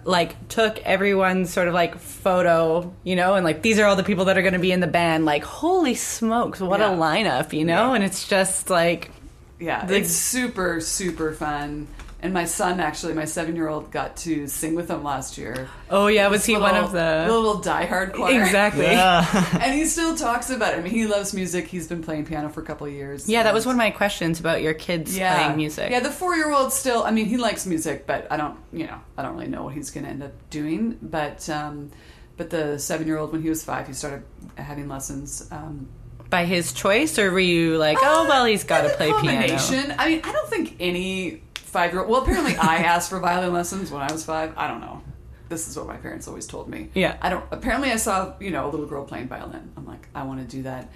like 0.04 0.48
took 0.48 0.80
everyone's 0.80 1.54
sort 1.54 1.68
of 1.68 1.74
like 1.76 1.98
photo, 2.00 2.92
you 3.04 3.16
know, 3.16 3.36
and 3.36 3.46
like 3.46 3.62
these 3.62 3.78
are 3.78 3.86
all 3.86 3.96
the 3.96 4.04
people 4.04 4.26
that 4.26 4.38
are 4.38 4.42
going 4.42 4.54
to 4.54 4.60
be 4.60 4.72
in 4.72 4.80
the 4.80 4.88
band. 4.88 5.26
Like 5.26 5.44
holy 5.44 5.94
smokes, 5.94 6.60
what 6.60 6.80
Yeah. 6.80 6.94
a 6.94 6.98
lineup, 6.98 7.54
you 7.54 7.66
know? 7.66 7.90
Yeah. 7.90 7.96
And 7.96 8.04
it's 8.04 8.28
just 8.28 8.70
like 8.70 9.12
Yeah, 9.60 9.86
The- 9.86 9.98
it's 9.98 10.12
super 10.12 10.82
super 10.82 11.34
fun, 11.34 11.88
And 12.24 12.36
my 12.36 12.46
son, 12.46 12.80
actually, 12.80 13.14
my 13.14 13.26
seven 13.26 13.56
year 13.56 13.68
old, 13.68 13.90
got 13.90 14.16
to 14.18 14.48
sing 14.48 14.76
with 14.76 14.88
them 14.88 15.04
last 15.04 15.40
year. 15.40 15.68
Oh 15.90 16.06
yeah, 16.06 16.28
was 16.28 16.46
he 16.46 16.56
one 16.56 16.76
of 16.76 16.92
the 16.92 17.26
little 17.28 17.60
diehard 17.60 18.14
choir? 18.14 18.42
exactly? 18.42 18.86
Yeah. 18.86 19.26
and 19.60 19.74
he 19.74 19.86
still 19.86 20.16
talks 20.16 20.52
about 20.52 20.76
it. 20.76 20.80
I 20.80 20.82
mean, 20.82 20.94
he 20.94 21.08
loves 21.08 21.34
music. 21.34 21.68
He's 21.68 21.88
been 21.88 22.04
playing 22.04 22.26
piano 22.26 22.50
for 22.50 22.62
a 22.62 22.66
couple 22.66 22.86
of 22.86 22.94
years. 22.94 23.28
Yeah, 23.28 23.42
that 23.44 23.54
was 23.56 23.66
one 23.66 23.74
of 23.74 23.78
my 23.78 23.90
questions 23.90 24.40
about 24.40 24.62
your 24.62 24.76
kids 24.76 25.18
playing 25.18 25.56
music. 25.56 25.90
Yeah, 25.90 26.00
the 26.00 26.12
four 26.12 26.36
year 26.36 26.52
old 26.52 26.72
still. 26.72 27.04
I 27.04 27.12
mean, 27.12 27.26
he 27.26 27.38
likes 27.38 27.66
music, 27.66 28.06
but 28.06 28.28
I 28.32 28.38
don't. 28.38 28.58
You 28.72 28.86
know, 28.86 29.00
I 29.18 29.24
don't 29.24 29.34
really 29.34 29.48
know 29.48 29.64
what 29.64 29.74
he's 29.74 29.90
going 29.90 30.04
to 30.04 30.10
end 30.12 30.22
up 30.22 30.34
doing. 30.52 31.00
But 31.02 31.50
um, 31.50 31.90
but 32.38 32.52
the 32.52 32.78
seven 32.78 33.08
year 33.08 33.18
old, 33.18 33.32
when 33.32 33.42
he 33.42 33.50
was 33.50 33.64
five, 33.64 33.88
he 33.88 33.94
started 33.94 34.24
having 34.56 34.88
lessons. 34.88 35.48
Um, 35.52 35.88
By 36.30 36.46
his 36.46 36.72
choice, 36.72 37.18
or 37.18 37.32
were 37.32 37.40
you 37.40 37.78
like, 37.78 37.98
oh 38.00 38.28
well, 38.30 38.46
he's 38.46 38.64
got 38.64 38.82
to 38.82 38.90
play 38.90 39.12
piano? 39.22 39.58
I 39.98 40.10
mean, 40.10 40.22
I 40.24 40.32
don't 40.32 40.50
think 40.50 40.76
any 40.80 41.42
five 41.72 41.92
year 41.92 42.02
old. 42.02 42.10
Well, 42.10 42.22
apparently, 42.22 42.56
I 42.56 42.78
asked 42.94 43.10
for 43.10 43.20
violin 43.20 43.54
lessons 43.54 43.92
when 43.92 44.02
I 44.02 44.12
was 44.12 44.24
five. 44.26 44.54
I 44.58 44.68
don't 44.68 44.82
know. 44.82 45.02
This 45.50 45.68
is 45.68 45.76
what 45.76 45.88
my 45.88 45.98
parents 45.98 46.28
always 46.28 46.48
told 46.48 46.70
me. 46.70 46.90
Yeah. 46.94 47.18
I 47.22 47.30
don't. 47.30 47.44
Apparently, 47.52 47.92
I 47.92 47.98
saw 47.98 48.34
you 48.40 48.52
know 48.52 48.68
a 48.68 48.70
little 48.70 48.86
girl 48.86 49.04
playing 49.06 49.28
violin. 49.28 49.72
I'm 49.76 49.86
like, 49.86 50.08
I 50.16 50.24
want 50.24 50.40
to 50.48 50.56
do 50.58 50.64
that. 50.64 50.90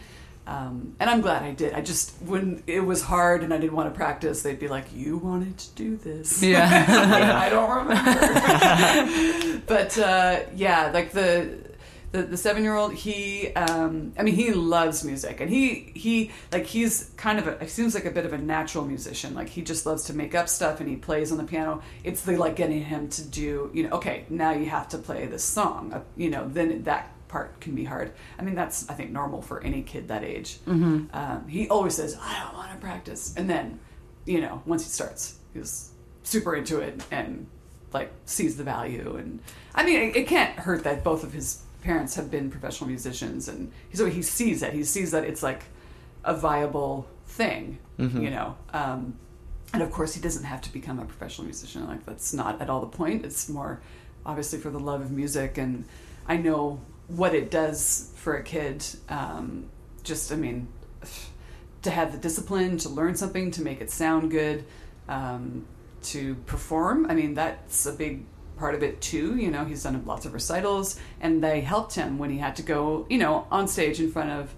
Um, 0.47 0.95
and 0.99 1.09
I'm 1.09 1.21
glad 1.21 1.41
I 1.41 1.53
did. 1.53 1.73
I 1.73 1.81
just 1.81 2.13
when 2.21 2.61
it 2.67 2.79
was 2.81 3.01
hard 3.01 3.41
and 3.41 3.51
I 3.51 3.57
didn't 3.57 3.75
want 3.75 3.91
to 3.91 3.97
practice, 3.97 4.43
they'd 4.43 4.59
be 4.59 4.67
like, 4.67 4.85
"You 4.93 5.17
wanted 5.17 5.57
to 5.57 5.69
do 5.71 5.97
this." 5.97 6.43
Yeah. 6.43 6.85
I 7.45 7.49
don't 7.49 7.69
remember. 7.87 9.61
but 9.65 9.97
uh, 9.97 10.41
yeah, 10.55 10.91
like 10.93 11.11
the 11.11 11.57
the, 12.15 12.23
the 12.23 12.37
seven 12.37 12.63
year 12.63 12.75
old, 12.75 12.93
he 12.93 13.53
um, 13.53 14.13
I 14.17 14.23
mean 14.23 14.35
he 14.35 14.53
loves 14.53 15.03
music 15.03 15.41
and 15.41 15.49
he 15.49 15.91
he 15.93 16.31
like 16.51 16.65
he's 16.65 17.11
kind 17.17 17.39
of 17.39 17.47
a 17.47 17.67
seems 17.67 17.93
like 17.93 18.05
a 18.05 18.11
bit 18.11 18.25
of 18.25 18.33
a 18.33 18.37
natural 18.37 18.85
musician. 18.85 19.33
Like 19.33 19.49
he 19.49 19.61
just 19.61 19.85
loves 19.85 20.05
to 20.05 20.13
make 20.13 20.33
up 20.33 20.47
stuff 20.47 20.79
and 20.79 20.89
he 20.89 20.95
plays 20.95 21.31
on 21.31 21.37
the 21.37 21.43
piano. 21.43 21.81
It's 22.03 22.21
the 22.21 22.37
like 22.37 22.55
getting 22.55 22.83
him 22.83 23.09
to 23.09 23.23
do 23.23 23.69
you 23.73 23.83
know 23.83 23.95
okay 23.97 24.25
now 24.29 24.51
you 24.51 24.65
have 24.67 24.87
to 24.89 24.97
play 24.97 25.25
this 25.25 25.43
song 25.43 25.93
uh, 25.93 26.01
you 26.15 26.29
know 26.29 26.47
then 26.47 26.83
that 26.83 27.11
part 27.27 27.59
can 27.59 27.75
be 27.75 27.83
hard. 27.83 28.13
I 28.39 28.43
mean 28.43 28.55
that's 28.55 28.89
I 28.89 28.93
think 28.93 29.11
normal 29.11 29.41
for 29.41 29.61
any 29.61 29.81
kid 29.81 30.07
that 30.07 30.23
age. 30.23 30.59
Mm-hmm. 30.65 31.05
Um, 31.13 31.47
he 31.47 31.67
always 31.67 31.95
says 31.95 32.17
I 32.21 32.43
don't 32.43 32.55
want 32.55 32.71
to 32.71 32.77
practice 32.77 33.33
and 33.35 33.49
then 33.49 33.79
you 34.25 34.41
know 34.41 34.61
once 34.65 34.83
he 34.83 34.89
starts 34.89 35.37
he's 35.53 35.91
super 36.23 36.55
into 36.55 36.79
it 36.79 37.03
and 37.11 37.47
like 37.93 38.11
sees 38.25 38.57
the 38.57 38.63
value 38.63 39.15
and 39.17 39.39
i 39.73 39.85
mean 39.85 40.09
it, 40.09 40.15
it 40.15 40.27
can't 40.27 40.59
hurt 40.59 40.83
that 40.83 41.03
both 41.03 41.23
of 41.23 41.31
his 41.31 41.61
parents 41.89 42.15
have 42.15 42.29
been 42.35 42.49
professional 42.49 42.87
musicians 42.95 43.47
and 43.47 43.71
so 43.93 44.05
he 44.17 44.21
sees 44.21 44.63
it. 44.65 44.73
He 44.73 44.83
sees 44.83 45.09
that 45.11 45.23
it's 45.23 45.43
like 45.43 45.63
a 46.23 46.35
viable 46.35 47.07
thing 47.37 47.77
you 48.23 48.29
know? 48.29 48.55
Um, 48.73 48.99
and 49.73 49.81
of 49.83 49.91
course 49.91 50.13
he 50.15 50.21
doesn't 50.21 50.45
have 50.45 50.61
to 50.61 50.71
become 50.79 50.97
a 50.99 51.05
professional 51.05 51.45
musician. 51.45 51.87
Like 51.87 52.05
that's 52.05 52.33
not 52.33 52.61
at 52.61 52.69
all 52.69 52.81
the 52.81 52.93
point. 53.01 53.25
It's 53.25 53.47
more 53.49 53.81
obviously 54.25 54.59
for 54.59 54.71
the 54.71 54.79
love 54.79 55.01
of 55.01 55.11
music. 55.11 55.57
And 55.57 55.85
i 56.27 56.37
know 56.37 56.79
what 57.07 57.35
it 57.35 57.51
does 57.51 58.11
for 58.15 58.35
a 58.35 58.43
kid 58.43 58.83
um, 59.09 59.65
just 60.03 60.31
i 60.31 60.35
mean 60.35 60.67
to 61.81 61.91
have 61.91 62.11
the 62.11 62.17
discipline 62.17 62.77
to 62.77 62.89
learn 62.89 63.15
something 63.15 63.51
to 63.51 63.61
make 63.61 63.79
it 63.81 63.91
sound 63.91 64.31
good 64.31 64.65
um, 65.07 65.65
to 66.01 66.35
perform 66.45 67.05
i 67.09 67.13
mean 67.13 67.33
that's 67.33 67.85
a 67.85 67.91
big 67.91 68.25
part 68.57 68.75
of 68.75 68.83
it 68.83 69.01
too 69.01 69.35
you 69.35 69.51
know 69.51 69.65
he's 69.65 69.83
done 69.83 70.01
lots 70.05 70.25
of 70.25 70.33
recitals 70.33 70.99
and 71.21 71.43
they 71.43 71.61
helped 71.61 71.93
him 71.95 72.17
when 72.17 72.29
he 72.29 72.37
had 72.37 72.55
to 72.55 72.61
go 72.61 73.05
you 73.09 73.17
know 73.17 73.45
on 73.51 73.67
stage 73.67 73.99
in 73.99 74.11
front 74.11 74.29
of 74.29 74.55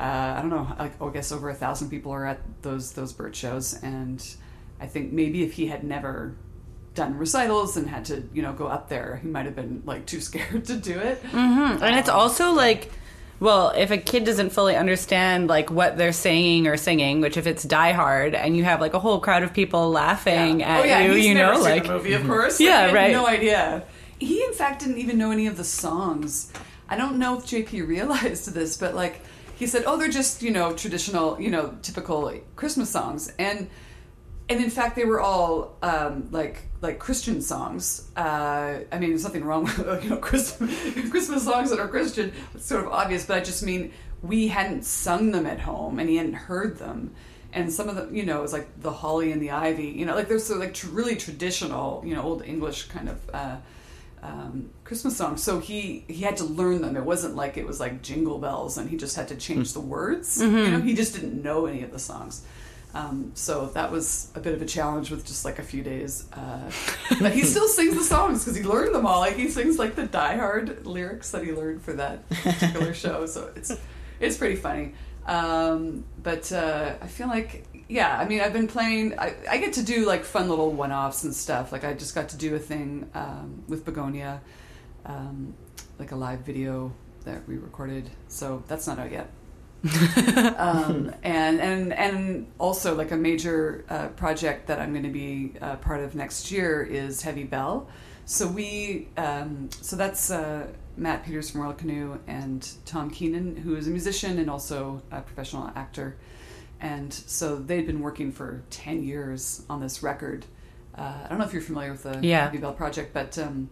uh, 0.00 0.34
I 0.38 0.40
don't 0.40 0.48
know, 0.48 0.66
like 0.78 0.92
oh, 0.98 1.10
I 1.10 1.12
guess 1.12 1.30
over 1.30 1.50
a 1.50 1.54
thousand 1.54 1.90
people 1.90 2.10
are 2.12 2.24
at 2.24 2.40
those 2.62 2.92
those 2.92 3.12
Burt 3.12 3.36
shows, 3.36 3.74
and 3.82 4.24
I 4.80 4.86
think 4.86 5.12
maybe 5.12 5.42
if 5.42 5.52
he 5.52 5.66
had 5.66 5.84
never 5.84 6.34
done 6.94 7.18
recitals 7.18 7.76
and 7.76 7.86
had 7.86 8.06
to 8.06 8.26
you 8.32 8.40
know 8.40 8.54
go 8.54 8.66
up 8.66 8.88
there, 8.88 9.20
he 9.22 9.28
might 9.28 9.44
have 9.44 9.54
been 9.54 9.82
like 9.84 10.06
too 10.06 10.20
scared 10.22 10.64
to 10.64 10.76
do 10.76 10.98
it. 10.98 11.22
Mm-hmm. 11.24 11.84
And 11.84 11.98
it's 11.98 12.08
also 12.08 12.52
like, 12.52 12.90
well, 13.40 13.70
if 13.70 13.90
a 13.90 13.96
kid 13.98 14.24
doesn't 14.24 14.50
fully 14.50 14.76
understand 14.76 15.48
like 15.48 15.70
what 15.70 15.96
they're 15.96 16.12
saying 16.12 16.66
or 16.66 16.76
singing, 16.76 17.20
which 17.20 17.36
if 17.36 17.46
it's 17.46 17.62
Die 17.64 17.92
Hard 17.92 18.34
and 18.34 18.56
you 18.56 18.64
have 18.64 18.80
like 18.80 18.94
a 18.94 18.98
whole 18.98 19.18
crowd 19.18 19.42
of 19.42 19.52
people 19.54 19.90
laughing 19.90 20.60
Yeah. 20.60 20.68
at 20.68 20.80
oh 20.80 20.84
yeah, 20.84 21.00
you, 21.00 21.12
he's 21.14 21.26
you 21.26 21.34
never 21.34 21.54
know, 21.54 21.62
seen 21.62 21.70
like 21.70 21.82
the 21.84 21.92
movie, 21.92 22.12
of 22.12 22.26
course. 22.26 22.60
Yeah, 22.60 22.82
Like, 22.82 22.88
he 22.90 22.94
right. 22.94 23.12
No 23.12 23.26
idea. 23.26 23.84
He 24.18 24.44
in 24.44 24.52
fact 24.52 24.80
didn't 24.80 24.98
even 24.98 25.16
know 25.18 25.30
any 25.30 25.46
of 25.46 25.56
the 25.56 25.64
songs. 25.64 26.52
I 26.88 26.96
don't 26.96 27.18
know 27.18 27.38
if 27.38 27.44
JP 27.46 27.88
realized 27.88 28.52
this, 28.52 28.76
but 28.76 28.94
like 28.94 29.22
he 29.56 29.66
said, 29.66 29.84
oh, 29.86 29.96
they're 29.96 30.08
just 30.08 30.42
you 30.42 30.50
know 30.50 30.72
traditional, 30.74 31.40
you 31.40 31.50
know, 31.50 31.74
typical 31.82 32.32
Christmas 32.56 32.90
songs, 32.90 33.32
and 33.38 33.68
and 34.50 34.62
in 34.62 34.70
fact 34.70 34.96
they 34.96 35.04
were 35.04 35.20
all 35.20 35.76
um, 35.82 36.28
like 36.30 36.62
like 36.80 36.98
Christian 36.98 37.42
songs. 37.42 38.08
Uh, 38.16 38.80
I 38.90 38.98
mean, 38.98 39.10
there's 39.10 39.24
nothing 39.24 39.44
wrong 39.44 39.64
with 39.78 40.04
you 40.04 40.10
know 40.10 40.16
Christmas, 40.16 40.70
Christmas 41.10 41.44
songs 41.44 41.70
that 41.70 41.78
are 41.78 41.88
Christian. 41.88 42.32
It's 42.54 42.66
sort 42.66 42.84
of 42.84 42.92
obvious, 42.92 43.26
but 43.26 43.38
I 43.38 43.40
just 43.40 43.62
mean 43.62 43.92
we 44.22 44.48
hadn't 44.48 44.84
sung 44.84 45.30
them 45.30 45.46
at 45.46 45.60
home, 45.60 45.98
and 45.98 46.08
he 46.08 46.16
hadn't 46.16 46.34
heard 46.34 46.78
them. 46.78 47.14
And 47.52 47.72
some 47.72 47.88
of 47.88 47.96
them, 47.96 48.14
you 48.14 48.24
know, 48.24 48.38
it 48.38 48.42
was 48.42 48.52
like 48.52 48.80
the 48.80 48.92
holly 48.92 49.32
and 49.32 49.42
the 49.42 49.50
ivy. 49.50 49.88
You 49.88 50.06
know, 50.06 50.14
like 50.14 50.28
there's 50.28 50.44
so 50.44 50.56
like 50.56 50.72
tr- 50.74 50.88
really 50.88 51.16
traditional, 51.16 52.02
you 52.06 52.14
know, 52.14 52.22
old 52.22 52.44
English 52.44 52.84
kind 52.84 53.08
of 53.08 53.30
uh, 53.34 53.56
um, 54.22 54.70
Christmas 54.84 55.16
songs. 55.16 55.42
So 55.42 55.58
he 55.58 56.04
he 56.06 56.22
had 56.22 56.36
to 56.38 56.44
learn 56.44 56.80
them. 56.80 56.96
It 56.96 57.04
wasn't 57.04 57.34
like 57.34 57.56
it 57.56 57.66
was 57.66 57.80
like 57.80 58.02
jingle 58.02 58.38
bells, 58.38 58.78
and 58.78 58.88
he 58.88 58.96
just 58.96 59.16
had 59.16 59.28
to 59.28 59.36
change 59.36 59.72
the 59.72 59.80
words. 59.80 60.40
You 60.64 60.70
know, 60.70 60.80
he 60.80 60.94
just 60.94 61.14
didn't 61.14 61.42
know 61.42 61.66
any 61.66 61.82
of 61.82 61.90
the 61.92 61.98
songs. 61.98 62.42
Um, 62.94 63.32
so 63.34 63.66
that 63.66 63.92
was 63.92 64.30
a 64.34 64.40
bit 64.40 64.54
of 64.54 64.62
a 64.62 64.66
challenge 64.66 65.10
with 65.10 65.24
just 65.24 65.44
like 65.44 65.58
a 65.58 65.62
few 65.62 65.82
days. 65.82 66.26
Uh, 66.32 66.70
but 67.20 67.32
he 67.32 67.42
still 67.42 67.68
sings 67.68 67.96
the 67.96 68.04
songs 68.04 68.44
because 68.44 68.56
he 68.56 68.64
learned 68.64 68.94
them 68.94 69.06
all. 69.06 69.20
Like 69.20 69.36
he 69.36 69.48
sings 69.48 69.78
like 69.78 69.94
the 69.94 70.06
Die 70.06 70.36
Hard 70.36 70.86
lyrics 70.86 71.30
that 71.30 71.44
he 71.44 71.52
learned 71.52 71.82
for 71.82 71.92
that 71.94 72.28
particular 72.28 72.94
show. 72.94 73.26
So 73.26 73.50
it's 73.54 73.72
it's 74.18 74.36
pretty 74.36 74.56
funny. 74.56 74.94
Um, 75.26 76.04
but 76.22 76.50
uh, 76.52 76.94
I 77.00 77.06
feel 77.06 77.28
like 77.28 77.66
yeah. 77.88 78.18
I 78.18 78.26
mean, 78.26 78.40
I've 78.40 78.52
been 78.52 78.68
playing. 78.68 79.18
I, 79.18 79.34
I 79.48 79.58
get 79.58 79.74
to 79.74 79.82
do 79.82 80.06
like 80.06 80.24
fun 80.24 80.48
little 80.48 80.72
one 80.72 80.92
offs 80.92 81.24
and 81.24 81.34
stuff. 81.34 81.72
Like 81.72 81.84
I 81.84 81.94
just 81.94 82.14
got 82.14 82.30
to 82.30 82.36
do 82.36 82.54
a 82.56 82.58
thing 82.58 83.08
um, 83.14 83.62
with 83.68 83.84
Begonia, 83.84 84.40
um, 85.06 85.54
like 85.98 86.12
a 86.12 86.16
live 86.16 86.40
video 86.40 86.92
that 87.24 87.46
we 87.46 87.56
recorded. 87.56 88.10
So 88.28 88.64
that's 88.66 88.86
not 88.86 88.98
out 88.98 89.12
yet 89.12 89.30
um, 90.58 91.12
and 91.22 91.60
and 91.60 91.92
and 91.94 92.46
also 92.58 92.94
like 92.94 93.12
a 93.12 93.16
major 93.16 93.84
uh, 93.88 94.08
project 94.08 94.66
that 94.66 94.78
I'm 94.78 94.92
going 94.92 95.04
to 95.04 95.10
be 95.10 95.54
uh, 95.60 95.76
part 95.76 96.00
of 96.00 96.14
next 96.14 96.50
year 96.50 96.82
is 96.82 97.22
Heavy 97.22 97.44
Bell. 97.44 97.88
So 98.26 98.46
we 98.46 99.08
um, 99.16 99.70
so 99.80 99.96
that's 99.96 100.30
uh, 100.30 100.66
Matt 100.96 101.24
Peters 101.24 101.50
from 101.50 101.62
Royal 101.62 101.72
Canoe 101.72 102.18
and 102.26 102.68
Tom 102.84 103.10
Keenan, 103.10 103.56
who 103.56 103.74
is 103.74 103.86
a 103.86 103.90
musician 103.90 104.38
and 104.38 104.50
also 104.50 105.02
a 105.10 105.20
professional 105.22 105.70
actor. 105.74 106.16
And 106.80 107.12
so 107.12 107.56
they'd 107.56 107.86
been 107.86 108.00
working 108.00 108.32
for 108.32 108.62
ten 108.70 109.02
years 109.02 109.62
on 109.70 109.80
this 109.80 110.02
record. 110.02 110.44
Uh, 110.96 111.14
I 111.24 111.28
don't 111.28 111.38
know 111.38 111.44
if 111.44 111.52
you're 111.54 111.62
familiar 111.62 111.92
with 111.92 112.02
the 112.02 112.18
Yeah. 112.20 112.44
Heavy 112.44 112.58
Bell 112.58 112.72
project, 112.74 113.14
but 113.14 113.38
um, 113.38 113.70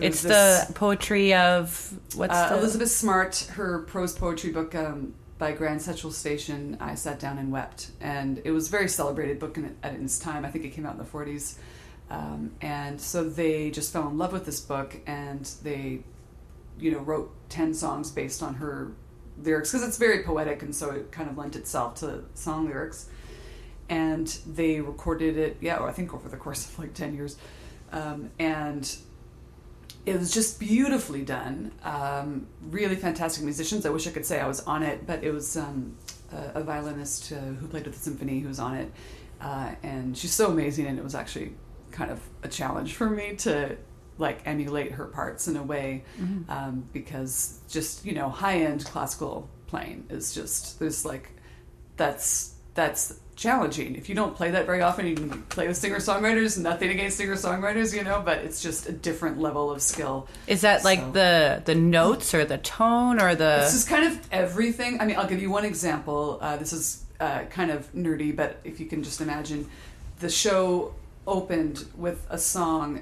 it's 0.00 0.22
this- 0.22 0.64
the 0.66 0.72
poetry 0.72 1.34
of 1.34 1.92
what's 2.14 2.34
uh, 2.34 2.50
the 2.50 2.58
Elizabeth 2.58 2.90
Smart, 2.90 3.50
her 3.54 3.80
prose 3.80 4.12
poetry 4.16 4.50
book 4.50 4.74
um, 4.74 5.14
by 5.38 5.52
Grand 5.52 5.82
Central 5.82 6.12
Station, 6.12 6.76
I 6.80 6.94
sat 6.94 7.18
down 7.18 7.38
and 7.38 7.52
wept. 7.52 7.90
And 8.00 8.40
it 8.44 8.50
was 8.52 8.68
a 8.68 8.70
very 8.70 8.88
celebrated 8.88 9.38
book 9.38 9.56
in, 9.56 9.76
at 9.82 9.94
its 9.94 10.18
time. 10.18 10.44
I 10.44 10.50
think 10.50 10.64
it 10.64 10.70
came 10.70 10.86
out 10.86 10.92
in 10.92 10.98
the 10.98 11.04
40s. 11.04 11.56
Um, 12.08 12.52
and 12.60 13.00
so 13.00 13.28
they 13.28 13.70
just 13.70 13.92
fell 13.92 14.08
in 14.08 14.16
love 14.16 14.32
with 14.32 14.46
this 14.46 14.60
book 14.60 14.96
and 15.06 15.44
they, 15.62 16.04
you 16.78 16.92
know, 16.92 17.00
wrote 17.00 17.34
10 17.48 17.74
songs 17.74 18.10
based 18.10 18.42
on 18.42 18.54
her 18.54 18.92
lyrics 19.42 19.72
because 19.72 19.86
it's 19.86 19.98
very 19.98 20.22
poetic 20.22 20.62
and 20.62 20.74
so 20.74 20.90
it 20.90 21.10
kind 21.12 21.28
of 21.28 21.36
lent 21.36 21.56
itself 21.56 21.96
to 21.96 22.24
song 22.34 22.66
lyrics. 22.66 23.08
And 23.88 24.26
they 24.46 24.80
recorded 24.80 25.36
it, 25.36 25.58
yeah, 25.60 25.82
I 25.82 25.92
think 25.92 26.14
over 26.14 26.28
the 26.28 26.36
course 26.36 26.66
of 26.68 26.78
like 26.78 26.94
10 26.94 27.14
years. 27.14 27.36
Um, 27.92 28.30
and 28.38 28.96
it 30.06 30.16
was 30.16 30.32
just 30.32 30.60
beautifully 30.60 31.22
done. 31.22 31.72
Um, 31.82 32.46
really 32.62 32.94
fantastic 32.94 33.42
musicians. 33.42 33.84
I 33.84 33.90
wish 33.90 34.06
I 34.06 34.12
could 34.12 34.24
say 34.24 34.40
I 34.40 34.46
was 34.46 34.60
on 34.60 34.84
it, 34.84 35.04
but 35.04 35.24
it 35.24 35.32
was 35.32 35.56
um, 35.56 35.96
a, 36.32 36.60
a 36.60 36.62
violinist 36.62 37.32
uh, 37.32 37.36
who 37.36 37.66
played 37.66 37.84
with 37.84 37.94
the 37.94 38.00
symphony 38.00 38.38
who 38.38 38.48
was 38.48 38.60
on 38.60 38.76
it, 38.76 38.92
uh, 39.40 39.72
and 39.82 40.16
she's 40.16 40.32
so 40.32 40.46
amazing. 40.46 40.86
And 40.86 40.96
it 40.96 41.02
was 41.02 41.16
actually 41.16 41.54
kind 41.90 42.12
of 42.12 42.20
a 42.44 42.48
challenge 42.48 42.94
for 42.94 43.10
me 43.10 43.34
to 43.38 43.76
like 44.18 44.40
emulate 44.46 44.92
her 44.92 45.06
parts 45.06 45.48
in 45.48 45.56
a 45.56 45.62
way, 45.62 46.04
um, 46.48 46.88
because 46.92 47.60
just 47.68 48.06
you 48.06 48.14
know 48.14 48.30
high 48.30 48.60
end 48.60 48.84
classical 48.84 49.50
playing 49.66 50.06
is 50.08 50.32
just 50.32 50.78
there's 50.78 51.04
like 51.04 51.32
that's 51.96 52.54
that's 52.74 53.18
challenging. 53.36 53.94
If 53.94 54.08
you 54.08 54.14
don't 54.14 54.34
play 54.34 54.50
that 54.50 54.66
very 54.66 54.80
often, 54.80 55.06
you 55.06 55.14
can 55.14 55.42
play 55.44 55.68
with 55.68 55.76
singer 55.76 55.98
songwriters. 55.98 56.58
Nothing 56.58 56.90
against 56.90 57.18
singer 57.18 57.34
songwriters, 57.36 57.94
you 57.94 58.02
know, 58.02 58.22
but 58.24 58.38
it's 58.38 58.62
just 58.62 58.88
a 58.88 58.92
different 58.92 59.38
level 59.38 59.70
of 59.70 59.82
skill. 59.82 60.26
is 60.46 60.62
that 60.62 60.84
like 60.84 60.98
So- 61.00 61.10
the 61.12 61.62
the 61.64 61.74
notes 61.74 62.34
or 62.34 62.44
the 62.44 62.58
tone 62.58 63.20
or 63.20 63.34
the 63.34 63.58
This 63.60 63.74
is 63.74 63.84
kind 63.84 64.04
of 64.06 64.18
everything. 64.32 65.00
I 65.00 65.04
mean, 65.06 65.16
I'll 65.16 65.28
give 65.28 65.40
you 65.42 65.50
one 65.50 65.64
example. 65.64 66.38
Uh, 66.40 66.56
this 66.56 66.72
is 66.72 67.04
uh, 67.20 67.42
kind 67.50 67.70
of 67.70 67.92
nerdy, 67.94 68.34
but 68.34 68.58
if 68.64 68.80
you 68.80 68.86
can 68.86 69.02
just 69.02 69.20
imagine, 69.20 69.68
the 70.20 70.28
show 70.30 70.94
opened 71.26 71.84
with 71.96 72.26
a 72.30 72.38
song 72.38 73.00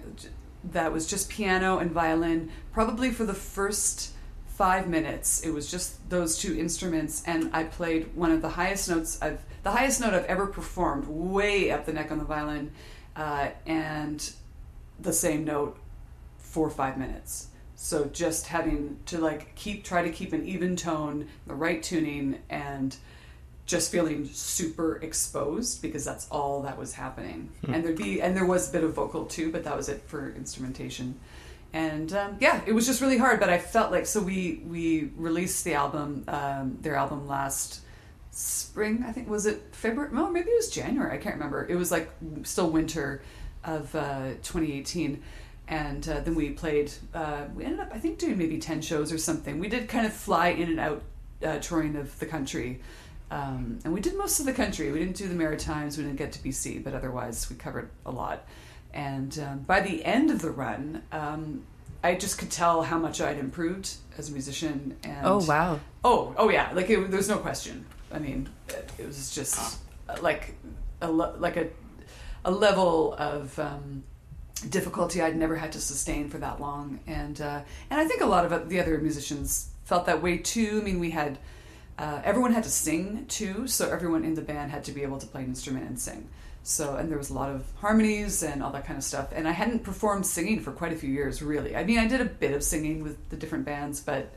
that 0.72 0.92
was 0.92 1.06
just 1.06 1.28
piano 1.28 1.78
and 1.78 1.90
violin, 1.90 2.50
probably 2.72 3.10
for 3.10 3.24
the 3.24 3.34
first 3.34 4.12
five 4.46 4.88
minutes. 4.88 5.40
It 5.42 5.50
was 5.50 5.70
just 5.70 6.08
those 6.10 6.38
two 6.38 6.56
instruments, 6.58 7.22
and 7.26 7.50
I 7.52 7.64
played 7.64 8.14
one 8.14 8.30
of 8.30 8.40
the 8.40 8.50
highest 8.50 8.88
notes 8.88 9.18
I've 9.20 9.40
the 9.64 9.70
highest 9.70 10.00
note 10.00 10.14
I've 10.14 10.26
ever 10.26 10.46
performed, 10.46 11.06
way 11.08 11.70
up 11.70 11.86
the 11.86 11.92
neck 11.92 12.12
on 12.12 12.18
the 12.18 12.24
violin, 12.24 12.70
uh, 13.16 13.48
and 13.66 14.32
the 15.00 15.12
same 15.12 15.44
note 15.44 15.78
for 16.38 16.70
five 16.70 16.98
minutes. 16.98 17.48
So 17.74 18.04
just 18.04 18.46
having 18.46 18.98
to 19.06 19.18
like 19.18 19.54
keep 19.56 19.82
try 19.82 20.02
to 20.02 20.10
keep 20.10 20.32
an 20.32 20.46
even 20.46 20.76
tone, 20.76 21.28
the 21.46 21.54
right 21.54 21.82
tuning, 21.82 22.38
and 22.48 22.94
just 23.66 23.90
feeling 23.90 24.26
super 24.26 24.96
exposed 24.96 25.80
because 25.80 26.04
that's 26.04 26.28
all 26.30 26.62
that 26.62 26.78
was 26.78 26.92
happening. 26.92 27.50
And 27.66 27.82
there'd 27.82 27.96
be 27.96 28.20
and 28.20 28.36
there 28.36 28.46
was 28.46 28.68
a 28.68 28.72
bit 28.72 28.84
of 28.84 28.94
vocal 28.94 29.24
too, 29.24 29.50
but 29.50 29.64
that 29.64 29.76
was 29.76 29.88
it 29.88 30.02
for 30.06 30.30
instrumentation. 30.36 31.18
And 31.72 32.12
um, 32.12 32.36
yeah, 32.38 32.60
it 32.66 32.72
was 32.72 32.86
just 32.86 33.00
really 33.00 33.18
hard. 33.18 33.40
But 33.40 33.48
I 33.48 33.58
felt 33.58 33.90
like 33.90 34.06
so 34.06 34.20
we 34.20 34.62
we 34.66 35.10
released 35.16 35.64
the 35.64 35.74
album, 35.74 36.24
um, 36.28 36.78
their 36.82 36.94
album 36.94 37.26
last 37.26 37.80
spring. 38.34 39.04
I 39.06 39.12
think 39.12 39.28
was 39.28 39.46
it 39.46 39.62
February? 39.72 40.12
No, 40.12 40.30
maybe 40.30 40.50
it 40.50 40.56
was 40.56 40.70
January. 40.70 41.14
I 41.14 41.18
can't 41.18 41.36
remember. 41.36 41.66
It 41.68 41.76
was 41.76 41.90
like 41.90 42.10
still 42.42 42.70
winter 42.70 43.22
of 43.64 43.94
uh, 43.94 44.30
2018 44.42 45.22
and 45.66 46.06
uh, 46.08 46.20
then 46.20 46.34
we 46.34 46.50
played 46.50 46.92
uh, 47.14 47.44
we 47.54 47.64
ended 47.64 47.80
up 47.80 47.88
i 47.94 47.98
think 47.98 48.18
doing 48.18 48.36
maybe 48.36 48.58
10 48.58 48.82
shows 48.82 49.10
or 49.10 49.16
something 49.16 49.58
we 49.58 49.66
did 49.66 49.88
kind 49.88 50.04
of 50.04 50.12
fly 50.12 50.48
in 50.48 50.68
and 50.68 50.78
out 50.78 51.02
uh, 51.42 51.58
touring 51.60 51.96
of 51.96 52.18
the 52.18 52.26
country 52.26 52.80
um, 53.30 53.78
and 53.84 53.94
we 53.94 54.02
did 54.02 54.14
most 54.18 54.38
of 54.38 54.44
the 54.44 54.52
country 54.52 54.92
we 54.92 54.98
didn't 54.98 55.16
do 55.16 55.26
the 55.26 55.34
maritimes 55.34 55.96
we 55.96 56.04
didn't 56.04 56.18
get 56.18 56.32
to 56.32 56.38
bc 56.40 56.84
but 56.84 56.92
otherwise 56.92 57.48
we 57.48 57.56
covered 57.56 57.88
a 58.04 58.10
lot 58.10 58.46
and 58.92 59.38
um, 59.38 59.60
by 59.60 59.80
the 59.80 60.04
end 60.04 60.30
of 60.30 60.42
the 60.42 60.50
run 60.50 61.02
um, 61.10 61.62
i 62.02 62.14
just 62.14 62.36
could 62.36 62.50
tell 62.50 62.82
how 62.82 62.98
much 62.98 63.22
i'd 63.22 63.38
improved 63.38 63.94
as 64.18 64.28
a 64.28 64.32
musician 64.32 64.96
and 65.02 65.26
Oh 65.26 65.38
wow. 65.46 65.80
Oh, 66.04 66.34
oh 66.36 66.50
yeah. 66.50 66.70
Like 66.72 66.90
it, 66.90 67.10
there's 67.10 67.28
no 67.28 67.38
question. 67.38 67.86
I 68.14 68.18
mean, 68.18 68.48
it, 68.68 68.90
it 68.98 69.06
was 69.06 69.34
just 69.34 69.78
uh, 70.08 70.16
like 70.22 70.54
a 71.00 71.10
like 71.10 71.56
a 71.56 71.68
a 72.44 72.50
level 72.50 73.14
of 73.14 73.58
um, 73.58 74.04
difficulty 74.68 75.20
I'd 75.20 75.36
never 75.36 75.56
had 75.56 75.72
to 75.72 75.80
sustain 75.80 76.28
for 76.28 76.38
that 76.38 76.60
long, 76.60 77.00
and 77.06 77.40
uh, 77.40 77.60
and 77.90 78.00
I 78.00 78.06
think 78.06 78.22
a 78.22 78.26
lot 78.26 78.50
of 78.50 78.68
the 78.68 78.80
other 78.80 78.98
musicians 78.98 79.70
felt 79.84 80.06
that 80.06 80.22
way 80.22 80.38
too. 80.38 80.78
I 80.80 80.84
mean, 80.84 81.00
we 81.00 81.10
had 81.10 81.38
uh, 81.98 82.20
everyone 82.24 82.52
had 82.52 82.64
to 82.64 82.70
sing 82.70 83.26
too, 83.26 83.66
so 83.66 83.90
everyone 83.90 84.24
in 84.24 84.34
the 84.34 84.42
band 84.42 84.70
had 84.70 84.84
to 84.84 84.92
be 84.92 85.02
able 85.02 85.18
to 85.18 85.26
play 85.26 85.42
an 85.42 85.48
instrument 85.48 85.88
and 85.88 85.98
sing. 85.98 86.28
So, 86.66 86.96
and 86.96 87.10
there 87.10 87.18
was 87.18 87.28
a 87.28 87.34
lot 87.34 87.50
of 87.50 87.66
harmonies 87.76 88.42
and 88.42 88.62
all 88.62 88.72
that 88.72 88.86
kind 88.86 88.96
of 88.96 89.04
stuff. 89.04 89.28
And 89.32 89.46
I 89.46 89.52
hadn't 89.52 89.80
performed 89.80 90.24
singing 90.24 90.60
for 90.60 90.72
quite 90.72 90.94
a 90.94 90.96
few 90.96 91.10
years, 91.10 91.42
really. 91.42 91.76
I 91.76 91.84
mean, 91.84 91.98
I 91.98 92.08
did 92.08 92.22
a 92.22 92.24
bit 92.24 92.52
of 92.52 92.62
singing 92.62 93.02
with 93.02 93.28
the 93.28 93.36
different 93.36 93.66
bands, 93.66 94.00
but 94.00 94.32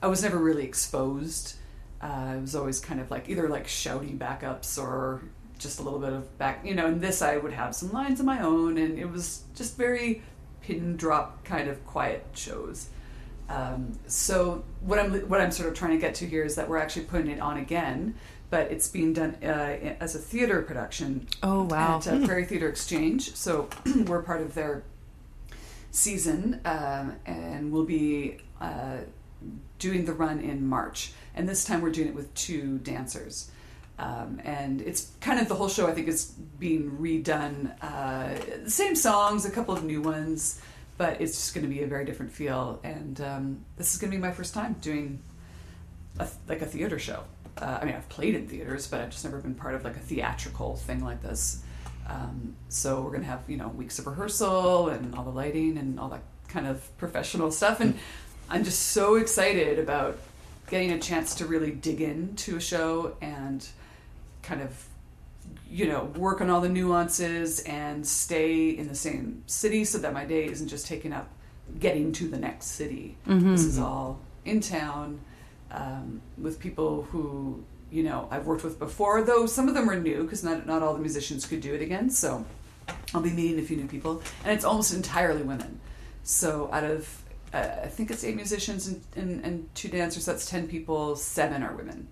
I 0.00 0.06
was 0.06 0.22
never 0.22 0.38
really 0.38 0.64
exposed. 0.64 1.56
Uh, 2.04 2.34
it 2.36 2.40
was 2.42 2.54
always 2.54 2.80
kind 2.80 3.00
of 3.00 3.10
like 3.10 3.30
either 3.30 3.48
like 3.48 3.66
shouty 3.66 4.16
backups 4.16 4.80
or 4.80 5.22
just 5.58 5.80
a 5.80 5.82
little 5.82 5.98
bit 5.98 6.12
of 6.12 6.36
back, 6.36 6.62
you 6.62 6.74
know. 6.74 6.86
And 6.86 7.00
this, 7.00 7.22
I 7.22 7.38
would 7.38 7.54
have 7.54 7.74
some 7.74 7.92
lines 7.92 8.20
of 8.20 8.26
my 8.26 8.40
own, 8.40 8.76
and 8.76 8.98
it 8.98 9.10
was 9.10 9.44
just 9.54 9.78
very 9.78 10.20
pin 10.60 10.98
drop 10.98 11.44
kind 11.44 11.66
of 11.66 11.82
quiet 11.86 12.26
shows. 12.34 12.88
Um, 13.48 13.98
so 14.06 14.64
what 14.82 14.98
I'm 14.98 15.14
what 15.30 15.40
I'm 15.40 15.50
sort 15.50 15.70
of 15.70 15.74
trying 15.74 15.92
to 15.92 15.98
get 15.98 16.14
to 16.16 16.26
here 16.26 16.44
is 16.44 16.56
that 16.56 16.68
we're 16.68 16.76
actually 16.76 17.06
putting 17.06 17.30
it 17.30 17.40
on 17.40 17.56
again, 17.56 18.16
but 18.50 18.70
it's 18.70 18.88
being 18.88 19.14
done 19.14 19.36
uh, 19.42 19.96
as 19.98 20.14
a 20.14 20.18
theater 20.18 20.60
production. 20.60 21.26
Oh, 21.42 21.62
wow. 21.64 21.96
At 21.96 22.06
uh, 22.06 22.26
Prairie 22.26 22.44
Theater 22.44 22.68
Exchange. 22.68 23.34
So 23.34 23.70
we're 24.06 24.22
part 24.22 24.42
of 24.42 24.52
their 24.54 24.82
season, 25.90 26.60
um, 26.66 27.16
and 27.24 27.72
we'll 27.72 27.84
be 27.84 28.38
uh, 28.60 28.98
doing 29.78 30.04
the 30.04 30.12
run 30.12 30.40
in 30.40 30.66
March. 30.66 31.12
And 31.34 31.48
this 31.48 31.64
time 31.64 31.80
we're 31.80 31.90
doing 31.90 32.08
it 32.08 32.14
with 32.14 32.32
two 32.34 32.78
dancers. 32.78 33.50
Um, 33.98 34.40
and 34.44 34.80
it's 34.80 35.12
kind 35.20 35.40
of 35.40 35.48
the 35.48 35.54
whole 35.54 35.68
show, 35.68 35.86
I 35.86 35.92
think, 35.92 36.08
is 36.08 36.32
being 36.58 36.98
redone. 36.98 37.80
Uh, 37.82 38.68
same 38.68 38.96
songs, 38.96 39.44
a 39.44 39.50
couple 39.50 39.74
of 39.74 39.84
new 39.84 40.02
ones, 40.02 40.60
but 40.96 41.20
it's 41.20 41.32
just 41.32 41.54
going 41.54 41.66
to 41.66 41.72
be 41.72 41.82
a 41.82 41.86
very 41.86 42.04
different 42.04 42.32
feel. 42.32 42.80
And 42.82 43.20
um, 43.20 43.64
this 43.76 43.94
is 43.94 44.00
going 44.00 44.10
to 44.10 44.16
be 44.16 44.20
my 44.20 44.32
first 44.32 44.54
time 44.54 44.76
doing 44.80 45.22
a, 46.18 46.28
like 46.48 46.62
a 46.62 46.66
theater 46.66 46.98
show. 46.98 47.24
Uh, 47.56 47.78
I 47.80 47.84
mean, 47.84 47.94
I've 47.94 48.08
played 48.08 48.34
in 48.34 48.48
theaters, 48.48 48.86
but 48.88 49.00
I've 49.00 49.10
just 49.10 49.24
never 49.24 49.38
been 49.38 49.54
part 49.54 49.74
of 49.74 49.84
like 49.84 49.96
a 49.96 50.00
theatrical 50.00 50.76
thing 50.76 51.04
like 51.04 51.22
this. 51.22 51.62
Um, 52.08 52.56
so 52.68 53.00
we're 53.00 53.12
gonna 53.12 53.24
have 53.24 53.42
you 53.48 53.56
know 53.56 53.68
weeks 53.68 53.98
of 53.98 54.06
rehearsal 54.06 54.88
and 54.88 55.14
all 55.14 55.24
the 55.24 55.30
lighting 55.30 55.78
and 55.78 55.98
all 55.98 56.08
that 56.10 56.22
kind 56.48 56.66
of 56.66 56.96
professional 56.98 57.50
stuff, 57.50 57.80
and 57.80 57.98
I'm 58.50 58.64
just 58.64 58.88
so 58.88 59.14
excited 59.14 59.78
about 59.78 60.18
getting 60.68 60.92
a 60.92 60.98
chance 60.98 61.34
to 61.36 61.46
really 61.46 61.70
dig 61.70 62.00
into 62.00 62.56
a 62.56 62.60
show 62.60 63.16
and 63.20 63.66
kind 64.42 64.60
of 64.62 64.88
you 65.68 65.86
know 65.86 66.04
work 66.16 66.40
on 66.40 66.48
all 66.50 66.60
the 66.60 66.68
nuances 66.68 67.60
and 67.60 68.06
stay 68.06 68.70
in 68.70 68.88
the 68.88 68.94
same 68.94 69.42
city 69.46 69.84
so 69.84 69.98
that 69.98 70.12
my 70.12 70.24
day 70.24 70.46
isn't 70.46 70.68
just 70.68 70.86
taken 70.86 71.12
up 71.12 71.28
getting 71.78 72.12
to 72.12 72.28
the 72.28 72.36
next 72.38 72.66
city. 72.66 73.16
This 73.52 73.64
is 73.64 73.78
all 73.78 74.20
in 74.44 74.60
town 74.60 75.20
um, 75.70 76.20
with 76.38 76.60
people 76.60 77.02
who 77.10 77.64
you 77.90 78.02
know 78.02 78.28
I've 78.30 78.46
worked 78.46 78.64
with 78.64 78.78
before, 78.78 79.22
though 79.22 79.46
some 79.46 79.68
of 79.68 79.74
them 79.74 79.88
are 79.88 79.98
new 79.98 80.22
because 80.22 80.44
not 80.44 80.66
not 80.66 80.82
all 80.82 80.92
the 80.94 81.00
musicians 81.00 81.46
could 81.46 81.60
do 81.60 81.74
it 81.74 81.82
again. 81.82 82.10
So 82.10 82.44
I'll 83.14 83.22
be 83.22 83.30
meeting 83.30 83.58
a 83.58 83.62
few 83.62 83.76
new 83.76 83.86
people, 83.88 84.22
and 84.44 84.52
it's 84.52 84.64
almost 84.64 84.92
entirely 84.94 85.42
women. 85.42 85.80
So 86.22 86.68
out 86.72 86.84
of 86.84 87.22
I 87.54 87.88
think 87.88 88.10
it's 88.10 88.24
eight 88.24 88.36
musicians 88.36 88.88
and, 88.88 89.02
and, 89.16 89.44
and 89.44 89.74
two 89.74 89.88
dancers. 89.88 90.26
That's 90.26 90.48
ten 90.48 90.66
people. 90.66 91.16
Seven 91.16 91.62
are 91.62 91.74
women, 91.74 92.08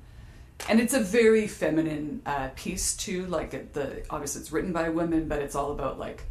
and 0.68 0.80
it's 0.80 0.95
a 0.95 1.01
very 1.01 1.47
feminine 1.49 2.22
uh, 2.24 2.51
piece 2.55 2.97
too. 2.97 3.26
Like 3.26 3.53
it, 3.55 3.74
the 3.74 4.05
obviously 4.09 4.40
it's 4.43 4.53
written 4.53 4.72
by 4.72 4.88
women, 4.88 5.28
but 5.28 5.40
it's 5.40 5.55
all 5.55 5.72
about 5.72 5.99
like 5.99 6.22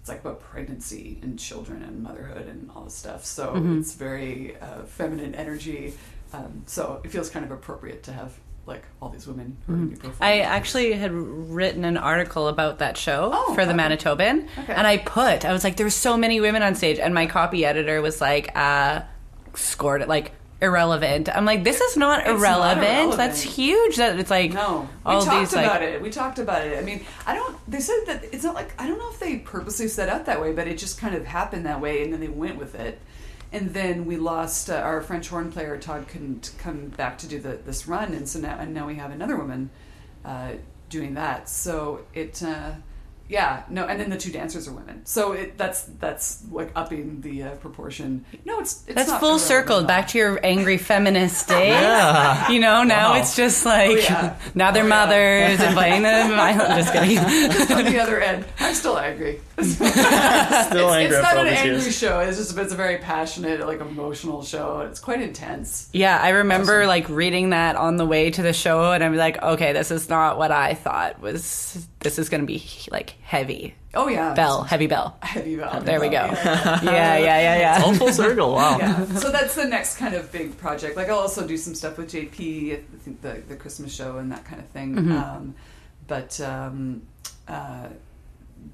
it's 0.00 0.08
like 0.08 0.20
about 0.20 0.40
pregnancy 0.40 1.18
and 1.22 1.38
children 1.38 1.82
and 1.82 2.02
motherhood 2.02 2.46
and 2.46 2.70
all 2.74 2.84
this 2.84 2.94
stuff. 2.94 3.24
So 3.24 3.54
it's 3.78 3.94
very 3.94 4.56
uh, 4.58 4.82
feminine 4.84 5.34
energy. 5.34 5.94
Um, 6.32 6.62
so 6.66 7.00
it 7.04 7.10
feels 7.10 7.28
kind 7.28 7.44
of 7.44 7.50
appropriate 7.50 8.02
to 8.04 8.12
have 8.12 8.38
like 8.70 8.84
all 9.02 9.10
these 9.10 9.26
women 9.26 9.56
who 9.66 9.72
are 9.72 9.76
going 9.76 9.88
to 9.90 9.96
be 9.96 10.00
performing. 10.08 10.16
I 10.20 10.40
actually 10.40 10.92
had 10.94 11.12
written 11.12 11.84
an 11.84 11.96
article 11.96 12.48
about 12.48 12.78
that 12.78 12.96
show 12.96 13.30
Oh, 13.32 13.54
for 13.54 13.64
the 13.66 13.72
okay. 13.74 13.82
Manitoban, 13.82 14.48
Okay. 14.58 14.72
and 14.72 14.86
I 14.86 14.96
put 14.98 15.44
I 15.44 15.52
was 15.52 15.62
like, 15.64 15.76
there 15.76 15.86
were 15.86 15.90
so 15.90 16.16
many 16.16 16.40
women 16.40 16.62
on 16.62 16.74
stage, 16.74 16.98
and 16.98 17.12
my 17.14 17.26
copy 17.26 17.64
editor 17.66 18.00
was 18.00 18.20
like, 18.20 18.50
uh, 18.56 19.02
scored 19.54 20.02
it 20.02 20.08
like 20.08 20.32
irrelevant. 20.62 21.28
I'm 21.34 21.44
like, 21.46 21.64
this 21.64 21.80
is 21.80 21.96
not, 21.96 22.26
not 22.26 22.36
irrelevant. 22.36 22.86
irrelevant. 22.86 23.16
That's 23.16 23.40
huge. 23.40 23.96
That 23.96 24.18
it's 24.18 24.30
like 24.30 24.52
No, 24.52 24.88
we 25.06 25.12
all 25.12 25.24
talked 25.24 25.40
these 25.40 25.56
like 25.56 25.64
about 25.66 25.82
it. 25.82 26.02
We 26.02 26.10
talked 26.10 26.38
about 26.38 26.66
it. 26.66 26.78
I 26.78 26.82
mean, 26.82 27.04
I 27.26 27.34
don't. 27.34 27.56
They 27.66 27.80
said 27.80 28.00
that 28.06 28.24
it's 28.24 28.44
not 28.44 28.54
like 28.54 28.74
I 28.80 28.86
don't 28.86 28.98
know 28.98 29.10
if 29.10 29.18
they 29.18 29.38
purposely 29.38 29.88
set 29.88 30.08
out 30.08 30.26
that 30.26 30.40
way, 30.40 30.52
but 30.52 30.68
it 30.68 30.76
just 30.78 30.98
kind 31.00 31.14
of 31.14 31.24
happened 31.26 31.64
that 31.66 31.80
way, 31.80 32.02
and 32.04 32.12
then 32.12 32.20
they 32.20 32.28
went 32.28 32.56
with 32.58 32.74
it. 32.74 33.00
And 33.52 33.74
then 33.74 34.06
we 34.06 34.16
lost 34.16 34.70
uh, 34.70 34.74
our 34.74 35.00
French 35.00 35.28
horn 35.28 35.50
player. 35.50 35.76
Todd 35.76 36.06
couldn't 36.08 36.52
come 36.58 36.88
back 36.88 37.18
to 37.18 37.26
do 37.26 37.40
the, 37.40 37.58
this 37.64 37.88
run, 37.88 38.14
and 38.14 38.28
so 38.28 38.38
now 38.38 38.58
and 38.58 38.72
now 38.72 38.86
we 38.86 38.94
have 38.94 39.10
another 39.10 39.36
woman 39.36 39.70
uh, 40.24 40.52
doing 40.88 41.14
that. 41.14 41.48
So 41.48 42.04
it. 42.14 42.42
Uh, 42.42 42.72
yeah, 43.28 43.62
no, 43.70 43.86
and 43.86 44.00
then 44.00 44.10
the 44.10 44.16
two 44.16 44.32
dancers 44.32 44.66
are 44.66 44.72
women, 44.72 45.06
so 45.06 45.30
it 45.34 45.56
that's 45.56 45.82
that's 45.84 46.42
like 46.50 46.72
upping 46.74 47.20
the 47.20 47.44
uh, 47.44 47.50
proportion. 47.56 48.24
No, 48.44 48.58
it's, 48.58 48.82
it's 48.88 48.94
That's 48.96 49.14
full 49.20 49.38
circle 49.38 49.84
back 49.84 50.08
to 50.08 50.18
your 50.18 50.40
angry 50.44 50.78
feminist 50.78 51.46
days. 51.54 51.68
Yeah. 51.68 52.50
You 52.50 52.58
know, 52.58 52.82
now 52.82 53.12
Wow. 53.12 53.20
it's 53.20 53.36
just 53.36 53.64
like 53.64 53.90
Oh, 53.90 53.94
yeah. 53.94 54.36
now 54.56 54.72
they're 54.72 54.82
Oh, 54.82 54.86
yeah. 54.86 55.06
mothers 55.56 55.60
inviting 55.68 56.02
them. 56.02 56.32
I'm 56.40 56.58
just 56.82 56.92
kidding. 56.92 57.18
on 57.18 57.84
the 57.84 58.00
other 58.00 58.20
end. 58.20 58.46
I'm 58.58 58.74
still 58.74 58.98
angry. 58.98 59.40
Still 59.74 59.92
it's, 59.92 60.96
angry 60.96 61.16
it's 61.16 61.26
after 61.26 61.36
not 61.36 61.38
an 61.38 61.44
these 61.46 61.58
angry 61.58 61.72
years. 61.82 61.98
show. 61.98 62.20
It's 62.20 62.36
just 62.38 62.56
it's 62.56 62.72
a 62.72 62.76
very 62.76 62.98
passionate, 62.98 63.66
like 63.66 63.80
emotional 63.80 64.42
show. 64.42 64.80
It's 64.80 65.00
quite 65.00 65.20
intense. 65.20 65.88
Yeah, 65.92 66.18
I 66.20 66.30
remember 66.30 66.86
like 66.86 67.08
reading 67.08 67.50
that 67.50 67.76
on 67.76 67.96
the 67.96 68.06
way 68.06 68.30
to 68.30 68.42
the 68.42 68.52
show, 68.52 68.92
and 68.92 69.02
I'm 69.02 69.16
like, 69.16 69.42
okay, 69.42 69.72
this 69.72 69.90
is 69.90 70.08
not 70.08 70.38
what 70.38 70.50
I 70.50 70.74
thought 70.74 71.20
was. 71.20 71.86
This 72.00 72.18
is 72.18 72.28
going 72.28 72.40
to 72.40 72.46
be 72.46 72.64
like 72.90 73.10
heavy 73.22 73.74
Oh 73.92 74.06
yeah, 74.06 74.34
bell, 74.34 74.62
heavy 74.62 74.86
bell. 74.86 75.18
heavy 75.20 75.56
valve. 75.56 75.84
There 75.84 76.00
we 76.00 76.08
go. 76.08 76.12
Yeah. 76.12 76.80
Yeah, 76.90 77.18
yeah, 77.18 77.58
yeah, 77.58 77.82
All 77.84 77.94
full 77.94 78.12
circle. 78.12 78.54
Wow. 78.54 78.78
Yeah. 78.78 79.04
So 79.16 79.32
that's 79.32 79.54
the 79.54 79.64
next 79.64 79.96
kind 79.96 80.14
of 80.14 80.30
big 80.30 80.56
project. 80.58 80.96
Like 80.96 81.08
I'll 81.08 81.18
also 81.18 81.46
do 81.46 81.56
some 81.56 81.74
stuff 81.74 81.98
with 81.98 82.12
JP. 82.12 82.72
I 82.72 82.98
think 82.98 83.20
the 83.20 83.42
the 83.48 83.56
Christmas 83.56 83.92
show 83.92 84.18
and 84.18 84.30
that 84.30 84.44
kind 84.44 84.60
of 84.60 84.68
thing. 84.68 84.94
Mm-hmm. 84.94 85.12
Um, 85.12 85.54
but 86.06 86.40
um, 86.40 87.02
uh, 87.48 87.88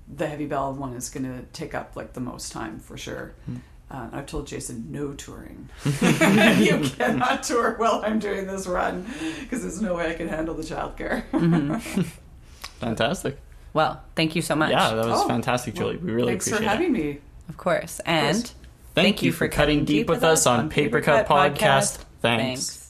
the 0.09 0.27
heavy 0.27 0.47
bell 0.47 0.73
one 0.73 0.95
is 0.95 1.09
going 1.11 1.25
to 1.25 1.45
take 1.53 1.75
up 1.75 1.97
like 1.97 2.13
the 2.13 2.21
most 2.21 2.53
time 2.53 2.79
for 2.81 2.97
sure. 2.97 3.35
Hmm. 3.47 3.57
Uh, 3.89 4.09
I've 4.13 4.27
told 4.27 4.49
Jason 4.49 4.87
no 4.91 5.13
touring. 5.13 5.69
you 5.85 6.91
cannot 6.97 7.45
tour 7.45 7.75
while 7.79 8.03
I'm 8.05 8.19
doing 8.19 8.47
this 8.47 8.67
run 8.67 9.07
because 9.41 9.63
there's 9.63 9.81
no 9.81 9.95
way 9.95 10.11
I 10.11 10.15
can 10.15 10.27
handle 10.29 10.55
the 10.55 10.65
childcare. 10.65 11.23
Mm-hmm. 11.31 12.03
Fantastic. 12.81 13.39
Well, 13.73 14.03
thank 14.17 14.35
you 14.35 14.43
so 14.43 14.57
much. 14.57 14.71
Yeah, 14.71 14.95
that 14.95 15.07
was 15.07 15.21
Oh, 15.23 15.29
fantastic, 15.29 15.75
Julie. 15.75 15.99
We 15.99 16.11
really 16.13 16.33
Thanks 16.33 16.49
for 16.49 16.57
appreciate 16.57 16.73
having 16.73 16.97
it. 16.97 16.99
me. 16.99 17.19
Of 17.49 17.57
course. 17.59 18.01
And 18.01 18.51
Thank, 18.95 19.23
you 19.23 19.31
for 19.33 19.49
cutting 19.49 19.85
deep 19.85 20.09
with 20.09 20.25
us 20.25 20.47
on 20.47 20.71
Papercut 20.71 21.27
Podcast. 21.27 21.99
Thanks. 21.99 22.07
Thanks. 22.23 22.86